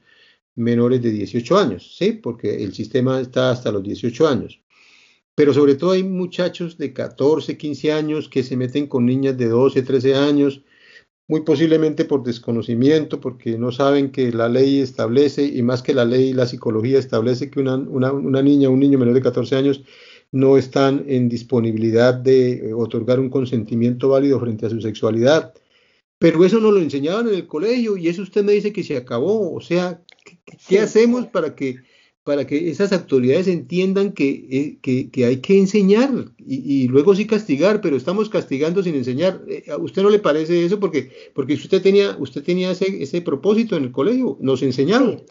menores 0.55 1.03
de 1.03 1.11
18 1.11 1.59
años, 1.59 1.97
¿sí? 1.99 2.13
Porque 2.13 2.63
el 2.63 2.73
sistema 2.73 3.21
está 3.21 3.51
hasta 3.51 3.71
los 3.73 3.83
18 3.83 4.27
años. 4.27 4.61
Pero 5.35 5.53
sobre 5.53 5.75
todo 5.75 5.91
hay 5.91 6.05
muchachos 6.05 6.79
de 6.79 6.93
14, 6.93 7.59
15 7.59 7.93
años 7.93 8.29
que 8.29 8.43
se 8.43 8.57
meten 8.57 8.87
con 8.87 9.05
niñas 9.05 9.37
de 9.37 9.49
12, 9.49 9.83
13 9.83 10.15
años, 10.15 10.63
muy 11.27 11.41
posiblemente 11.41 12.05
por 12.05 12.23
desconocimiento, 12.23 13.21
porque 13.21 13.59
no 13.59 13.73
saben 13.73 14.13
que 14.13 14.31
la 14.33 14.49
ley 14.49 14.81
establece, 14.81 15.45
y 15.45 15.63
más 15.63 15.83
que 15.83 15.93
la 15.93 16.05
ley, 16.05 16.33
la 16.33 16.47
psicología 16.47 16.99
establece 16.99 17.51
que 17.51 17.61
una, 17.61 17.77
una, 17.77 18.13
una 18.13 18.43
niña 18.43 18.69
un 18.69 18.81
niño 18.81 18.99
menor 18.99 19.15
de 19.15 19.23
14 19.23 19.57
años 19.57 19.83
no 20.35 20.59
están 20.59 21.05
en 21.07 21.29
disponibilidad 21.29 22.13
de 22.13 22.55
eh, 22.55 22.75
otorgar 22.75 23.21
un 23.21 23.31
consentimiento 23.31 24.09
válido 24.09 24.41
frente 24.41 24.67
a 24.67 24.71
su 24.71 24.81
sexualidad. 24.81 25.55
Pero 26.19 26.45
eso 26.45 26.59
no 26.59 26.73
lo 26.73 26.81
enseñaban 26.81 27.29
en 27.29 27.35
el 27.35 27.47
colegio 27.47 27.97
y 27.97 28.09
eso 28.09 28.23
usted 28.23 28.43
me 28.43 28.51
dice 28.51 28.73
que 28.73 28.83
se 28.83 28.97
acabó. 28.97 29.55
O 29.55 29.61
sea, 29.61 30.03
¿qué, 30.67 30.81
hacemos 30.81 31.27
para 31.27 31.55
que, 31.55 31.77
para 32.25 32.49
que 32.49 32.69
esas 32.69 32.93
autoridades 32.93 33.47
entiendan 33.47 34.11
que, 34.11 34.79
eh, 34.83 35.09
que, 35.13 35.25
hay 35.25 35.37
que 35.37 35.57
enseñar 35.57 36.11
y, 36.39 36.89
luego 36.89 37.15
sí 37.15 37.29
castigar, 37.29 37.81
pero 37.81 37.97
estamos 37.97 38.29
castigando 38.29 38.83
sin 38.83 38.97
enseñar? 38.97 39.41
Eh, 39.47 39.67
¿A 39.71 39.77
usted 39.77 40.03
no 40.03 40.11
le 40.11 40.19
parece 40.19 40.65
eso? 40.65 40.81
Porque, 40.81 41.13
porque 41.33 41.55
usted 41.55 41.81
tenía, 41.81 42.17
usted 42.19 42.43
tenía 42.43 42.73
ese, 42.73 43.01
ese 43.01 43.21
propósito 43.21 43.77
en 43.77 43.85
el 43.85 43.93
colegio, 43.93 44.37
nos 44.41 44.65
enseñaron. 44.65 45.23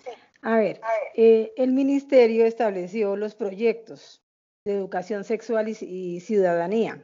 A 0.41 0.57
ver, 0.57 0.79
el 1.15 1.73
ministerio 1.73 2.45
estableció 2.45 3.17
los 3.17 3.35
proyectos 3.35 4.23
de 4.65 4.73
educación 4.73 5.23
sexual 5.23 5.67
y, 5.67 6.19
ciudadanía. 6.21 7.03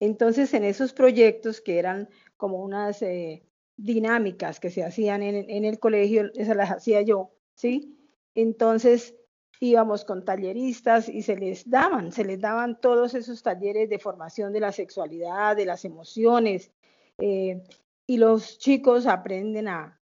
Entonces, 0.00 0.52
en 0.54 0.64
esos 0.64 0.92
proyectos 0.92 1.60
que 1.60 1.78
eran 1.78 2.08
como 2.36 2.62
unas 2.62 3.02
eh, 3.02 3.44
dinámicas 3.76 4.58
que 4.58 4.70
se 4.70 4.82
hacían 4.82 5.22
en, 5.22 5.64
el 5.64 5.78
colegio, 5.78 6.30
esas 6.34 6.56
las 6.56 6.70
hacía 6.70 7.02
yo, 7.02 7.30
¿sí? 7.54 7.96
Entonces, 8.34 9.14
íbamos 9.60 10.04
con 10.04 10.24
talleristas 10.24 11.08
y 11.08 11.22
se 11.22 11.36
les 11.36 11.68
daban, 11.68 12.12
se 12.12 12.24
les 12.24 12.40
daban 12.40 12.80
todos 12.80 13.14
esos 13.14 13.42
talleres 13.42 13.88
de 13.88 13.98
formación 13.98 14.52
de 14.52 14.60
la 14.60 14.72
sexualidad, 14.72 15.54
de 15.54 15.66
las 15.66 15.84
emociones, 15.84 16.72
eh, 17.18 17.62
y 18.06 18.16
los 18.16 18.58
chicos 18.58 19.06
aprenden 19.06 19.68
a, 19.68 19.96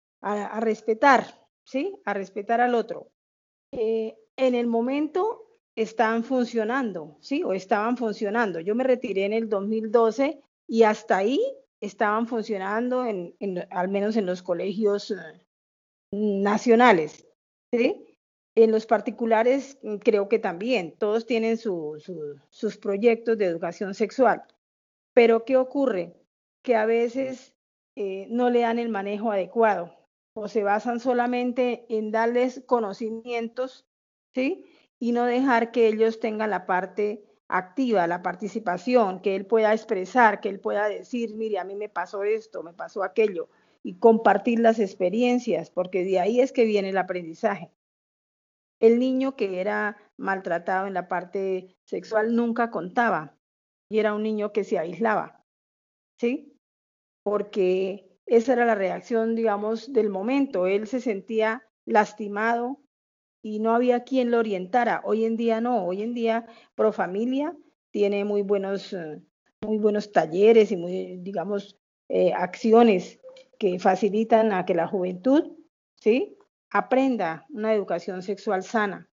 respetar, 0.60 1.26
¿sí? 1.64 2.00
A 2.06 2.14
respetar 2.14 2.62
al 2.62 2.76
otro. 2.76 3.12
Eh, 3.72 4.18
en 4.36 4.56
el 4.56 4.68
momento 4.68 5.47
están 5.78 6.24
funcionando, 6.24 7.16
¿sí? 7.22 7.44
O 7.44 7.54
estaban 7.54 7.98
funcionando. 7.98 8.60
Yo 8.60 8.74
me 8.74 8.84
retiré 8.84 9.26
en 9.26 9.34
el 9.34 9.48
2012 9.48 10.42
y 10.68 10.84
hasta 10.84 11.18
ahí 11.18 11.40
estaban 11.80 12.26
funcionando, 12.26 13.06
en, 13.06 13.36
al 13.70 13.88
menos 13.88 14.18
en 14.18 14.26
los 14.26 14.42
colegios 14.42 15.12
eh, 15.12 15.16
nacionales, 16.12 17.28
¿sí? 17.72 18.18
En 18.56 18.72
los 18.72 18.88
particulares 18.88 19.78
mm, 19.84 19.98
creo 19.98 20.28
que 20.28 20.40
también, 20.40 20.96
todos 20.98 21.28
tienen 21.28 21.58
sus 21.58 22.78
proyectos 22.82 23.38
de 23.38 23.46
educación 23.46 23.94
sexual. 23.94 24.44
Pero 25.14 25.46
¿qué 25.46 25.58
ocurre? 25.58 26.16
Que 26.64 26.76
a 26.76 26.88
veces 26.88 27.54
eh, 27.96 28.26
no 28.32 28.50
le 28.50 28.62
dan 28.62 28.80
el 28.80 28.90
manejo 28.90 29.32
adecuado. 29.32 29.96
o 30.34 30.48
se 30.48 30.64
basan 30.64 31.00
solamente 31.00 31.86
en 31.90 32.12
darles 32.12 32.64
conocimientos, 32.66 33.86
¿sí? 34.34 34.66
Y 35.00 35.12
no 35.12 35.26
dejar 35.26 35.72
que 35.72 35.88
ellos 35.88 36.20
tengan 36.20 36.50
la 36.50 36.66
parte 36.66 37.24
activa, 37.48 38.08
la 38.08 38.22
participación, 38.22 39.22
que 39.22 39.36
él 39.36 39.46
pueda 39.46 39.74
expresar, 39.74 40.42
que 40.42 40.50
él 40.50 40.60
pueda 40.60 40.90
decir, 40.90 41.36
mire, 41.36 41.60
a 41.60 41.64
mí 41.64 41.76
me 41.76 41.90
pasó 41.90 42.24
esto, 42.24 42.64
me 42.64 42.74
pasó 42.74 43.04
aquello, 43.04 43.50
y 43.84 44.00
compartir 44.00 44.60
las 44.60 44.80
experiencias, 44.80 45.70
porque 45.70 46.04
de 46.04 46.20
ahí 46.20 46.42
es 46.42 46.52
que 46.52 46.66
viene 46.66 46.90
el 46.90 46.98
aprendizaje. 46.98 47.72
El 48.80 49.00
niño 49.00 49.36
que 49.36 49.62
era 49.62 49.98
maltratado 50.18 50.88
en 50.88 50.94
la 50.94 51.08
parte 51.08 51.78
sexual 51.86 52.36
nunca 52.36 52.70
contaba 52.70 53.38
y 53.90 54.00
era 54.00 54.14
un 54.14 54.24
niño 54.24 54.52
que 54.52 54.64
se 54.64 54.78
aislaba, 54.78 55.44
¿sí? 56.20 56.60
Porque 57.24 58.20
esa 58.26 58.54
era 58.54 58.66
la 58.66 58.76
reacción, 58.76 59.36
digamos, 59.36 59.94
del 59.94 60.10
momento. 60.10 60.68
Él 60.68 60.88
se 60.88 61.00
sentía 61.00 61.66
lastimado 61.86 62.82
y 63.42 63.60
no 63.60 63.74
había 63.74 64.04
quien 64.04 64.32
lo 64.32 64.40
orientara. 64.40 65.02
Hoy 65.06 65.26
en 65.26 65.38
día 65.38 65.62
no, 65.62 65.86
hoy 65.86 66.02
en 66.02 66.14
día 66.14 66.46
Profamilia 66.76 67.56
tiene 67.92 68.26
muy 68.26 68.42
buenos, 68.42 68.94
eh, 68.94 69.22
muy 69.62 69.78
buenos 69.78 70.12
talleres 70.12 70.72
y 70.72 70.78
muy, 70.78 71.18
digamos, 71.18 71.78
eh, 72.10 72.34
acciones 72.34 73.20
que 73.60 73.80
facilitan 73.80 74.52
a 74.52 74.66
que 74.66 74.76
la 74.76 74.88
juventud, 74.88 75.58
¿sí? 75.96 76.38
aprenda 76.70 77.46
una 77.50 77.74
educación 77.74 78.22
sexual 78.22 78.64
sana. 78.64 79.10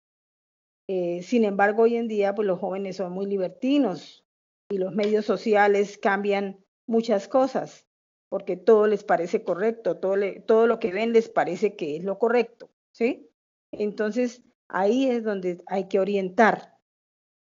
Eh, 0.87 1.21
sin 1.23 1.45
embargo, 1.45 1.83
hoy 1.83 1.95
en 1.95 2.07
día, 2.07 2.35
pues 2.35 2.47
los 2.47 2.59
jóvenes 2.59 2.97
son 2.97 3.13
muy 3.13 3.25
libertinos 3.25 4.25
y 4.69 4.77
los 4.77 4.93
medios 4.93 5.25
sociales 5.25 5.97
cambian 5.97 6.63
muchas 6.87 7.27
cosas 7.27 7.87
porque 8.33 8.57
todo 8.57 8.87
les 8.87 9.03
parece 9.03 9.43
correcto, 9.43 9.99
todo, 9.99 10.15
todo 10.47 10.65
lo 10.65 10.79
que 10.79 10.91
ven 10.91 11.13
les 11.13 11.29
parece 11.29 11.75
que 11.75 11.97
es 11.97 12.03
lo 12.03 12.17
correcto, 12.17 12.71
¿sí? 12.91 13.29
Entonces, 13.73 14.43
ahí 14.67 15.09
es 15.09 15.23
donde 15.23 15.63
hay 15.67 15.87
que 15.87 15.99
orientar, 15.99 16.77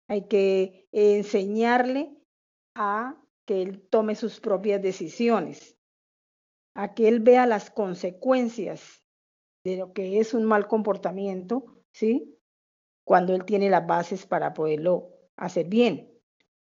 hay 0.08 0.26
que 0.28 0.88
enseñarle 0.92 2.16
a 2.74 3.20
que 3.46 3.62
él 3.62 3.82
tome 3.88 4.14
sus 4.14 4.40
propias 4.40 4.80
decisiones, 4.80 5.76
a 6.74 6.94
que 6.94 7.08
él 7.08 7.20
vea 7.20 7.46
las 7.46 7.70
consecuencias 7.70 9.02
de 9.64 9.76
lo 9.76 9.92
que 9.92 10.18
es 10.18 10.34
un 10.34 10.44
mal 10.44 10.66
comportamiento, 10.66 11.82
¿sí? 11.92 12.38
Cuando 13.04 13.34
él 13.34 13.44
tiene 13.44 13.70
las 13.70 13.86
bases 13.86 14.26
para 14.26 14.54
poderlo 14.54 15.10
hacer 15.36 15.66
bien. 15.66 16.12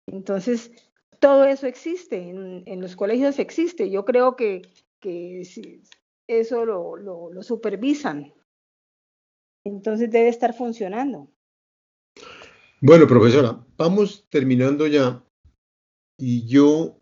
Entonces, 0.06 0.72
todo 1.20 1.44
eso 1.44 1.66
existe, 1.66 2.16
en, 2.18 2.80
los 2.80 2.96
colegios 2.96 3.38
existe. 3.38 3.90
Yo 3.90 4.04
creo 4.04 4.34
que, 4.34 4.62
que 5.00 5.42
eso 6.26 6.64
lo, 6.64 6.96
lo, 6.96 7.42
supervisan. 7.42 8.34
Entonces 9.64 10.10
debe 10.10 10.28
estar 10.28 10.54
funcionando. 10.54 11.30
Bueno, 12.80 13.06
profesora, 13.06 13.64
vamos 13.76 14.26
terminando 14.28 14.86
ya. 14.86 15.24
Y 16.18 16.46
yo 16.46 16.98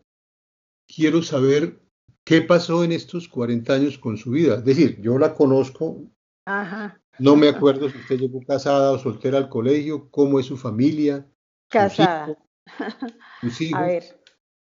quiero 0.87 1.21
saber 1.21 1.81
¿Qué 2.23 2.41
pasó 2.41 2.83
en 2.83 2.91
estos 2.91 3.27
40 3.27 3.73
años 3.73 3.97
con 3.97 4.17
su 4.17 4.31
vida? 4.31 4.55
Es 4.55 4.65
decir, 4.65 5.01
yo 5.01 5.17
la 5.17 5.33
conozco. 5.33 6.03
Ajá. 6.45 7.01
No 7.19 7.35
me 7.35 7.49
acuerdo 7.49 7.89
si 7.89 7.97
usted 7.97 8.19
llegó 8.19 8.41
casada 8.45 8.91
o 8.91 8.99
soltera 8.99 9.37
al 9.37 9.49
colegio, 9.49 10.09
cómo 10.11 10.39
es 10.39 10.45
su 10.45 10.57
familia. 10.57 11.27
Casada. 11.69 12.37
A 13.75 13.81
ver, 13.81 14.03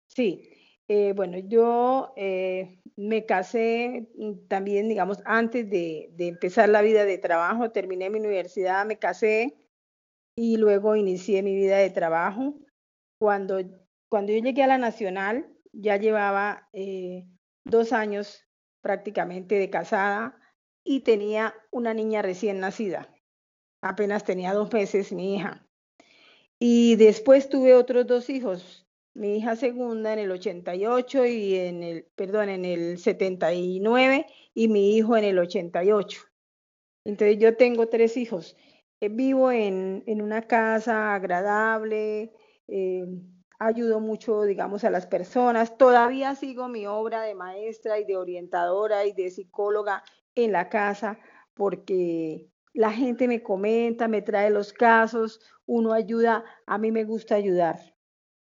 sí. 0.08 0.48
Eh, 0.88 1.12
bueno, 1.14 1.38
yo 1.38 2.12
eh, 2.16 2.80
me 2.96 3.24
casé 3.24 4.08
también, 4.48 4.88
digamos, 4.88 5.18
antes 5.24 5.68
de, 5.70 6.10
de, 6.12 6.28
empezar 6.28 6.68
la 6.68 6.82
vida 6.82 7.04
de 7.04 7.18
trabajo, 7.18 7.70
terminé 7.70 8.10
mi 8.10 8.18
universidad, 8.18 8.84
me 8.84 8.98
casé 8.98 9.56
y 10.36 10.56
luego 10.56 10.96
inicié 10.96 11.42
mi 11.42 11.54
vida 11.54 11.78
de 11.78 11.90
trabajo. 11.90 12.54
Cuando, 13.18 13.60
cuando 14.08 14.32
yo 14.32 14.40
llegué 14.40 14.62
a 14.62 14.66
la 14.66 14.78
Nacional, 14.78 15.52
ya 15.72 15.96
llevaba 15.96 16.68
eh, 16.72 17.26
dos 17.64 17.92
años 17.92 18.44
prácticamente 18.82 19.56
de 19.56 19.70
casada 19.70 20.38
y 20.84 21.00
tenía 21.00 21.54
una 21.70 21.94
niña 21.94 22.22
recién 22.22 22.60
nacida. 22.60 23.08
Apenas 23.82 24.24
tenía 24.24 24.52
dos 24.52 24.72
meses 24.72 25.12
mi 25.12 25.36
hija. 25.36 25.66
Y 26.58 26.96
después 26.96 27.48
tuve 27.48 27.74
otros 27.74 28.06
dos 28.06 28.30
hijos, 28.30 28.81
mi 29.14 29.36
hija 29.36 29.56
segunda 29.56 30.12
en 30.12 30.18
el 30.18 30.30
88 30.30 31.26
y 31.26 31.56
en 31.56 31.82
el, 31.82 32.04
perdón, 32.16 32.48
en 32.48 32.64
el 32.64 32.98
79 32.98 34.26
y 34.54 34.68
mi 34.68 34.96
hijo 34.96 35.16
en 35.16 35.24
el 35.24 35.38
88. 35.38 36.22
Entonces 37.04 37.38
yo 37.38 37.56
tengo 37.56 37.88
tres 37.88 38.16
hijos. 38.16 38.56
Eh, 39.00 39.08
vivo 39.08 39.50
en, 39.50 40.04
en, 40.06 40.22
una 40.22 40.42
casa 40.42 41.14
agradable, 41.14 42.32
eh, 42.68 43.04
ayudo 43.58 44.00
mucho, 44.00 44.42
digamos, 44.42 44.84
a 44.84 44.90
las 44.90 45.06
personas. 45.06 45.76
Todavía 45.76 46.34
sigo 46.34 46.68
mi 46.68 46.86
obra 46.86 47.22
de 47.22 47.34
maestra 47.34 47.98
y 47.98 48.04
de 48.04 48.16
orientadora 48.16 49.04
y 49.04 49.12
de 49.12 49.30
psicóloga 49.30 50.02
en 50.34 50.52
la 50.52 50.68
casa 50.68 51.18
porque 51.54 52.48
la 52.72 52.90
gente 52.90 53.28
me 53.28 53.42
comenta, 53.42 54.08
me 54.08 54.22
trae 54.22 54.50
los 54.50 54.72
casos, 54.72 55.40
uno 55.66 55.92
ayuda, 55.92 56.44
a 56.66 56.78
mí 56.78 56.90
me 56.90 57.04
gusta 57.04 57.34
ayudar. 57.34 57.91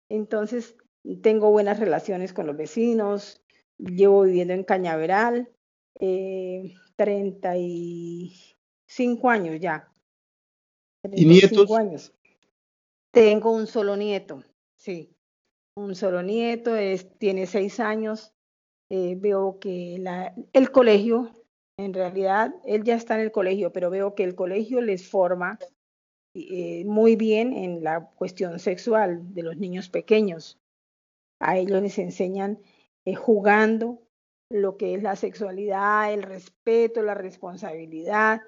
Entonces, 0.09 0.75
tengo 1.21 1.51
buenas 1.51 1.79
relaciones 1.79 2.33
con 2.33 2.47
los 2.47 2.57
vecinos, 2.57 3.43
llevo 3.77 4.23
viviendo 4.23 4.53
en 4.53 4.63
Cañaveral 4.63 5.51
eh, 5.99 6.73
35 6.95 9.29
años 9.29 9.59
ya. 9.59 9.91
¿Y 11.11 11.25
nietos? 11.25 11.69
Años. 11.71 12.13
Tengo 13.11 13.51
un 13.51 13.67
solo 13.67 13.95
nieto. 13.95 14.43
Sí, 14.77 15.15
un 15.75 15.93
solo 15.95 16.23
nieto, 16.23 16.75
es, 16.75 17.17
tiene 17.17 17.47
seis 17.47 17.79
años. 17.79 18.33
Eh, 18.89 19.15
veo 19.17 19.57
que 19.59 19.97
la, 19.99 20.35
el 20.53 20.71
colegio, 20.71 21.31
en 21.77 21.93
realidad, 21.93 22.53
él 22.65 22.83
ya 22.83 22.95
está 22.95 23.15
en 23.15 23.21
el 23.21 23.31
colegio, 23.31 23.71
pero 23.71 23.89
veo 23.89 24.15
que 24.15 24.23
el 24.23 24.35
colegio 24.35 24.81
les 24.81 25.09
forma 25.09 25.57
eh, 26.35 26.83
muy 26.85 27.15
bien 27.15 27.53
en 27.53 27.83
la 27.83 28.05
cuestión 28.15 28.59
sexual 28.59 29.33
de 29.33 29.43
los 29.43 29.57
niños 29.57 29.89
pequeños. 29.89 30.59
A 31.39 31.57
ellos 31.57 31.81
les 31.81 31.97
enseñan 31.97 32.59
eh, 33.05 33.15
jugando 33.15 34.01
lo 34.49 34.77
que 34.77 34.93
es 34.93 35.03
la 35.03 35.15
sexualidad, 35.15 36.13
el 36.13 36.23
respeto, 36.23 37.01
la 37.01 37.15
responsabilidad. 37.15 38.41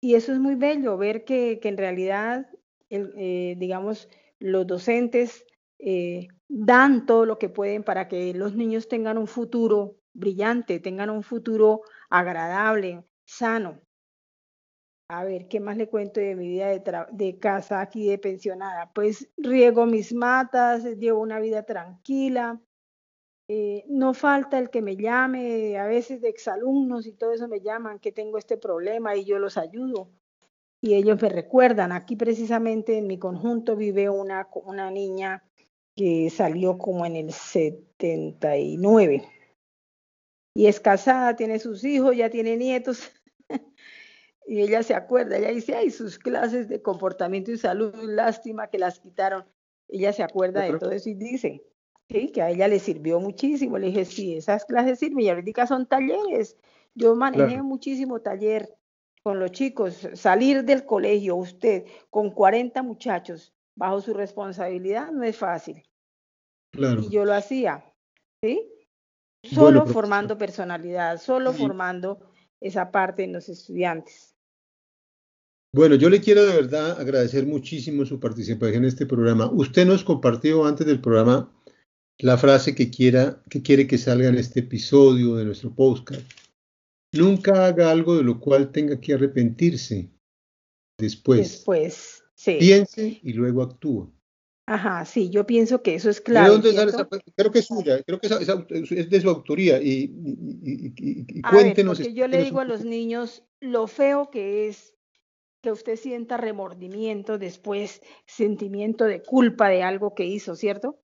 Y 0.00 0.14
eso 0.16 0.32
es 0.32 0.40
muy 0.40 0.56
bello, 0.56 0.96
ver 0.98 1.24
que, 1.24 1.60
que 1.60 1.68
en 1.68 1.76
realidad, 1.76 2.48
el, 2.90 3.58
digamos, 3.58 4.08
los 4.38 4.66
docentes 4.66 5.46
eh, 5.78 6.28
dan 6.48 7.06
todo 7.06 7.26
lo 7.26 7.38
que 7.38 7.48
pueden 7.48 7.82
para 7.82 8.08
que 8.08 8.32
los 8.34 8.54
niños 8.54 8.88
tengan 8.88 9.18
un 9.18 9.26
futuro 9.26 9.96
brillante, 10.12 10.80
tengan 10.80 11.10
un 11.10 11.22
futuro 11.22 11.82
agradable, 12.10 13.04
sano. 13.24 13.80
A 15.18 15.24
ver, 15.24 15.46
¿qué 15.46 15.60
más 15.60 15.76
le 15.76 15.88
cuento 15.88 16.18
de 16.20 16.34
mi 16.34 16.48
vida 16.48 16.68
de, 16.68 17.38
casa 17.38 17.80
aquí 17.80 18.08
de 18.08 18.18
pensionada? 18.18 18.90
Pues 18.92 19.28
riego 19.36 19.86
mis 19.86 20.12
matas, 20.12 20.84
llevo 20.98 21.20
una 21.20 21.38
vida 21.38 21.62
tranquila. 21.62 22.60
Eh, 23.48 23.84
no 23.88 24.12
falta 24.12 24.58
el 24.58 24.70
que 24.70 24.82
me 24.82 24.96
llame, 24.96 25.78
a 25.78 25.86
veces 25.86 26.20
de 26.20 26.30
exalumnos 26.30 27.06
y 27.06 27.12
todo 27.12 27.32
eso 27.32 27.46
me 27.46 27.60
llaman 27.60 28.00
que 28.00 28.10
tengo 28.10 28.38
este 28.38 28.56
problema 28.56 29.14
y 29.14 29.24
yo 29.24 29.38
los 29.38 29.56
ayudo. 29.56 30.10
Y 30.80 30.94
ellos 30.94 31.22
me 31.22 31.28
recuerdan, 31.28 31.92
aquí 31.92 32.16
precisamente 32.16 32.98
en 32.98 33.06
mi 33.06 33.18
conjunto 33.18 33.76
vive 33.76 34.10
una, 34.10 34.48
una 34.64 34.90
niña 34.90 35.44
que 35.94 36.28
salió 36.28 36.76
como 36.76 37.06
en 37.06 37.14
el 37.16 37.32
79. 37.32 39.22
Y 40.56 40.66
es 40.66 40.80
casada, 40.80 41.36
tiene 41.36 41.60
sus 41.60 41.84
hijos, 41.84 42.16
ya 42.16 42.30
tiene 42.30 42.56
nietos. 42.56 43.12
Y 44.46 44.60
ella 44.60 44.82
se 44.82 44.94
acuerda, 44.94 45.38
ella 45.38 45.50
dice, 45.50 45.74
ay, 45.74 45.90
sus 45.90 46.18
clases 46.18 46.68
de 46.68 46.82
comportamiento 46.82 47.50
y 47.50 47.58
salud, 47.58 47.94
lástima 48.02 48.68
que 48.68 48.78
las 48.78 49.00
quitaron. 49.00 49.44
Ella 49.88 50.12
se 50.12 50.22
acuerda 50.22 50.62
de 50.62 50.78
todo 50.78 50.90
eso 50.90 51.08
y 51.08 51.14
dice, 51.14 51.62
sí, 52.10 52.28
que 52.30 52.42
a 52.42 52.50
ella 52.50 52.68
le 52.68 52.78
sirvió 52.78 53.20
muchísimo. 53.20 53.78
Le 53.78 53.88
dije, 53.88 54.04
sí, 54.04 54.36
esas 54.36 54.64
clases 54.64 54.98
sirven 54.98 55.20
y 55.20 55.30
ahorita 55.30 55.66
son 55.66 55.86
talleres. 55.86 56.56
Yo 56.94 57.14
manejé 57.14 57.62
muchísimo 57.62 58.20
taller 58.20 58.68
con 59.22 59.40
los 59.40 59.52
chicos, 59.52 60.06
salir 60.12 60.64
del 60.64 60.84
colegio, 60.84 61.36
usted 61.36 61.86
con 62.10 62.30
40 62.30 62.82
muchachos, 62.82 63.54
bajo 63.74 64.02
su 64.02 64.12
responsabilidad 64.12 65.10
no 65.10 65.22
es 65.22 65.38
fácil. 65.38 65.82
Claro. 66.70 67.00
Y 67.00 67.08
yo 67.08 67.24
lo 67.24 67.32
hacía, 67.32 67.90
¿sí? 68.42 68.70
Solo 69.42 69.86
formando 69.86 70.36
personalidad, 70.36 71.18
solo 71.18 71.52
formando 71.52 72.20
esa 72.60 72.90
parte 72.90 73.24
en 73.24 73.32
los 73.32 73.48
estudiantes. 73.48 74.33
Bueno, 75.74 75.96
yo 75.96 76.08
le 76.08 76.20
quiero 76.20 76.46
de 76.46 76.54
verdad 76.54 77.00
agradecer 77.00 77.46
muchísimo 77.46 78.06
su 78.06 78.20
participación 78.20 78.84
en 78.84 78.88
este 78.88 79.06
programa. 79.06 79.50
Usted 79.52 79.84
nos 79.84 80.04
compartió 80.04 80.66
antes 80.66 80.86
del 80.86 81.00
programa 81.00 81.52
la 82.20 82.38
frase 82.38 82.76
que 82.76 82.92
quiera, 82.92 83.42
que 83.50 83.60
quiere 83.60 83.88
que 83.88 83.98
salga 83.98 84.28
en 84.28 84.36
este 84.36 84.60
episodio 84.60 85.34
de 85.34 85.44
nuestro 85.44 85.74
podcast. 85.74 86.22
Nunca 87.12 87.66
haga 87.66 87.90
algo 87.90 88.16
de 88.16 88.22
lo 88.22 88.38
cual 88.38 88.70
tenga 88.70 89.00
que 89.00 89.14
arrepentirse 89.14 90.12
después. 90.96 91.40
Después, 91.40 92.22
sí. 92.36 92.56
Piense 92.60 93.18
y 93.20 93.32
luego 93.32 93.64
actúa. 93.64 94.08
Ajá, 94.68 95.04
sí, 95.04 95.28
yo 95.28 95.44
pienso 95.44 95.82
que 95.82 95.96
eso 95.96 96.08
es 96.08 96.20
claro. 96.20 96.58
¿De 96.58 96.70
dónde 96.70 96.72
sale 96.72 96.90
esa, 96.92 97.08
creo 97.36 97.50
que 97.50 97.58
es 97.58 97.66
suya, 97.66 98.00
creo 98.04 98.20
que 98.20 98.28
es, 98.28 99.10
de 99.10 99.20
su 99.20 99.28
autoría. 99.28 99.82
Y, 99.82 100.08
y, 100.62 101.42
cuéntenos. 101.42 101.98
porque 101.98 102.14
yo 102.14 102.28
le 102.28 102.44
digo 102.44 102.60
a 102.60 102.64
los 102.64 102.84
niños 102.84 103.42
lo 103.60 103.88
feo 103.88 104.30
que 104.30 104.68
es 104.68 104.93
que 105.64 105.72
usted 105.72 105.96
sienta 105.96 106.36
remordimiento 106.36 107.38
después, 107.38 108.02
sentimiento 108.26 109.06
de 109.06 109.22
culpa 109.22 109.70
de 109.70 109.82
algo 109.82 110.14
que 110.14 110.26
hizo, 110.26 110.56
¿cierto? 110.56 111.00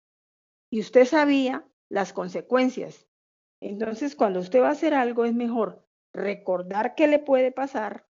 Y 0.72 0.80
usted 0.80 1.04
sabía 1.04 1.68
las 1.90 2.14
consecuencias. 2.14 3.06
Entonces, 3.60 4.16
cuando 4.16 4.40
usted 4.40 4.62
va 4.62 4.68
a 4.68 4.72
hacer 4.72 4.94
algo, 4.94 5.26
es 5.26 5.34
mejor 5.34 5.86
recordar 6.14 6.94
qué 6.94 7.06
le 7.06 7.18
puede 7.18 7.52
pasar 7.52 8.06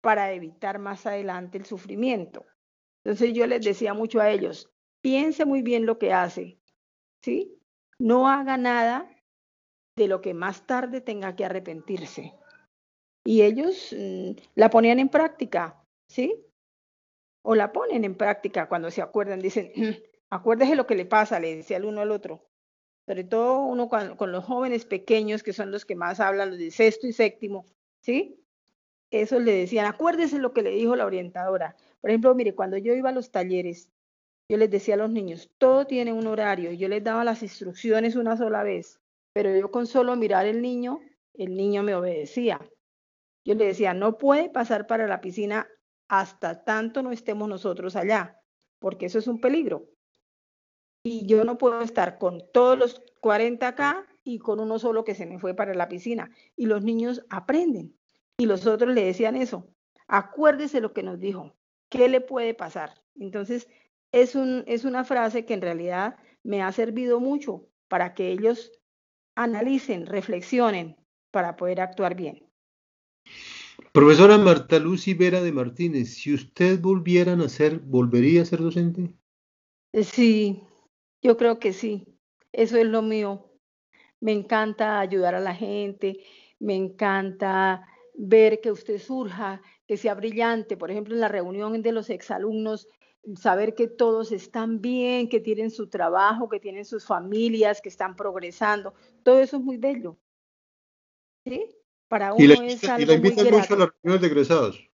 para 0.00 0.32
evitar 0.32 0.78
más 0.78 1.06
adelante 1.06 1.58
el 1.58 1.66
sufrimiento. 1.66 2.46
Entonces 3.04 3.34
yo 3.34 3.48
les 3.48 3.64
decía 3.64 3.92
mucho 3.92 4.20
a 4.20 4.30
ellos, 4.30 4.70
piense 5.02 5.44
muy 5.44 5.62
bien 5.62 5.86
lo 5.86 5.98
que 5.98 6.12
hace, 6.12 6.60
¿sí? 7.20 7.58
No 7.98 8.28
haga 8.28 8.56
nada 8.56 9.10
de 9.96 10.06
lo 10.06 10.20
que 10.20 10.34
más 10.34 10.68
tarde 10.68 11.00
tenga 11.00 11.34
que 11.34 11.44
arrepentirse. 11.44 12.32
Y 13.24 13.42
ellos 13.42 13.94
mm, 13.96 14.32
la 14.54 14.70
ponían 14.70 14.98
en 14.98 15.08
práctica, 15.08 15.79
¿sí? 16.10 16.44
O 17.42 17.54
la 17.54 17.72
ponen 17.72 18.04
en 18.04 18.16
práctica 18.16 18.68
cuando 18.68 18.90
se 18.90 19.00
acuerdan, 19.00 19.40
dicen, 19.40 19.72
acuérdese 20.30 20.76
lo 20.76 20.86
que 20.86 20.96
le 20.96 21.06
pasa, 21.06 21.40
le 21.40 21.56
decía 21.56 21.78
el 21.78 21.86
uno 21.86 22.02
al 22.02 22.10
otro. 22.10 22.46
Sobre 23.06 23.24
todo 23.24 23.62
uno 23.62 23.88
con, 23.88 24.32
los 24.32 24.44
jóvenes 24.44 24.84
pequeños, 24.84 25.42
que 25.42 25.52
son 25.52 25.70
los 25.70 25.84
que 25.84 25.96
más 25.96 26.20
hablan, 26.20 26.50
los 26.50 26.58
de 26.58 26.70
sexto 26.70 27.06
y 27.06 27.12
séptimo, 27.12 27.64
¿sí? 28.02 28.36
Eso 29.10 29.40
le 29.40 29.52
decían, 29.52 29.86
acuérdese 29.86 30.38
lo 30.38 30.52
que 30.52 30.62
le 30.62 30.70
dijo 30.70 30.94
la 30.94 31.06
orientadora. 31.06 31.76
Por 32.00 32.10
ejemplo, 32.10 32.34
mire, 32.34 32.54
cuando 32.54 32.76
yo 32.76 32.94
iba 32.94 33.08
a 33.08 33.12
los 33.12 33.30
talleres, 33.30 33.90
yo 34.48 34.56
les 34.56 34.70
decía 34.70 34.94
a 34.94 34.98
los 34.98 35.10
niños, 35.10 35.50
todo 35.58 35.86
tiene 35.86 36.12
un 36.12 36.26
horario, 36.26 36.72
yo 36.72 36.88
les 36.88 37.02
daba 37.02 37.24
las 37.24 37.42
instrucciones 37.42 38.16
una 38.16 38.36
sola 38.36 38.62
vez, 38.62 39.00
pero 39.32 39.56
yo 39.56 39.70
con 39.70 39.86
solo 39.86 40.14
mirar 40.16 40.46
el 40.46 40.60
niño, 40.60 41.00
el 41.34 41.56
niño 41.56 41.82
me 41.82 41.94
obedecía. 41.94 42.60
Yo 43.44 43.54
le 43.54 43.66
decía, 43.66 43.94
no 43.94 44.18
puede 44.18 44.50
pasar 44.50 44.86
para 44.86 45.06
la 45.06 45.20
piscina 45.20 45.68
hasta 46.10 46.64
tanto 46.64 47.04
no 47.04 47.12
estemos 47.12 47.48
nosotros 47.48 47.94
allá, 47.94 48.42
porque 48.80 49.06
eso 49.06 49.20
es 49.20 49.28
un 49.28 49.40
peligro. 49.40 49.88
Y 51.04 51.24
yo 51.26 51.44
no 51.44 51.56
puedo 51.56 51.80
estar 51.82 52.18
con 52.18 52.42
todos 52.52 52.76
los 52.76 53.02
40 53.20 53.68
acá 53.68 54.04
y 54.24 54.40
con 54.40 54.58
uno 54.58 54.80
solo 54.80 55.04
que 55.04 55.14
se 55.14 55.24
me 55.24 55.38
fue 55.38 55.54
para 55.54 55.72
la 55.72 55.88
piscina. 55.88 56.32
Y 56.56 56.66
los 56.66 56.82
niños 56.82 57.24
aprenden. 57.30 57.96
Y 58.38 58.46
los 58.46 58.66
otros 58.66 58.92
le 58.92 59.04
decían 59.04 59.36
eso, 59.36 59.68
acuérdese 60.08 60.80
lo 60.80 60.92
que 60.92 61.04
nos 61.04 61.20
dijo, 61.20 61.54
¿qué 61.88 62.08
le 62.08 62.20
puede 62.20 62.54
pasar? 62.54 63.00
Entonces, 63.14 63.68
es, 64.10 64.34
es 64.66 64.84
una 64.84 65.04
frase 65.04 65.44
que 65.44 65.54
en 65.54 65.62
realidad 65.62 66.16
me 66.42 66.60
ha 66.60 66.72
servido 66.72 67.20
mucho 67.20 67.68
para 67.86 68.14
que 68.14 68.32
ellos 68.32 68.72
analicen, 69.36 70.06
reflexionen 70.06 70.96
para 71.30 71.54
poder 71.54 71.80
actuar 71.80 72.16
bien. 72.16 72.50
Profesora 73.92 74.38
Marta 74.38 74.78
Lucy 74.78 75.14
Vera 75.14 75.40
de 75.40 75.50
Martínez, 75.50 76.14
si 76.14 76.32
usted 76.32 76.80
volviera 76.80 77.32
a 77.32 77.48
ser, 77.48 77.80
¿volvería 77.80 78.42
a 78.42 78.44
ser 78.44 78.60
docente? 78.60 79.16
Eh, 79.92 80.04
sí, 80.04 80.62
yo 81.20 81.36
creo 81.36 81.58
que 81.58 81.72
sí. 81.72 82.06
Eso 82.52 82.76
es 82.76 82.86
lo 82.86 83.02
mío. 83.02 83.50
Me 84.20 84.30
encanta 84.30 85.00
ayudar 85.00 85.34
a 85.34 85.40
la 85.40 85.54
gente, 85.54 86.20
me 86.60 86.76
encanta 86.76 87.84
ver 88.14 88.60
que 88.60 88.70
usted 88.70 88.98
surja, 88.98 89.60
que 89.88 89.96
sea 89.96 90.14
brillante, 90.14 90.76
por 90.76 90.92
ejemplo, 90.92 91.14
en 91.14 91.20
la 91.20 91.28
reunión 91.28 91.82
de 91.82 91.90
los 91.90 92.10
exalumnos, 92.10 92.86
saber 93.34 93.74
que 93.74 93.88
todos 93.88 94.30
están 94.30 94.80
bien, 94.80 95.28
que 95.28 95.40
tienen 95.40 95.70
su 95.70 95.88
trabajo, 95.88 96.48
que 96.48 96.60
tienen 96.60 96.84
sus 96.84 97.04
familias, 97.04 97.80
que 97.80 97.88
están 97.88 98.14
progresando, 98.14 98.94
todo 99.24 99.40
eso 99.40 99.56
es 99.56 99.62
muy 99.62 99.78
bello. 99.78 100.16
¿Sí? 101.44 101.79
Para 102.10 102.34
uno 102.34 102.62
es 102.64 102.84
algo 102.84 103.02
y 103.02 103.06
la 103.06 103.14
invitan 103.14 103.46
mucho 103.46 103.74
a 103.74 103.78
las 103.78 103.88
reuniones 104.02 104.20
de 104.20 104.26
egresados. 104.26 104.90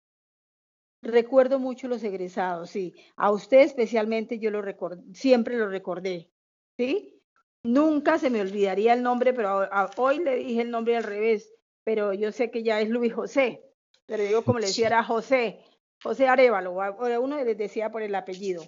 Recuerdo 1.01 1.57
mucho 1.57 1.87
los 1.87 2.03
egresados, 2.03 2.69
sí. 2.69 2.93
A 3.15 3.31
usted 3.31 3.61
especialmente 3.61 4.37
yo 4.37 4.51
lo 4.51 4.61
recordé, 4.61 5.01
siempre 5.15 5.57
lo 5.57 5.67
recordé, 5.67 6.29
¿sí? 6.77 7.19
Nunca 7.63 8.19
se 8.19 8.29
me 8.29 8.41
olvidaría 8.41 8.93
el 8.93 9.01
nombre, 9.01 9.33
pero 9.33 9.67
hoy 9.97 10.23
le 10.23 10.35
dije 10.35 10.61
el 10.61 10.69
nombre 10.69 10.97
al 10.97 11.03
revés 11.03 11.55
pero 11.85 12.13
yo 12.13 12.31
sé 12.33 12.51
que 12.51 12.63
ya 12.63 12.81
es 12.81 12.89
Luis 12.89 13.13
José, 13.13 13.61
pero 14.07 14.25
yo 14.25 14.43
como 14.43 14.59
le 14.59 14.67
decía 14.67 14.87
era 14.87 15.03
José, 15.03 15.59
José 16.03 16.27
Arevalo, 16.27 16.75
uno 17.21 17.41
les 17.41 17.57
decía 17.57 17.91
por 17.91 18.01
el 18.01 18.15
apellido. 18.15 18.63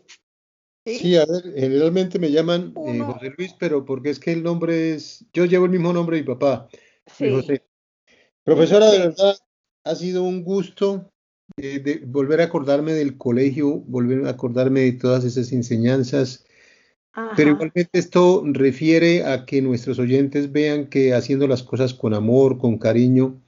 ¿Sí? 0.86 1.18
a 1.18 1.26
ver, 1.26 1.44
generalmente 1.54 2.18
me 2.18 2.32
llaman 2.32 2.74
eh, 2.88 3.00
José 3.00 3.34
Luis, 3.38 3.54
pero 3.60 3.84
porque 3.84 4.12
es 4.12 4.20
que 4.20 4.32
el 4.32 4.42
nombre 4.42 4.94
es, 4.94 5.26
yo 5.34 5.44
llevo 5.44 5.66
el 5.66 5.72
mismo 5.72 5.92
nombre 5.92 6.16
de 6.16 6.24
mi 6.24 6.28
papá, 6.28 6.70
sí. 7.08 7.30
José. 7.30 7.67
Profesora, 8.48 8.92
de 8.92 9.00
verdad, 9.00 9.36
ha 9.84 9.96
sido 9.96 10.24
un 10.24 10.44
gusto 10.44 11.12
eh, 11.58 11.80
de 11.80 12.02
volver 12.06 12.42
a 12.42 12.46
acordarme 12.46 12.94
del 12.94 13.18
colegio, 13.18 13.80
volver 13.88 14.26
a 14.26 14.32
acordarme 14.32 14.82
de 14.82 14.94
todas 14.94 15.24
esas 15.24 15.52
enseñanzas 15.52 16.48
pero 17.36 17.52
igualmente 17.52 17.98
esto 17.98 18.44
refiere 18.46 19.26
a 19.26 19.46
que 19.46 19.62
nuestros 19.62 19.98
oyentes 19.98 20.52
vean 20.52 20.88
que 20.88 21.16
haciendo 21.16 21.48
las 21.48 21.64
cosas 21.64 21.96
con 21.96 22.14
amor, 22.14 22.60
con 22.60 22.78
cariño, 22.78 23.42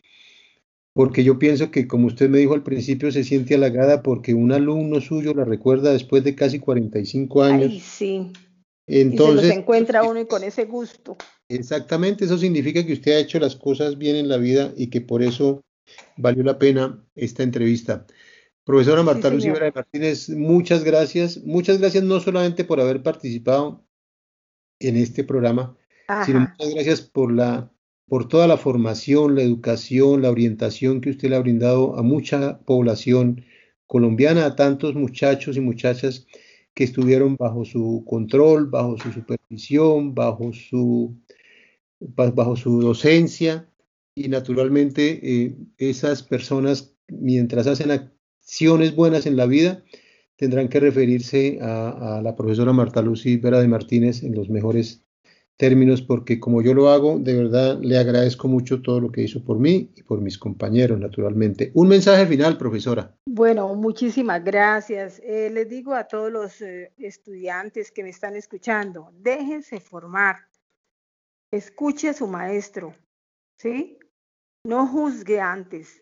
porque 0.93 1.23
yo 1.23 1.37
pienso 1.37 1.69
que 1.69 1.87
como 1.87 2.07
usted 2.07 2.29
me 2.29 2.39
dijo 2.39 2.55
al 2.55 2.63
principio, 2.63 3.11
se 3.11 3.23
siente 3.23 3.53
halagada 3.53 4.01
porque 4.01 4.33
un 4.33 4.51
alumno 4.51 5.01
suyo 5.01 5.35
la 5.35 5.45
recuerda 5.45 5.91
después 5.91 6.23
de 6.23 6.33
casi 6.33 6.57
45 6.59 7.43
años. 7.43 7.69
Ay, 7.71 7.79
sí. 7.79 8.31
Entonces, 8.91 9.45
y 9.45 9.49
se 9.49 9.59
encuentra 9.59 10.03
uno 10.03 10.19
y 10.19 10.25
con 10.25 10.43
ese 10.43 10.65
gusto. 10.65 11.15
Exactamente, 11.47 12.25
eso 12.25 12.39
significa 12.39 12.83
que 12.83 12.93
usted 12.93 13.11
ha 13.13 13.19
hecho 13.19 13.39
las 13.39 13.55
cosas 13.55 13.99
bien 13.99 14.15
en 14.15 14.27
la 14.27 14.37
vida 14.37 14.73
y 14.75 14.87
que 14.87 14.99
por 14.99 15.21
eso 15.21 15.63
valió 16.17 16.43
la 16.43 16.57
pena 16.57 17.03
esta 17.15 17.43
entrevista. 17.43 18.07
Profesora 18.63 19.03
Marta 19.03 19.29
sí, 19.29 19.49
de 19.49 19.71
Martínez, 19.73 20.29
muchas 20.29 20.83
gracias. 20.83 21.37
Muchas 21.43 21.79
gracias 21.79 22.03
no 22.03 22.19
solamente 22.19 22.63
por 22.63 22.79
haber 22.79 23.03
participado 23.03 23.85
en 24.79 24.97
este 24.97 25.23
programa, 25.23 25.77
sino 26.25 26.41
muchas 26.41 26.73
gracias 26.73 27.01
por 27.01 27.31
la 27.31 27.71
por 28.07 28.27
toda 28.27 28.47
la 28.47 28.57
formación, 28.57 29.35
la 29.35 29.43
educación, 29.43 30.23
la 30.23 30.31
orientación 30.31 30.99
que 30.99 31.11
usted 31.11 31.29
le 31.29 31.35
ha 31.35 31.41
brindado 31.41 31.95
a 31.95 32.01
mucha 32.01 32.59
población 32.61 33.45
colombiana, 33.85 34.47
a 34.47 34.55
tantos 34.55 34.95
muchachos 34.95 35.57
y 35.57 35.61
muchachas 35.61 36.25
que 36.79 36.85
estuvieron 36.85 37.35
bajo 37.35 37.65
su 37.65 38.05
control, 38.07 38.69
bajo 38.69 38.97
su 38.97 39.11
supervisión, 39.11 40.15
bajo 40.15 40.53
su, 40.53 41.13
bajo 41.99 42.55
su 42.55 42.79
docencia. 42.79 43.69
Y 44.15 44.29
naturalmente 44.29 45.19
eh, 45.21 45.57
esas 45.77 46.23
personas 46.23 46.95
mientras 47.09 47.67
hacen 47.67 47.91
acciones 47.91 48.95
buenas 48.95 49.25
en 49.25 49.35
la 49.35 49.45
vida, 49.45 49.83
tendrán 50.37 50.69
que 50.69 50.79
referirse 50.79 51.59
a, 51.61 52.21
la 52.23 52.37
profesora 52.37 52.71
Marta 52.71 53.01
Lucy 53.01 53.35
Vera 53.35 53.59
de 53.59 53.67
Martínez 53.67 54.23
en 54.23 54.33
los 54.33 54.49
mejores 54.49 55.03
términos, 55.59 56.01
porque 56.01 56.39
como 56.39 56.61
yo 56.61 56.73
lo 56.73 56.89
hago, 56.89 57.19
de 57.19 57.35
verdad 57.35 57.77
le 57.81 57.97
agradezco 57.97 58.47
mucho 58.47 58.81
todo 58.81 59.01
lo 59.01 59.11
que 59.11 59.23
hizo 59.23 59.43
por 59.43 59.59
mí 59.59 59.91
y 59.93 60.03
por 60.03 60.21
mis 60.21 60.37
compañeros, 60.37 60.97
naturalmente. 60.97 61.71
Un 61.73 61.89
mensaje 61.89 62.25
final, 62.25 62.57
profesora. 62.57 63.13
Bueno, 63.25 63.75
muchísimas 63.75 64.41
gracias. 64.41 65.19
Eh, 65.19 65.49
les 65.49 65.67
digo 65.67 65.93
a 65.93 66.05
todos 66.05 66.31
los 66.31 66.61
eh, 66.61 66.93
estudiantes 66.97 67.91
que 67.91 68.03
me 68.03 68.09
están 68.09 68.37
escuchando, 68.37 69.11
déjense 69.13 69.81
formar, 69.81 70.37
escuche 71.51 72.07
a 72.07 72.13
su 72.13 72.25
maestro, 72.27 72.95
¿sí? 73.57 73.99
No 74.63 74.87
juzgue 74.87 75.41
antes, 75.41 76.01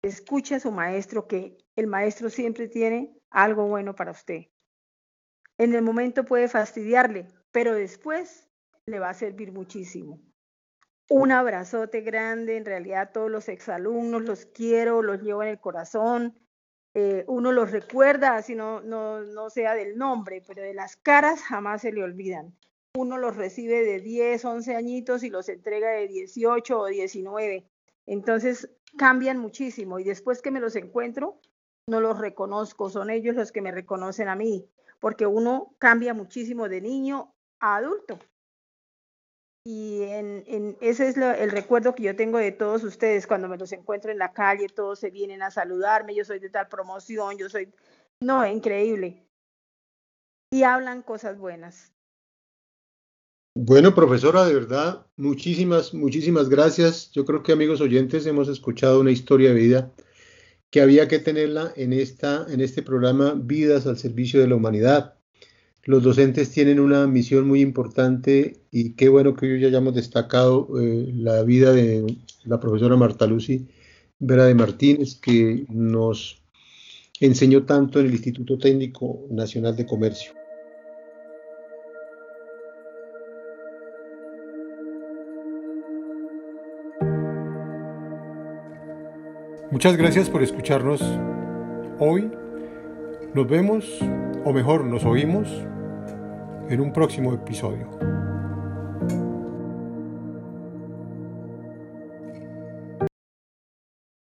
escuche 0.00 0.54
a 0.54 0.60
su 0.60 0.70
maestro 0.70 1.26
que 1.26 1.58
el 1.74 1.88
maestro 1.88 2.30
siempre 2.30 2.68
tiene 2.68 3.18
algo 3.30 3.66
bueno 3.66 3.96
para 3.96 4.12
usted. 4.12 4.42
En 5.58 5.74
el 5.74 5.82
momento 5.82 6.24
puede 6.24 6.46
fastidiarle, 6.46 7.26
pero 7.50 7.74
después 7.74 8.45
le 8.86 9.00
va 9.00 9.10
a 9.10 9.14
servir 9.14 9.52
muchísimo. 9.52 10.20
Un 11.08 11.32
abrazote 11.32 12.02
grande, 12.02 12.56
en 12.56 12.64
realidad 12.64 13.10
todos 13.12 13.30
los 13.30 13.48
exalumnos 13.48 14.22
los 14.22 14.46
quiero, 14.46 15.02
los 15.02 15.20
llevo 15.22 15.42
en 15.42 15.48
el 15.48 15.60
corazón. 15.60 16.38
Eh, 16.94 17.24
uno 17.26 17.52
los 17.52 17.72
recuerda, 17.72 18.36
así 18.36 18.54
no, 18.54 18.80
no, 18.80 19.22
no 19.22 19.50
sea 19.50 19.74
del 19.74 19.98
nombre, 19.98 20.42
pero 20.46 20.62
de 20.62 20.72
las 20.72 20.96
caras 20.96 21.42
jamás 21.42 21.82
se 21.82 21.92
le 21.92 22.02
olvidan. 22.02 22.56
Uno 22.96 23.18
los 23.18 23.36
recibe 23.36 23.82
de 23.82 24.00
10, 24.00 24.44
11 24.44 24.76
añitos 24.76 25.22
y 25.24 25.30
los 25.30 25.48
entrega 25.48 25.90
de 25.90 26.06
18 26.06 26.80
o 26.80 26.86
19. 26.86 27.68
Entonces 28.06 28.70
cambian 28.96 29.38
muchísimo 29.38 29.98
y 29.98 30.04
después 30.04 30.40
que 30.42 30.52
me 30.52 30.60
los 30.60 30.76
encuentro, 30.76 31.40
no 31.88 32.00
los 32.00 32.18
reconozco, 32.18 32.88
son 32.88 33.10
ellos 33.10 33.34
los 33.34 33.52
que 33.52 33.62
me 33.62 33.72
reconocen 33.72 34.28
a 34.28 34.36
mí, 34.36 34.68
porque 35.00 35.26
uno 35.26 35.74
cambia 35.78 36.14
muchísimo 36.14 36.68
de 36.68 36.80
niño 36.80 37.34
a 37.60 37.76
adulto. 37.76 38.18
Y 39.68 40.04
en, 40.04 40.76
ese 40.80 41.08
es 41.08 41.16
el 41.16 41.50
recuerdo 41.50 41.96
que 41.96 42.04
yo 42.04 42.14
tengo 42.14 42.38
de 42.38 42.52
todos 42.52 42.84
ustedes 42.84 43.26
cuando 43.26 43.48
me 43.48 43.58
los 43.58 43.72
encuentro 43.72 44.12
en 44.12 44.18
la 44.18 44.32
calle, 44.32 44.68
todos 44.68 45.00
se 45.00 45.10
vienen 45.10 45.42
a 45.42 45.50
saludarme, 45.50 46.14
yo 46.14 46.24
soy 46.24 46.38
de 46.38 46.50
tal 46.50 46.68
promoción, 46.68 47.36
yo 47.36 47.48
soy, 47.48 47.68
no, 48.22 48.46
increíble. 48.46 49.26
Y 50.52 50.62
hablan 50.62 51.02
cosas 51.02 51.36
buenas. 51.36 51.92
Bueno, 53.56 53.92
profesora, 53.92 54.44
de 54.44 54.54
verdad, 54.54 55.04
muchísimas, 55.16 55.92
muchísimas 55.92 56.48
gracias. 56.48 57.10
Yo 57.10 57.24
creo 57.24 57.42
que 57.42 57.50
amigos 57.50 57.80
oyentes 57.80 58.24
hemos 58.26 58.46
escuchado 58.46 59.00
una 59.00 59.10
historia 59.10 59.48
de 59.48 59.56
vida 59.56 59.92
que 60.70 60.80
había 60.80 61.08
que 61.08 61.18
tenerla 61.18 61.72
en, 61.74 61.92
esta, 61.92 62.46
en 62.48 62.60
este 62.60 62.84
programa 62.84 63.34
Vidas 63.36 63.88
al 63.88 63.98
Servicio 63.98 64.40
de 64.40 64.46
la 64.46 64.54
Humanidad. 64.54 65.15
Los 65.86 66.02
docentes 66.02 66.50
tienen 66.50 66.80
una 66.80 67.06
misión 67.06 67.46
muy 67.46 67.60
importante 67.60 68.56
y 68.72 68.94
qué 68.94 69.08
bueno 69.08 69.36
que 69.36 69.46
hoy 69.46 69.60
ya 69.60 69.68
hayamos 69.68 69.94
destacado 69.94 70.68
eh, 70.80 71.12
la 71.14 71.44
vida 71.44 71.72
de 71.72 72.04
la 72.42 72.58
profesora 72.58 72.96
Marta 72.96 73.24
Lucy 73.24 73.68
Vera 74.18 74.46
de 74.46 74.56
Martínez, 74.56 75.14
que 75.14 75.64
nos 75.68 76.42
enseñó 77.20 77.66
tanto 77.66 78.00
en 78.00 78.06
el 78.06 78.12
Instituto 78.14 78.58
Técnico 78.58 79.28
Nacional 79.30 79.76
de 79.76 79.86
Comercio. 79.86 80.32
Muchas 89.70 89.96
gracias 89.96 90.28
por 90.28 90.42
escucharnos 90.42 91.00
hoy. 92.00 92.28
Nos 93.34 93.46
vemos, 93.46 93.84
o 94.44 94.52
mejor, 94.52 94.84
nos 94.84 95.04
oímos 95.04 95.46
en 96.68 96.80
un 96.80 96.92
próximo 96.92 97.32
episodio. 97.32 98.15